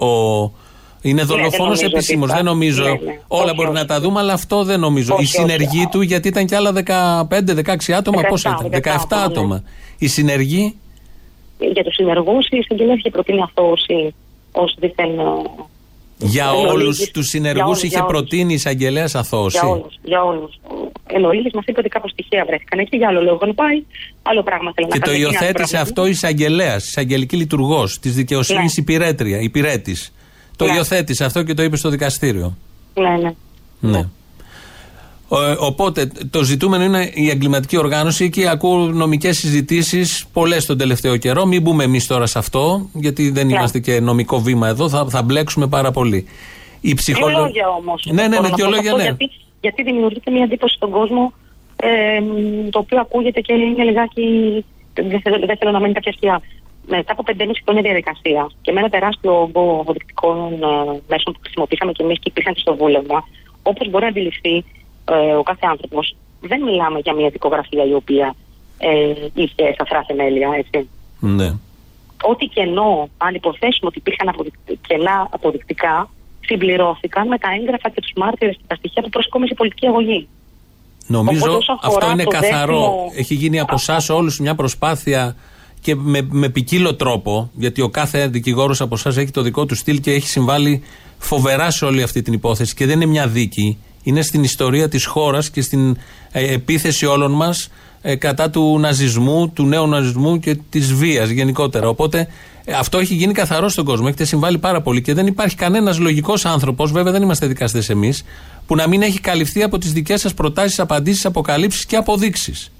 Είναι 1.01 1.23
δολοφόνος 1.23 1.57
Ναι, 1.57 1.63
νομίζω 1.65 1.85
ότι 1.85 1.95
επισήμως. 1.95 2.29
θα- 2.29 2.35
Δεν 2.35 2.45
νομίζω. 2.45 2.83
ναι, 2.83 2.89
ναι. 2.89 3.19
Όλα 3.27 3.43
Όχι, 3.43 3.53
μπορεί 3.55 3.67
όχι. 3.69 3.77
να 3.77 3.85
τα 3.85 3.99
δούμε, 3.99 4.19
αλλά 4.19 4.33
αυτό 4.33 4.63
δεν 4.63 4.79
νομίζω. 4.79 5.13
Όχι, 5.13 5.23
Η 5.23 5.25
συνεργή 5.25 5.77
όχι. 5.77 5.87
του, 5.91 6.01
γιατί 6.01 6.27
ήταν 6.27 6.45
και 6.45 6.55
άλλα 6.55 6.71
15-16 6.73 7.93
άτομα. 7.93 8.21
17, 8.21 8.27
Πώ 8.29 8.35
ήταν, 8.35 8.69
17 8.71 8.89
άτομα, 8.93 9.17
ναι. 9.19 9.23
άτομα. 9.25 9.63
Η 9.97 10.07
συνεργή; 10.07 10.75
Για 11.73 11.83
τους 11.83 11.93
συνεργούς, 11.95 12.47
η 12.49 12.57
εισαγγελέα 12.57 12.95
είχε 12.95 13.09
προτείνει 13.09 13.41
αθώωση 13.41 14.13
ως 14.51 14.75
δίθεν. 14.79 15.19
ε, 15.19 15.23
Για 16.17 16.45
εν 16.45 16.65
όλους 16.65 16.71
ολίγης. 16.73 17.11
του 17.11 17.19
Για 17.19 17.23
συνεργού 17.29 17.63
όλους, 17.65 17.77
είχε 17.77 17.87
για 17.87 18.03
όλους. 18.05 18.11
προτείνει 18.17 18.51
η 18.51 18.55
εισαγγελέα 18.55 19.07
αθώωση. 19.13 19.57
Για 19.61 19.69
όλους. 19.69 19.99
Για 20.03 20.23
όλους. 20.23 20.59
Εν 21.07 21.25
ολίγης 21.25 21.51
μας 21.53 21.63
είπε 21.67 21.79
ότι 21.79 21.89
κάπως 21.89 22.11
τυχαία 22.15 22.45
βρέθηκαν 22.45 22.79
εκεί, 22.79 22.97
για 22.97 23.07
άλλο 23.07 23.21
λόγο 23.21 23.37
δεν 23.37 23.55
πάει. 23.55 23.83
Άλλο 24.21 24.43
πράγμα 24.43 24.71
θέλει 24.75 24.87
Και 24.87 24.97
να 24.97 25.03
το 25.05 25.09
κάνει. 25.11 25.21
υιοθέτησε 25.21 25.77
αυτό 25.77 26.05
η 26.05 26.09
εισαγγελέας, 26.09 26.83
η 26.83 26.87
εισαγγελική 26.87 27.35
λειτουργός 27.35 27.99
της 27.99 28.15
δικαιοσύνης 28.15 28.77
Ναι. 28.77 28.83
υπηρέτρια, 28.83 29.39
υπηρέτης. 29.39 30.13
Το 30.65 30.67
Ναι. 30.71 30.75
υιοθέτησε 30.75 31.25
αυτό 31.25 31.43
και 31.43 31.53
το 31.53 31.63
είπε 31.63 31.75
στο 31.77 31.89
δικαστήριο. 31.89 32.57
Ναι, 32.93 33.09
ναι. 33.09 33.33
Ναι. 33.79 33.99
Ε, 35.33 35.55
οπότε 35.59 36.11
το 36.29 36.43
ζητούμενο 36.43 36.83
είναι 36.83 37.11
η 37.13 37.29
εγκληματική 37.29 37.77
οργάνωση 37.77 38.29
και 38.29 38.49
ακούω 38.49 38.77
νομικές 38.77 39.37
συζητήσεις 39.37 40.25
πολλές 40.33 40.65
τον 40.65 40.77
τελευταίο 40.77 41.17
καιρό. 41.17 41.45
Μην 41.45 41.61
μπούμε 41.61 41.83
εμείς 41.83 42.07
τώρα 42.07 42.25
σε 42.25 42.37
αυτό, 42.39 42.89
γιατί 42.93 43.29
δεν 43.29 43.47
Ναι. 43.47 43.53
είμαστε 43.53 43.79
και 43.79 43.99
νομικό 43.99 44.39
βήμα 44.39 44.67
εδώ, 44.67 44.89
θα, 44.89 45.05
θα 45.09 45.21
μπλέξουμε 45.21 45.67
πάρα 45.67 45.91
πολύ. 45.91 46.17
Η 46.17 46.25
Δύο 46.81 46.95
ψυχολο... 46.95 47.37
λόγια 47.39 47.67
όμως. 47.69 48.05
Ναι, 48.11 48.27
ναι, 48.27 48.39
ναι, 48.39 48.49
δύο 48.55 48.69
λόγια, 48.69 48.93
ναι. 48.93 49.03
Γιατί, 49.03 49.29
γιατί 49.61 49.83
δημιουργείται 49.83 50.31
μια 50.31 50.43
εντύπωση 50.43 50.75
στον 50.75 50.89
κόσμο 50.89 51.33
ε, 51.75 51.87
το 52.69 52.79
οποίο 52.79 52.99
ακούγεται 52.99 53.39
και 53.41 53.53
είναι 53.53 53.83
λιγάκι. 53.83 54.21
Δεν 54.93 55.21
θέλω, 55.21 55.37
δεν 55.45 55.57
θέλω 55.57 55.71
να 55.71 55.79
μείνει 55.79 55.93
κάποια 55.93 56.11
σκιά. 56.11 56.41
Μετά 56.95 57.11
από 57.11 57.23
5,5 57.27 57.51
χρόνια 57.65 57.81
διαδικασία 57.81 58.49
και 58.61 58.71
με 58.71 58.79
ένα 58.79 58.89
τεράστιο 58.89 59.41
όγκο 59.41 59.79
αποδεικτικών 59.81 60.53
ε, 60.53 60.67
μέσων 61.11 61.33
που 61.33 61.39
χρησιμοποίησαμε 61.43 61.91
και 61.91 62.03
εμείς 62.03 62.17
και 62.21 62.29
υπήρχαν 62.33 62.53
και 62.53 62.59
στο 62.65 62.75
βούλευμα, 62.75 63.19
όπως 63.63 63.89
μπορεί 63.89 64.03
να 64.03 64.09
αντιληφθεί 64.09 64.55
ε, 65.11 65.33
ο 65.41 65.43
κάθε 65.43 65.65
άνθρωπος, 65.73 66.15
δεν 66.41 66.61
μιλάμε 66.61 66.99
για 66.99 67.13
μια 67.13 67.29
δικογραφία 67.29 67.83
η 67.85 67.93
οποία 67.93 68.35
ε, 68.77 69.13
είχε 69.33 69.75
σαφρά 69.77 70.03
θεμέλια, 70.07 70.49
έτσι. 70.61 70.89
Ναι. 71.19 71.49
Ό,τι 72.23 72.45
κενό, 72.45 73.09
αν 73.17 73.35
υποθέσουμε 73.35 73.87
ότι 73.91 73.97
υπήρχαν 73.97 74.27
αποδεικτικά, 74.29 74.79
κενά 74.87 75.27
αποδεικτικά, 75.31 76.09
συμπληρώθηκαν 76.45 77.27
με 77.27 77.37
τα 77.37 77.49
έγγραφα 77.59 77.89
και 77.89 78.01
τους 78.01 78.11
μάρτυρες 78.15 78.55
και 78.55 78.63
τα 78.67 78.75
στοιχεία 78.75 79.01
που 79.01 79.09
προσκόμισε 79.09 79.53
η 79.53 79.55
πολιτική 79.55 79.87
αγωγή. 79.87 80.27
Νομίζω 81.07 81.39
Οπότε 81.45 81.55
όσο 81.57 81.73
αφορά 81.81 81.97
αυτό 82.05 82.11
είναι 82.11 82.23
το 82.23 82.29
καθαρό. 82.29 82.79
δεύτερο- 82.79 83.11
Έχει 83.15 83.33
γίνει 83.33 83.59
από 83.59 83.73
εσάς 83.73 84.09
όλους 84.09 84.39
μια 84.39 84.55
προσπάθεια 84.55 85.35
και 85.81 85.95
με, 85.95 86.27
με 86.29 86.49
ποικίλο 86.49 86.95
τρόπο, 86.95 87.51
γιατί 87.53 87.81
ο 87.81 87.89
κάθε 87.89 88.27
δικηγόρος 88.27 88.81
από 88.81 88.95
εσάς 88.95 89.17
έχει 89.17 89.31
το 89.31 89.41
δικό 89.41 89.65
του 89.65 89.75
στυλ 89.75 89.99
και 89.99 90.11
έχει 90.11 90.27
συμβάλει 90.27 90.81
φοβερά 91.17 91.71
σε 91.71 91.85
όλη 91.85 92.03
αυτή 92.03 92.21
την 92.21 92.33
υπόθεση. 92.33 92.73
Και 92.73 92.85
δεν 92.85 92.95
είναι 92.95 93.11
μια 93.11 93.27
δίκη. 93.27 93.77
Είναι 94.03 94.21
στην 94.21 94.43
ιστορία 94.43 94.89
της 94.89 95.05
χώρας 95.05 95.49
και 95.49 95.61
στην 95.61 95.97
ε, 96.31 96.53
επίθεση 96.53 97.05
όλων 97.05 97.31
μας 97.31 97.69
κατά 98.17 98.49
του 98.49 98.79
ναζισμού, 98.79 99.49
του 99.49 99.65
νέου 99.65 99.87
ναζισμού 99.87 100.39
και 100.39 100.57
της 100.69 100.93
βίας 100.93 101.29
γενικότερα. 101.29 101.87
Οπότε 101.87 102.27
ε, 102.65 102.73
αυτό 102.73 102.97
έχει 102.97 103.13
γίνει 103.13 103.33
καθαρό 103.33 103.69
στον 103.69 103.85
κόσμο. 103.85 104.05
Έχετε 104.07 104.25
συμβάλει 104.25 104.57
πάρα 104.57 104.81
πολύ 104.81 105.01
και 105.01 105.13
δεν 105.13 105.27
υπάρχει 105.27 105.55
κανένας 105.55 105.99
λογικός 105.99 106.45
άνθρωπος, 106.45 106.91
βέβαια 106.91 107.11
δεν 107.11 107.21
είμαστε 107.21 107.47
δικαστές 107.47 107.89
εμείς, 107.89 108.23
που 108.67 108.75
να 108.75 108.87
μην 108.87 109.01
έχει 109.01 109.19
καλυφθεί 109.19 109.63
από 109.63 109.77
τις 109.77 109.93
δικές 109.93 110.21
σας 110.21 110.33
προτάσεις, 110.33 110.79
απαντήσεις, 110.79 111.25
αποκαλύψεις 111.25 111.85
και 111.85 111.95
αποδείξεις. 111.95 112.71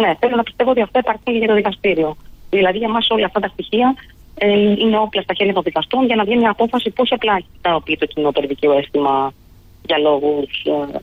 Ναι, 0.00 0.10
θέλω 0.20 0.36
να 0.36 0.42
πιστεύω 0.42 0.70
ότι 0.70 0.82
αυτό 0.86 0.98
υπάρχει 0.98 1.38
για 1.38 1.48
το 1.48 1.54
δικαστήριο. 1.54 2.16
Δηλαδή 2.50 2.78
για 2.78 2.88
μας 2.88 3.06
όλα 3.10 3.26
αυτά 3.26 3.40
τα 3.40 3.48
στοιχεία 3.48 3.94
ε, 4.34 4.48
είναι 4.82 4.98
όπλα 4.98 5.22
στα 5.22 5.34
χέρια 5.34 5.52
των 5.52 5.62
δικαστών 5.62 6.06
για 6.06 6.16
να 6.16 6.24
βγει 6.24 6.36
μια 6.36 6.50
απόφαση 6.50 6.90
που 6.90 7.00
όχι 7.04 7.14
απλά 7.14 7.34
ικανοποιεί 7.58 7.96
το 7.96 8.06
κοινό 8.06 8.30
περιδικαίο 8.30 8.72
αίσθημα 8.78 9.32
για 9.88 9.98
λόγους 9.98 10.50
ε, 10.64 10.98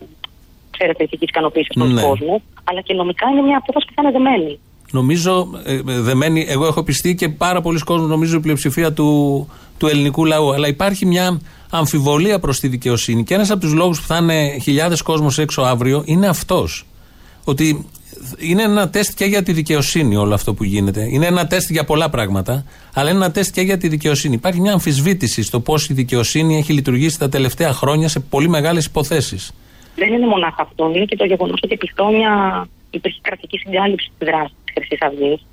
ξέρετε, 0.78 1.04
ηθικής 1.04 1.30
ικανοποίησης 1.30 1.76
του 1.76 1.86
Ναι. 1.86 2.02
κόσμου, 2.02 2.41
αλλά 2.64 2.82
και 2.82 2.93
νομικά 2.93 3.26
είναι 3.32 3.41
μια 3.41 3.58
απόφαση 3.58 3.86
που 3.88 3.93
θα 3.95 4.02
είναι 4.02 4.12
δεμένη. 4.12 4.60
Νομίζω, 4.91 5.48
ε, 5.66 5.74
ε, 5.74 5.82
δεμένη, 5.84 6.45
εγώ 6.50 6.66
έχω 6.66 6.84
πιστεί 6.84 7.16
και 7.16 7.30
πάρα 7.30 7.62
πολλοί 7.62 7.80
κόσμοι, 7.80 8.08
νομίζω 8.08 8.38
η 8.38 8.39
πλειοψηφία 8.39 8.93
του, 8.93 9.50
του 9.78 9.88
ελληνικού 9.88 10.26
λαού. 10.26 10.54
Αλλά 10.54 10.68
υπάρχει 10.68 11.06
μια 11.06 11.41
αμφιβολία 11.70 12.39
προς 12.39 12.60
τη 12.60 12.68
δικαιοσύνη. 12.68 13.24
Και 13.24 13.34
ένας 13.34 13.50
από 13.52 13.60
τους 13.60 13.74
λόγους 13.74 14.02
που 14.02 14.08
θα 14.08 14.18
είναι 14.18 14.58
χιλιάδες 14.62 15.02
κόσμος 15.02 15.38
έξω 15.38 15.62
αύριο 15.62 16.04
είναι 16.06 16.28
αυτός. 16.28 16.86
Ότι 17.43 17.89
είναι 18.38 18.63
ένα 18.63 18.89
τεστ 18.89 19.18
και 19.18 19.26
για 19.26 19.43
τη 19.43 19.51
δικαιοσύνη 19.53 20.15
όλο 20.15 20.34
αυτό 20.34 20.53
που 20.53 20.63
γίνεται. 20.63 21.07
Είναι 21.11 21.26
ένα 21.26 21.47
τεστ 21.47 21.72
για 21.72 21.84
πολλά 21.84 22.09
πράγματα, 22.09 22.65
αλλά 22.93 23.09
είναι 23.09 23.18
ένα 23.18 23.32
τεστ 23.32 23.53
και 23.53 23.61
για 23.61 23.78
τη 23.78 23.88
δικαιοσύνη. 23.88 24.36
Υπάρχει 24.36 24.61
μια 24.61 24.74
αμφισβήτηση 24.74 25.43
στο 25.43 25.59
πώς 25.59 25.89
η 25.89 25.93
δικαιοσύνη 25.93 26.57
έχει 26.57 26.74
λειτουργήσει 26.74 27.20
τα 27.20 27.30
τελευταία 27.30 27.74
χρόνια 27.74 28.07
σε 28.07 28.20
πολύ 28.20 28.49
μεγάλες 28.49 28.86
υποθέσεις. 28.86 29.53
Δεν 29.95 30.13
είναι 30.13 30.28
μονάχα 30.28 30.61
αυτό, 30.61 30.91
είναι 30.95 31.05
και 31.05 31.15
το 31.15 31.26
γεγονός 31.26 31.59
ότι 31.63 31.74
επί 31.74 31.91
χρόνια 31.95 32.32
υπήρχε 32.89 33.20
κρατική 33.22 33.57
συγκάλυψη 33.57 34.11
τη 34.18 34.26
δράση 34.26 34.53
της 34.63 34.74
Χρυσής 34.74 35.01
Αυγής. 35.01 35.45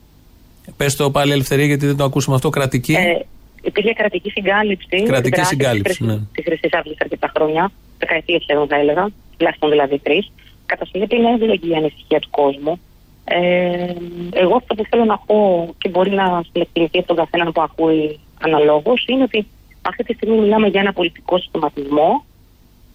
Πες 0.76 0.96
το 0.96 1.10
πάλι 1.10 1.32
ελευθερία, 1.32 1.64
γιατί 1.64 1.86
δεν 1.86 1.96
το 1.96 2.04
ακούσαμε 2.04 2.36
αυτό. 2.36 2.50
Κρατική; 2.50 2.92
Ε, 2.92 3.26
υπήρχε 3.62 3.92
κρατική 3.92 4.30
συγκάλυψη. 4.30 5.02
Κρατική 5.02 5.30
της 5.30 5.30
δράσης 5.30 5.48
συγκάλυψη, 5.48 5.96
της, 5.96 6.06
ναι. 6.06 6.18
Της 6.32 6.44
Χρυσής 6.44 6.72
Αυγής 6.72 6.96
αρκετά 7.00 7.32
χρόνια, 7.36 7.72
δεκαετίες 7.98 8.42
σχεδόν 8.42 8.66
θα 8.66 8.76
έλεγα, 8.76 9.08
τουλάχιστον 9.36 9.70
δηλαδή 9.70 9.98
τρεις. 9.98 10.30
Κατά 10.66 10.86
συνέπεια 10.86 11.18
είναι 11.18 11.30
εύλογη 11.30 11.70
η 11.70 11.74
ανησυχία 11.74 12.20
του 12.20 12.30
κόσμου. 12.30 12.80
Ε, 13.24 13.94
εγώ 14.32 14.56
αυτό 14.56 14.74
που 14.74 14.84
θέλω 14.90 15.04
να 15.04 15.18
πω 15.18 15.68
και 15.78 15.88
μπορεί 15.88 16.10
να 16.10 16.44
συλλεκτηθεί 16.52 16.98
από 16.98 17.06
τον 17.06 17.16
καθέναν 17.16 17.52
που 17.52 17.60
ακούει 17.60 18.20
αναλόγως 18.40 19.04
είναι 19.08 19.22
ότι 19.22 19.46
αυτή 19.82 20.04
τη 20.04 20.14
στιγμή 20.14 20.36
μιλάμε 20.36 20.68
για 20.68 20.80
ένα 20.80 20.92
πολιτικό 20.92 21.38
συστηματισμό 21.38 22.24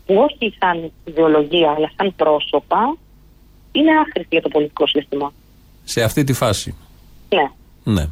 που 0.05 0.15
όχι 0.15 0.55
σαν 0.59 0.91
ιδεολογία 1.05 1.72
αλλά 1.72 1.91
σαν 1.95 2.15
πρόσωπα 2.15 2.97
είναι 3.72 3.91
άχρηστη 3.91 4.28
για 4.30 4.41
το 4.41 4.49
πολιτικό 4.49 4.88
σύστημα. 4.88 5.34
Σε 5.84 6.03
αυτή 6.03 6.24
τη 6.24 6.34
φάση. 6.34 6.76
Ναι. 7.30 7.51
Ναι. 7.93 8.07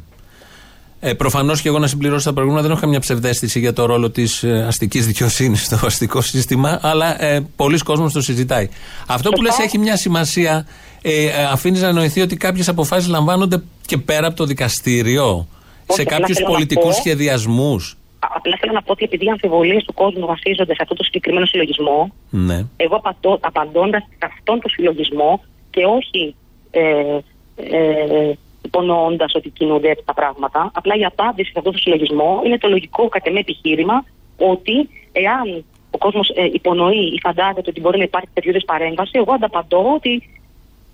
Ε, 1.00 1.14
Προφανώς 1.14 1.60
και 1.62 1.68
εγώ 1.68 1.78
να 1.78 1.86
συμπληρώσω 1.86 2.24
τα 2.24 2.32
προηγούμενα 2.32 2.62
δεν 2.62 2.70
έχω 2.70 2.80
καμιά 2.80 3.00
ψευδέστηση 3.00 3.58
για 3.58 3.72
το 3.72 3.84
ρόλο 3.86 4.10
της 4.10 4.42
ε, 4.42 4.64
αστικής 4.68 5.06
δικαιοσύνης 5.06 5.64
στο 5.64 5.78
αστικό 5.86 6.20
σύστημα, 6.20 6.78
αλλά 6.82 7.22
ε, 7.24 7.46
πολλοί 7.56 7.78
κόσμος 7.78 8.12
το 8.12 8.20
συζητάει. 8.20 8.68
Αυτό 9.06 9.30
που 9.30 9.42
λες 9.42 9.58
έχει 9.58 9.78
μια 9.78 9.96
σημασία. 9.96 10.66
Ε, 11.02 11.24
ε, 11.24 11.44
Αφήνεις 11.52 11.80
να 11.82 11.88
εννοηθεί 11.88 12.20
ότι 12.20 12.36
κάποιες 12.36 12.68
αποφάσεις 12.68 13.08
λαμβάνονται 13.08 13.62
και 13.86 13.98
πέρα 13.98 14.26
από 14.26 14.36
το 14.36 14.44
δικαστήριο, 14.44 15.46
σε 15.88 16.02
απλά 16.02 16.18
κάποιους 16.18 16.36
θέλω 16.36 16.48
να 16.48 16.54
πολιτικούς 16.54 16.84
πω- 16.84 16.92
σχεδιασμούς. 17.00 17.96
Α- 18.18 18.26
Απλά 18.36 18.56
θέλω 18.60 18.72
να 18.72 18.82
πω 18.82 18.92
ότι 18.92 19.04
επειδή 19.04 19.24
οι 19.24 19.28
αμφιβολίες 19.30 19.84
του 19.84 19.92
κόσμου 19.94 20.26
βασίζονται 20.26 20.72
σε 20.74 20.78
αυτό 20.82 20.94
το 20.94 21.04
συγκεκριμένο 21.04 21.46
συλλογισμό, 21.46 22.12
Ναι. 22.30 22.64
εγώ 22.76 22.96
απαντώ, 22.96 23.38
απαντώντας 23.40 24.02
σε 24.02 24.18
αυτόν 24.32 24.60
τον 24.60 24.70
συλλογισμό 24.70 25.42
και 25.70 25.80
όχι 25.84 26.34
ε, 26.70 26.80
ε, 27.56 28.32
υπονοώντας 28.70 29.30
ότι 29.34 29.48
κινούνται 29.48 29.90
έτσι 29.90 30.04
τα 30.10 30.14
πράγματα, 30.14 30.70
απλά 30.74 30.94
η 31.02 31.04
απάντηση 31.04 31.50
σε 31.52 31.58
αυτόν 31.58 31.72
τον 31.72 31.82
συλλογισμό 31.82 32.30
είναι 32.44 32.58
το 32.58 32.68
λογικό 32.68 33.08
κατ' 33.08 33.26
εμέ 33.26 33.38
επιχείρημα 33.38 34.04
ότι 34.52 34.88
εάν 35.12 35.64
ο 35.90 35.98
κόσμος 35.98 36.28
ε, 36.34 36.44
υπονοεί 36.58 37.04
ή 37.16 37.18
φαντάζεται 37.26 37.70
ότι 37.72 37.80
μπορεί 37.80 37.98
να 37.98 38.08
υπάρχει 38.10 38.28
τέτοιου 38.32 38.50
είδους 38.50 38.64
παρέμβαση, 38.64 39.10
εγώ 39.12 39.32
ανταπαντώ 39.32 39.82
ότι 39.98 40.12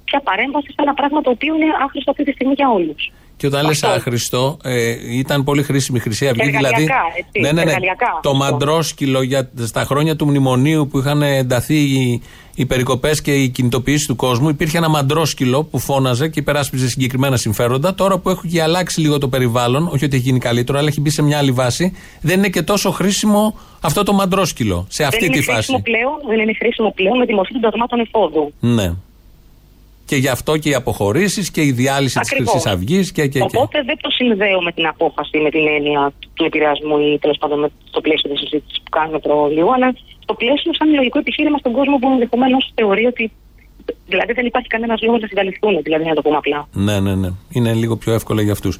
πια 0.04 0.20
παρέμβαση 0.20 0.66
σε 0.66 0.82
ένα 0.86 0.94
πράγμα 0.94 1.20
το 1.20 1.30
οποίο 1.30 1.54
είναι 1.54 1.66
άχρηστο 1.84 2.10
αυτή 2.10 2.24
τη 2.24 2.32
στιγμή 2.32 2.54
για 2.56 2.70
όλους. 2.70 3.12
Και 3.36 3.46
όταν 3.46 3.66
λες 3.66 3.82
άχρηστο, 3.82 4.56
ε, 4.62 5.16
ήταν 5.16 5.44
πολύ 5.44 5.62
χρήσιμη 5.62 5.98
η 5.98 6.00
Χρυσή 6.00 6.28
Αυγή. 6.28 6.40
Εργαλειακά, 6.40 6.76
Δηλαδή, 6.76 6.92
έτσι, 7.16 7.40
ναι, 7.40 7.46
ναι, 7.46 7.52
ναι. 7.52 7.60
εργαλειακά 7.60 8.06
Το 8.22 8.30
αυτό. 8.30 8.34
μαντρόσκυλο 8.34 9.22
για, 9.22 9.50
στα 9.64 9.84
χρόνια 9.84 10.16
του 10.16 10.26
μνημονίου 10.26 10.88
που 10.90 10.98
είχαν 10.98 11.22
ενταθεί 11.22 11.74
οι, 11.74 12.22
οι 12.54 12.66
περικοπές 12.66 13.22
και 13.22 13.34
οι 13.34 13.48
κινητοποιήσεις 13.48 14.06
του 14.06 14.16
κόσμου, 14.16 14.48
υπήρχε 14.48 14.76
ένα 14.78 14.88
μαντρόσκυλο 14.88 15.64
που 15.64 15.78
φώναζε 15.78 16.28
και 16.28 16.40
υπεράσπιζε 16.40 16.88
συγκεκριμένα 16.88 17.36
συμφέροντα. 17.36 17.94
Τώρα 17.94 18.18
που 18.18 18.30
έχει 18.30 18.60
αλλάξει 18.60 19.00
λίγο 19.00 19.18
το 19.18 19.28
περιβάλλον, 19.28 19.88
όχι 19.92 20.04
ότι 20.04 20.16
έχει 20.16 20.24
γίνει 20.24 20.38
καλύτερο, 20.38 20.78
αλλά 20.78 20.88
έχει 20.88 21.00
μπει 21.00 21.10
σε 21.10 21.22
μια 21.22 21.38
άλλη 21.38 21.50
βάση, 21.50 21.92
δεν 22.20 22.38
είναι 22.38 22.48
και 22.48 22.62
τόσο 22.62 22.90
χρήσιμο 22.90 23.58
αυτό 23.80 24.02
το 24.02 24.12
μαντρόσκυλο 24.12 24.86
σε 24.88 25.04
αυτή 25.04 25.18
δεν 25.20 25.30
τη 25.30 25.36
είναι 25.36 25.44
χρήσιμο 25.44 25.78
φάση. 25.78 25.90
Πλέον, 25.90 26.12
δεν 26.28 26.38
είναι 26.40 26.54
χρήσιμο 26.54 26.92
πλέον 26.94 27.18
με 27.18 27.26
τη 27.26 27.34
μορφή 27.34 27.52
των 27.52 27.60
πραγμάτων 27.60 28.00
εφόδου. 28.00 28.52
Ναι. 28.60 28.92
Και 30.04 30.16
γι' 30.16 30.28
αυτό 30.28 30.56
και 30.56 30.68
οι 30.68 30.74
αποχωρήσεις 30.74 31.50
και 31.50 31.62
η 31.62 31.72
διάλυση 31.72 32.18
της 32.18 32.30
Ακριβώς. 32.30 32.52
Χρυσής 32.52 32.72
Αυγής 32.72 33.12
και, 33.12 33.26
και, 33.26 33.38
και. 33.38 33.56
Οπότε 33.56 33.82
δεν 33.82 33.96
το 34.00 34.10
συνδέω 34.10 34.62
με 34.62 34.72
την 34.72 34.86
απόφαση, 34.86 35.38
με 35.38 35.50
την 35.50 35.66
έννοια 35.76 36.12
του 36.34 36.44
επηρεασμού 36.44 36.98
ή 36.98 37.18
τέλος 37.20 37.36
πάντων 37.40 37.58
με- 37.60 37.70
στο 37.88 38.00
πλαίσιο 38.00 38.30
της 38.30 38.38
συζήτησης 38.40 38.78
που 38.84 38.90
κάνουμε 38.90 39.20
τώρα 39.20 39.48
λίγο, 39.48 39.70
αλλά 39.76 39.88
στο 40.22 40.34
πλαίσιο 40.34 40.70
σαν 40.78 40.94
λογικό 40.94 41.18
επιχείρημα 41.18 41.58
στον 41.58 41.72
κόσμο 41.72 41.96
που 41.98 42.08
ενδεχομένως 42.10 42.72
θεωρεί 42.74 43.04
ότι. 43.06 43.32
Δηλαδή 44.08 44.32
δεν 44.32 44.46
υπάρχει 44.46 44.68
κανένας 44.68 45.00
λόγος 45.02 45.20
να 45.20 45.26
συγκαλυφθούν, 45.26 45.82
δηλαδή 45.82 46.04
να 46.04 46.14
το 46.14 46.22
πούμε 46.22 46.36
απλά. 46.36 46.68
Ναι, 46.72 47.00
ναι, 47.00 47.14
ναι. 47.14 47.28
Είναι 47.48 47.72
λίγο 47.72 47.96
πιο 47.96 48.12
εύκολο 48.12 48.40
για 48.40 48.52
αυτούς. 48.52 48.78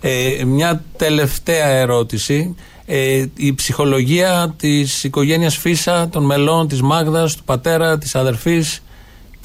Ε, 0.00 0.44
μια 0.44 0.84
τελευταία 0.96 1.68
ερώτηση. 1.68 2.56
Ε, 2.86 3.24
η 3.36 3.54
ψυχολογία 3.54 4.54
της 4.58 5.04
οικογένειας 5.04 5.56
Φίσα, 5.56 6.08
των 6.08 6.24
μελών, 6.24 6.68
της 6.68 6.82
Μάγδας, 6.82 7.36
του 7.36 7.44
πατέρα, 7.44 7.98
της 7.98 8.14
αδερφής, 8.14 8.82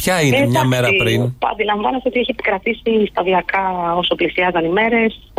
ποια 0.01 0.21
είναι 0.21 0.37
Ε, 0.37 0.39
μια 0.39 0.47
εντάξει, 0.47 0.67
μέρα 0.67 0.89
πριν. 1.03 1.33
Αντιλαμβάνεστε 1.51 2.09
ότι 2.09 2.19
έχει 2.19 2.31
επικρατήσει 2.31 3.05
σταδιακά 3.11 3.93
όσο 3.97 4.15
πλησιάζαν 4.15 4.65
οι 4.65 4.69
μέρες. 4.69 5.31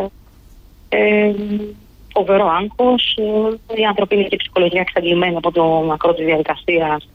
Ε, 0.89 1.33
φοβερό 2.13 2.47
άγχος. 2.47 3.17
Η 3.75 3.85
ανθρωπίνη 3.89 4.29
ψυχολογία 4.37 4.81
εξαντλημένη 4.81 5.37
από 5.37 5.53
το 5.53 5.65
μακρό 5.65 6.15
της 6.15 6.25
διαδικασίας, 6.25 7.09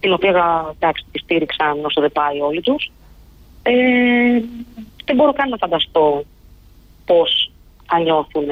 την 0.00 0.12
οποία 0.12 0.64
εντάξει, 0.76 1.04
τη 1.12 1.18
στήριξαν 1.18 1.84
όσο 1.84 2.00
δεν 2.00 2.12
πάει 2.12 2.40
όλοι 2.40 2.60
τους. 2.60 2.90
Ε, 3.62 3.72
δεν 5.04 5.16
μπορώ 5.16 5.32
καν 5.32 5.48
να 5.48 5.56
φανταστώ 5.56 6.24
πώς 7.04 7.50
θα 7.86 7.98
νιώθουν 7.98 8.48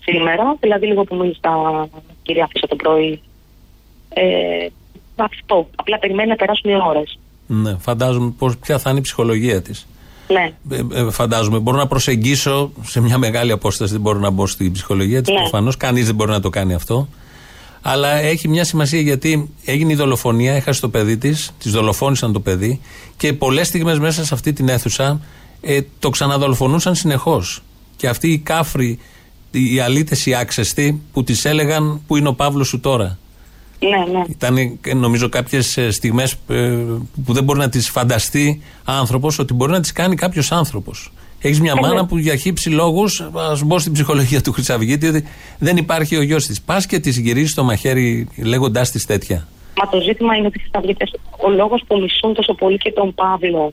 σήμερα. 0.00 0.56
Δηλαδή, 0.60 0.86
λίγο 0.86 1.04
που 1.04 1.16
μίλησα 1.16 1.88
κυρία 2.22 2.48
Φίσα 2.52 2.66
το 2.66 2.76
πρωί. 2.76 3.22
Ε, 4.14 4.66
αυτό. 5.24 5.68
Απλά 5.74 5.98
περιμένει 5.98 6.28
να 6.28 6.36
περάσουν 6.36 6.70
οι 6.70 6.74
ώρες. 6.88 7.18
Ναι, 7.46 7.76
φαντάζομαι 7.78 8.32
πώς, 8.38 8.56
ποια 8.56 8.78
θα 8.78 8.90
είναι 8.90 8.98
η 8.98 9.02
ψυχολογία 9.02 9.62
της. 9.62 9.86
Ναι. 10.28 10.52
Ε, 10.70 11.00
ε, 11.00 11.10
φαντάζομαι. 11.10 11.58
Μπορώ 11.58 11.76
να 11.76 11.86
προσεγγίσω 11.86 12.72
σε 12.82 13.00
μια 13.00 13.18
μεγάλη 13.18 13.52
απόσταση. 13.52 13.92
Δεν 13.92 14.00
μπορώ 14.00 14.18
να 14.18 14.30
μπω 14.30 14.46
στην 14.46 14.72
ψυχολογία 14.72 15.22
της. 15.22 15.34
Ναι. 15.34 15.40
Προφανώς 15.40 15.76
κανείς 15.76 16.06
δεν 16.06 16.14
μπορεί 16.14 16.30
να 16.30 16.40
το 16.40 16.50
κάνει 16.50 16.74
αυτό. 16.74 17.08
Αλλά 17.82 18.16
έχει 18.16 18.48
μια 18.48 18.64
σημασία 18.64 19.00
γιατί 19.00 19.50
έγινε 19.64 19.92
η 19.92 19.94
δολοφονία, 19.94 20.54
έχασε 20.54 20.80
το 20.80 20.88
παιδί 20.88 21.16
της, 21.16 21.54
της 21.58 21.72
δολοφόνησαν 21.72 22.32
το 22.32 22.40
παιδί 22.40 22.80
και 23.16 23.32
πολλές 23.32 23.66
στιγμές 23.66 23.98
μέσα 23.98 24.24
σε 24.24 24.34
αυτή 24.34 24.52
την 24.52 24.68
αίθουσα 24.68 25.20
ε, 25.60 25.80
το 25.98 26.10
ξαναδολοφονούσαν 26.10 26.94
συνεχώς. 26.94 27.62
Και 27.96 28.08
αυτοί 28.08 28.28
οι 28.28 28.38
κάφροι, 28.38 28.98
οι 29.50 29.80
αλήτες, 29.80 30.26
οι 30.26 30.34
άξεστοι 30.34 31.02
που 31.12 31.24
τη 31.24 31.40
έλεγαν 31.42 32.00
Πού 32.06 32.16
είναι 32.16 32.28
ο 32.28 32.34
Παύλος 32.34 32.68
σου 32.68 32.80
τώρα. 32.80 33.18
Ναι, 33.80 34.18
ναι. 34.18 34.24
Ήταν 34.28 34.56
ε, 34.82 34.94
νομίζω 34.94 35.28
κάποιες 35.28 35.78
στιγμές 35.90 36.36
που 37.24 37.32
δεν 37.32 37.44
μπορεί 37.44 37.58
να 37.58 37.68
τις 37.68 37.88
φανταστεί 37.88 38.62
άνθρωπος 38.84 39.38
ότι 39.38 39.54
μπορεί 39.54 39.72
να 39.72 39.80
τις 39.80 39.92
κάνει 39.92 40.14
κάποιος 40.14 40.52
άνθρωπος. 40.52 41.12
Έχεις 41.40 41.60
μια 41.60 41.74
Ε, 41.76 41.80
μάνα 41.80 42.00
ναι. 42.00 42.06
που 42.06 42.18
για 42.18 42.36
χύψη 42.36 42.70
λόγους, 42.70 43.28
ας 43.50 43.62
μπω 43.62 43.78
στην 43.78 43.92
ψυχολογία 43.92 44.40
του 44.40 44.52
Χρυσαυγίτη, 44.52 45.06
ότι 45.06 45.24
δεν 45.58 45.76
υπάρχει 45.76 46.16
ο 46.16 46.22
γιος 46.22 46.46
της. 46.46 46.62
Πας 46.62 46.86
και 46.86 46.98
τη 46.98 47.10
γυρίζει 47.10 47.54
το 47.54 47.64
μαχαίρι 47.64 48.28
λέγοντάς 48.36 48.90
της 48.90 49.06
τέτοια. 49.06 49.48
Μα 49.82 49.88
το 49.88 50.00
ζήτημα 50.00 50.36
είναι 50.36 50.46
ότι 50.46 50.58
οι 50.58 50.60
Χρυσαυγίτες, 50.60 51.14
ο 51.46 51.50
λόγος 51.50 51.82
που 51.86 52.00
μισούν 52.00 52.34
τόσο 52.34 52.54
πολύ 52.54 52.76
και 52.76 52.92
τον 52.92 53.14
Παύλο 53.14 53.72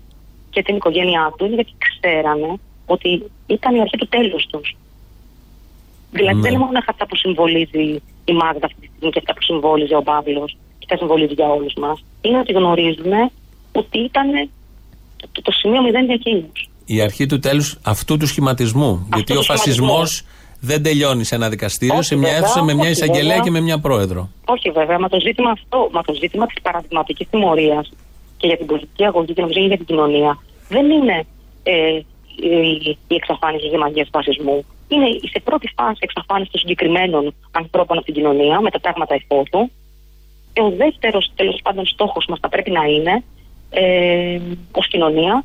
και 0.50 0.62
την 0.64 0.76
οικογένειά 0.76 1.34
τους 1.38 1.48
είναι 1.48 1.56
γιατί 1.56 1.74
ξέρανε 1.78 2.54
ότι 2.86 3.24
ήταν 3.48 3.76
η 3.76 3.82
αρχή 3.82 3.98
του 3.98 4.08
τέλους 4.08 4.46
τους. 4.52 4.76
Δηλαδή 6.20 6.36
Ναι. 6.36 6.42
δεν 6.42 6.52
είναι 6.54 6.64
μόνο 6.66 6.80
αυτά 6.94 7.06
που 7.08 7.16
συμβολίζει 7.24 7.86
η 8.32 8.34
Μάγδα 8.42 8.66
αυτή 8.70 8.80
τη 8.82 8.88
στιγμή 8.92 9.10
και 9.14 9.20
αυτά 9.24 9.34
που 9.34 9.42
συμβόλιζε 9.50 9.96
ο 9.96 10.04
Παύλος 10.12 10.58
και 10.80 10.86
τα 10.90 10.98
συμβολίζει 10.98 11.34
για 11.34 11.48
όλους 11.58 11.74
μας. 11.84 11.98
Είναι 12.22 12.38
ότι 12.44 12.52
γνωρίζουμε 12.54 13.20
ότι 13.72 13.98
ήταν 14.10 14.28
το, 15.32 15.42
το 15.42 15.52
σημείο 15.52 15.82
μηδέν 15.82 16.06
για 16.06 16.14
εκείνους. 16.22 16.70
Η 16.86 17.02
αρχή 17.02 17.26
του 17.26 17.40
τέλους 17.40 17.78
αυτού 17.84 18.18
του 18.18 18.28
σχηματισμού. 18.28 19.08
γιατί 19.16 19.34
του 19.34 19.40
ο 19.42 19.44
φασισμός 19.44 20.10
σχηματισμού. 20.10 20.60
δεν 20.70 20.84
τελειώνει 20.84 21.24
σε 21.24 21.36
ένα 21.36 21.50
δικαστήριο, 21.50 21.96
Όχι, 21.98 22.04
σε 22.06 22.16
μια 22.16 22.24
βέβαια, 22.30 22.38
αίθουσα 22.44 22.64
με 22.64 22.74
μια 22.74 22.82
όχι, 22.84 22.92
εισαγγελέα 22.92 23.28
βέβαια. 23.36 23.44
και 23.44 23.52
με 23.52 23.62
μια 23.62 23.80
πρόεδρο. 23.80 24.30
Όχι 24.46 24.70
βέβαια, 24.70 25.00
μα 25.00 25.08
το 25.10 25.20
ζήτημα 25.20 25.50
αυτό, 25.50 25.90
μα 25.92 26.02
το 26.02 26.14
ζήτημα 26.14 26.46
της 26.46 26.62
παραδειγματικής 26.62 27.28
τιμωρίας 27.30 27.92
και 28.38 28.48
για 28.48 28.58
την 28.58 28.66
πολιτική 28.66 29.04
αγωγή 29.06 29.34
και 29.34 29.42
νομίζω 29.42 29.60
και 29.60 29.66
για 29.66 29.78
την 29.78 29.86
κοινωνία 29.86 30.38
δεν 30.70 30.86
είναι 30.90 31.26
ε, 31.64 32.00
η, 32.36 32.98
η 33.08 33.16
εξαφάνιση 33.16 33.70
της 33.70 33.78
μαγεία 33.80 34.04
του 34.04 34.10
φασισμού. 34.12 34.66
Είναι 34.88 35.08
η 35.08 35.28
σε 35.34 35.40
πρώτη 35.44 35.68
φάση 35.76 36.00
εξαφάνισης 36.00 36.52
των 36.52 36.60
συγκεκριμένων 36.60 37.34
ανθρώπων 37.52 37.98
από 37.98 38.06
την 38.06 38.14
κοινωνία 38.14 38.62
με 38.62 38.70
τα 38.70 38.80
πράγματα 38.80 39.14
εφόδου. 39.20 39.62
Και 40.54 40.62
ο 40.62 40.70
δεύτερος 40.70 41.32
τέλος 41.36 41.60
πάντων 41.64 41.86
στόχος 41.86 42.26
μας 42.30 42.40
θα 42.42 42.50
πρέπει 42.50 42.72
να 42.72 42.84
είναι 42.84 43.24
ε, 43.70 44.40
ως 44.72 44.88
κοινωνία 44.88 45.44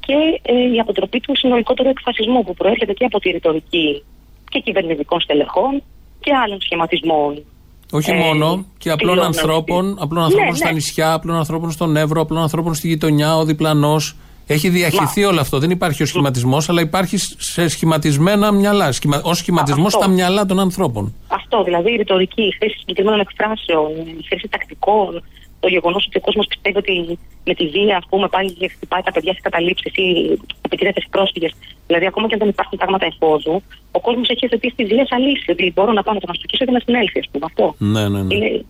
και 0.00 0.16
ε, 0.42 0.74
η 0.74 0.78
αποτροπή 0.80 1.20
του 1.20 1.36
συνολικότερου 1.36 1.88
εκφασισμού 1.88 2.44
που 2.44 2.54
προέρχεται 2.54 2.92
και 2.92 3.04
από 3.04 3.18
τη 3.20 3.30
ρητορική 3.30 4.02
και 4.50 4.58
κυβερνητικών 4.60 5.20
στελεχών 5.20 5.82
και 6.20 6.32
άλλων 6.44 6.60
σχηματισμών 6.60 7.44
Όχι 7.92 8.10
Ε, 8.10 8.14
μόνο, 8.14 8.64
και 8.78 8.90
απλών 8.90 9.12
πλέον, 9.14 9.26
ανθρώπων, 9.26 9.88
έτσι. 9.88 10.02
απλών 10.02 10.22
ανθρώπων 10.22 10.48
Ναι, 10.48 10.56
στα 10.56 10.66
ναι. 10.66 10.72
νησιά, 10.72 11.12
απλών 11.12 11.36
ανθρώπων 11.36 11.70
στον 11.70 11.96
Εύρο, 11.96 12.20
απλών 12.20 12.42
ανθρώπων 12.42 12.74
στη 12.74 12.88
γειτονιά, 12.88 13.36
ο 13.36 13.44
διπλανός. 13.44 14.16
Έχει 14.50 14.68
διαχυθεί 14.68 15.24
όλο 15.24 15.40
αυτό. 15.40 15.58
Δεν 15.58 15.70
υπάρχει 15.70 16.02
ο 16.02 16.06
σχηματισμός, 16.06 16.68
αλλά 16.68 16.80
υπάρχει 16.80 17.16
σε 17.38 17.68
σχηματισμένα 17.68 18.52
μυαλά. 18.52 18.92
Σχημα... 18.92 19.20
Ω 19.24 19.34
σχηματισμός 19.34 19.94
Αυτό. 19.94 19.98
στα 19.98 20.08
μυαλά 20.08 20.46
των 20.46 20.58
ανθρώπων. 20.60 21.14
Αυτό 21.28 21.62
δηλαδή 21.62 21.92
η 21.92 21.96
ρητορική, 21.96 22.42
η 22.42 22.54
χρήση 22.58 22.78
συγκεκριμένων 22.78 23.20
εκφράσεων, 23.20 23.90
η 24.20 24.24
χρήση 24.28 24.48
τακτικών, 24.48 25.22
το 25.60 25.68
γεγονός 25.68 26.06
ότι 26.06 26.16
ο 26.16 26.20
κόσμος 26.20 26.46
πιστεύει 26.46 26.78
ότι 26.78 27.18
με 27.44 27.54
τη 27.54 27.66
βία, 27.66 27.96
ας 27.96 28.06
πούμε, 28.08 28.28
πάλι 28.28 28.52
και 28.52 28.68
χτυπάει 28.68 29.02
τα 29.02 29.12
παιδιά 29.12 29.32
σε 29.32 29.40
καταλήψεις 29.42 29.92
ή 29.94 30.38
επιτηρείται 30.62 31.00
σε 31.00 31.08
πρόσφυγες. 31.10 31.52
Δηλαδή, 31.86 32.06
ακόμα 32.06 32.26
και 32.26 32.34
αν 32.34 32.40
δεν 32.40 32.48
υπάρχουν 32.48 32.78
πράγματα 32.78 33.06
εφόδου, 33.06 33.62
ο 33.90 34.00
κόσμος 34.00 34.28
έχει 34.28 34.44
εθετήσει 34.44 34.74
τη 34.76 34.84
βία 34.84 35.06
σαν 35.06 35.20
λύση. 35.26 35.50
Ότι 35.50 35.72
μπορώ 35.74 35.92
να 35.92 36.02
πάω 36.02 36.14
να 36.14 36.20
τον 36.20 36.30
αστοχήσω 36.30 36.64
και 36.64 36.70
να 36.70 36.80
συνέλθει, 36.84 37.18
ας 37.18 37.28
πούμε. 37.30 37.44
Αυτό. 37.50 37.74
Ναι, 37.78 38.08
ναι, 38.08 38.22
ναι. 38.22 38.34
Είναι, 38.34 38.64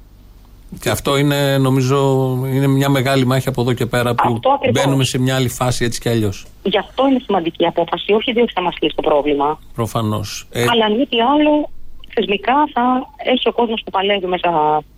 Και 0.81 0.91
αυτό 0.91 1.17
είναι, 1.17 1.59
νομίζω, 1.59 1.97
είναι 2.55 2.67
μια 2.67 2.89
μεγάλη 2.89 3.27
μάχη 3.27 3.49
από 3.49 3.61
εδώ 3.61 3.73
και 3.73 3.87
πέρα 3.87 4.15
που 4.15 4.33
Αυτό 4.35 4.51
ακριβώς. 4.51 4.83
μπαίνουμε 4.85 5.05
σε 5.05 5.19
μια 5.19 5.35
άλλη 5.37 5.49
φάση 5.49 5.85
έτσι 5.85 6.01
κι 6.01 6.09
αλλιώς. 6.09 6.47
γι' 6.63 6.79
αυτό 6.79 7.07
είναι 7.09 7.19
σημαντική 7.25 7.63
η 7.65 7.67
απόφαση, 7.67 8.13
όχι 8.13 8.33
διότι 8.33 8.53
θα 8.53 8.63
μας 8.63 8.75
λύσει 8.81 8.95
το 8.97 9.03
πρόβλημα. 9.03 9.59
Προφανώς. 9.75 10.47
Ε, 10.51 10.65
Αλλά 10.71 10.85
αν 10.85 10.97
μη 10.97 11.07
τι 11.07 11.17
άλλο, 11.21 11.69
θεσμικά 12.15 12.53
θα 12.73 12.83
έχει 13.33 13.49
ο 13.49 13.53
κόσμος 13.53 13.81
που 13.85 13.91
παλεύει 13.91 14.27
μέσα 14.27 14.49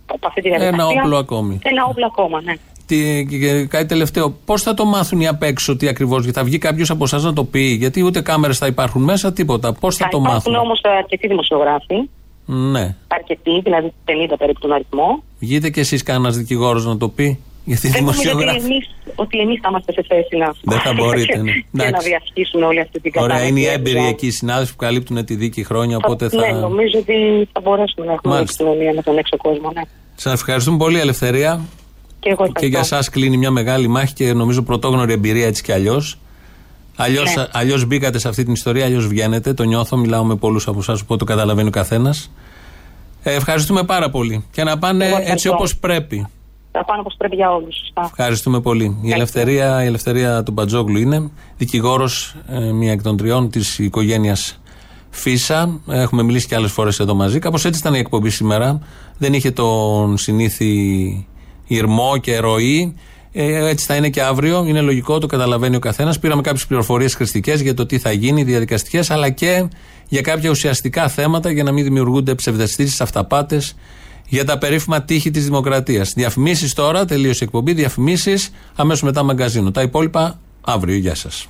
από 0.05 0.27
αυτή 0.27 0.41
τη 0.41 0.49
διαδικασία. 0.49 0.83
Ένα 0.83 1.01
όπλο 1.01 1.17
ακόμη. 1.17 1.59
Ένα 1.63 1.85
όπλο 1.89 2.05
ακόμα, 2.05 2.41
ναι. 2.41 2.53
τι, 2.85 3.25
και- 3.29 3.37
και 3.37 3.65
κάτι 3.65 3.85
τελευταίο. 3.85 4.29
Πώς 4.45 4.61
θα 4.61 4.73
το 4.73 4.85
μάθουν 4.85 5.19
οι 5.21 5.27
απ' 5.27 5.43
έξω 5.43 5.75
τι 5.75 5.87
ακριβώς, 5.87 6.25
θα 6.25 6.43
βγει 6.43 6.57
κάποιος 6.57 6.89
από 6.89 7.03
εσάς 7.03 7.23
να 7.23 7.33
το 7.33 7.43
πει, 7.43 7.59
Γιατί 7.61 8.03
ούτε 8.03 8.21
κάμερες 8.21 8.57
θα 8.57 8.67
υπάρχουν 8.67 9.03
μέσα, 9.03 9.33
τίποτα. 9.33 9.73
Πώς 9.73 9.95
θα, 9.95 10.03
Θα 10.05 10.09
το 10.11 10.17
υπάρχουν 10.17 10.51
μάθουν; 10.51 10.65
όμως 10.65 10.81
αρκετοί 10.97 11.27
δημοσιογράφοι, 11.27 11.95
Ναι. 12.45 12.95
αρκετοί, 13.07 13.59
δηλαδή 13.63 13.93
50 14.05 14.11
περίπου 14.37 14.59
τον 14.59 14.71
αριθμό. 14.71 15.23
Βγείτε 15.39 15.69
κι 15.69 15.79
εσείς 15.79 16.03
κανένας 16.03 16.37
δικηγόρος 16.37 16.85
να 16.85 16.97
το 16.97 17.09
πει. 17.09 17.39
Γιατί 17.65 17.87
οι 17.87 17.89
Δεν 17.89 18.03
νομίζω 18.03 18.19
ότι 18.19 18.29
δημοσιογράφοι. 18.29 18.71
εμείς, 18.71 18.89
ότι 19.15 19.39
εμείς 19.39 19.59
θα 19.61 19.67
είμαστε 19.69 19.91
σε 19.91 20.03
θέση 20.07 20.35
να. 20.37 20.53
Δεν 20.61 20.79
θα 20.79 20.93
μπορείτε, 20.93 21.37
ναι. 21.37 21.51
και 21.53 21.63
να 21.71 21.83
Εντάξει. 21.83 22.07
διασχίσουν 22.07 22.63
όλη 22.63 22.79
αυτή 22.79 22.99
την 22.99 23.11
κατάσταση. 23.11 23.39
Ωραία, 23.41 23.49
είναι 23.49 23.59
οι 23.59 23.65
έμπειροι 23.65 24.05
εκεί 24.07 24.27
οι 24.27 24.31
συνάδελφοι 24.31 24.71
που 24.71 24.77
καλύπτουν 24.77 25.25
τη 25.25 25.35
δίκη 25.35 25.63
χρόνια, 25.63 25.97
οπότε 25.97 26.29
Ναι, 26.33 26.45
θα. 26.45 26.51
νομίζω 26.51 26.99
ότι 26.99 27.13
θα 27.51 27.59
μπορέσουμε 27.61 28.05
να 28.05 28.11
έχουμε 28.13 28.33
Μάλιστα. 28.33 28.63
επικοινωνία 28.63 28.93
με 28.93 29.01
τον 29.01 29.17
έξω 29.17 29.37
κόσμο. 29.37 29.71
Ναι. 29.73 29.81
Σας 30.15 30.33
ευχαριστούμε 30.33 30.77
πολύ, 30.77 30.99
Ελευθερία. 30.99 31.61
Και 32.19 32.29
εγώ 32.29 32.45
Και 32.45 32.51
για 32.65 32.67
ευχαριστώ. 32.67 32.95
εσά 32.95 33.09
κλείνει 33.11 33.37
μια 33.37 33.51
μεγάλη 33.51 33.87
μάχη 33.87 34.13
και 34.13 34.33
νομίζω 34.33 34.61
πρωτόγνωρη 34.61 35.13
εμπειρία 35.13 35.45
έτσι 35.47 35.63
κι 35.63 35.71
αλλιώς. 35.71 36.17
Αλλιώς 36.95 37.35
Ναι. 37.35 37.45
αλλιώς 37.51 37.85
μπήκατε 37.85 38.19
σε 38.19 38.27
αυτή 38.27 38.43
την 38.43 38.53
ιστορία, 38.53 38.85
αλλιώς 38.85 39.07
βγαίνετε. 39.07 39.53
Το 39.53 39.63
νιώθω, 39.63 39.97
μιλάω 39.97 40.23
με 40.23 40.35
πολλούς 40.35 40.67
από 40.67 40.79
εσάς, 40.79 41.01
οπότε 41.01 41.17
το 41.17 41.25
καταλαβαίνει 41.25 41.67
ο 41.67 41.71
καθένας. 41.71 42.31
Ε, 43.23 43.33
ευχαριστούμε 43.35 43.83
πάρα 43.83 44.09
πολύ. 44.09 44.45
Και 44.51 44.63
να 44.63 44.77
πάνε 44.77 45.05
Εγώ 45.05 45.13
έτσι 45.15 45.21
ευχαριστώ. 45.23 45.51
όπως 45.53 45.77
πρέπει. 45.77 46.27
Θα 46.71 46.85
πάνε 46.85 46.99
όπως 46.99 47.15
πρέπει 47.17 47.35
για 47.35 47.51
όλους. 47.51 47.75
Ευχαριστούμε 48.03 48.61
πολύ. 48.61 48.97
Η 49.01 49.11
ελευθερία, 49.11 49.83
η 49.83 49.85
ελευθερία 49.85 50.43
του 50.43 50.51
Μπατζόγλου 50.51 50.97
είναι 50.97 51.29
δικηγόρος, 51.57 52.35
μία 52.73 52.91
εκ 52.91 53.01
των 53.01 53.17
τριών 53.17 53.49
της 53.49 53.79
οικογένειας 53.79 54.61
Φίσα. 55.09 55.79
Έχουμε 55.87 56.23
μιλήσει 56.23 56.47
και 56.47 56.55
άλλες 56.55 56.71
φορές 56.71 56.99
εδώ 56.99 57.13
μαζί. 57.13 57.39
Κάπως 57.39 57.65
έτσι 57.65 57.79
ήταν 57.79 57.93
η 57.93 57.97
εκπομπή 57.99 58.29
σήμερα. 58.29 58.79
Δεν 59.17 59.33
είχε 59.33 59.51
τον 59.51 60.17
συνήθι 60.17 61.27
ηρμό 61.67 62.17
και 62.17 62.37
ροή. 62.39 62.95
Ε, 63.31 63.67
έτσι 63.67 63.85
θα 63.85 63.95
είναι 63.95 64.09
και 64.09 64.21
αύριο. 64.21 64.65
Είναι 64.67 64.81
λογικό, 64.81 65.17
το 65.17 65.27
καταλαβαίνει 65.27 65.75
ο 65.75 65.79
καθένας. 65.79 66.19
Πήραμε 66.19 66.41
κάποιες 66.41 66.65
πληροφορίες 66.65 67.15
χρηστικές 67.15 67.61
για 67.61 67.73
το 67.73 67.85
τι 67.85 67.99
θα 67.99 68.11
γίνει, 68.11 68.43
διαδικαστικές, 68.43 69.11
αλλά 69.11 69.29
και 69.29 69.67
για 70.07 70.21
κάποια 70.21 70.49
ουσιαστικά 70.49 71.07
θέματα 71.07 71.51
για 71.51 71.63
να 71.63 71.71
μην 71.71 71.83
δημιουργούνται 71.83 72.35
ψευδεστήσεις, 72.35 73.01
αυταπάτες 73.01 73.75
για 74.27 74.45
τα 74.45 74.57
περίφημα 74.57 75.01
τείχη 75.03 75.31
της 75.31 75.45
Δημοκρατίας. 75.45 76.13
Διαφημίσεις 76.13 76.73
τώρα, 76.73 77.05
τελείωσε 77.05 77.39
η 77.41 77.45
εκπομπή. 77.45 77.73
Διαφημίσεις 77.73 78.51
αμέσως 78.75 79.03
μετά 79.03 79.23
μαγκαζίνο. 79.23 79.71
Τα 79.71 79.81
υπόλοιπα 79.81 80.39
αύριο. 80.61 80.95
Γεια 80.95 81.15
σας. 81.15 81.47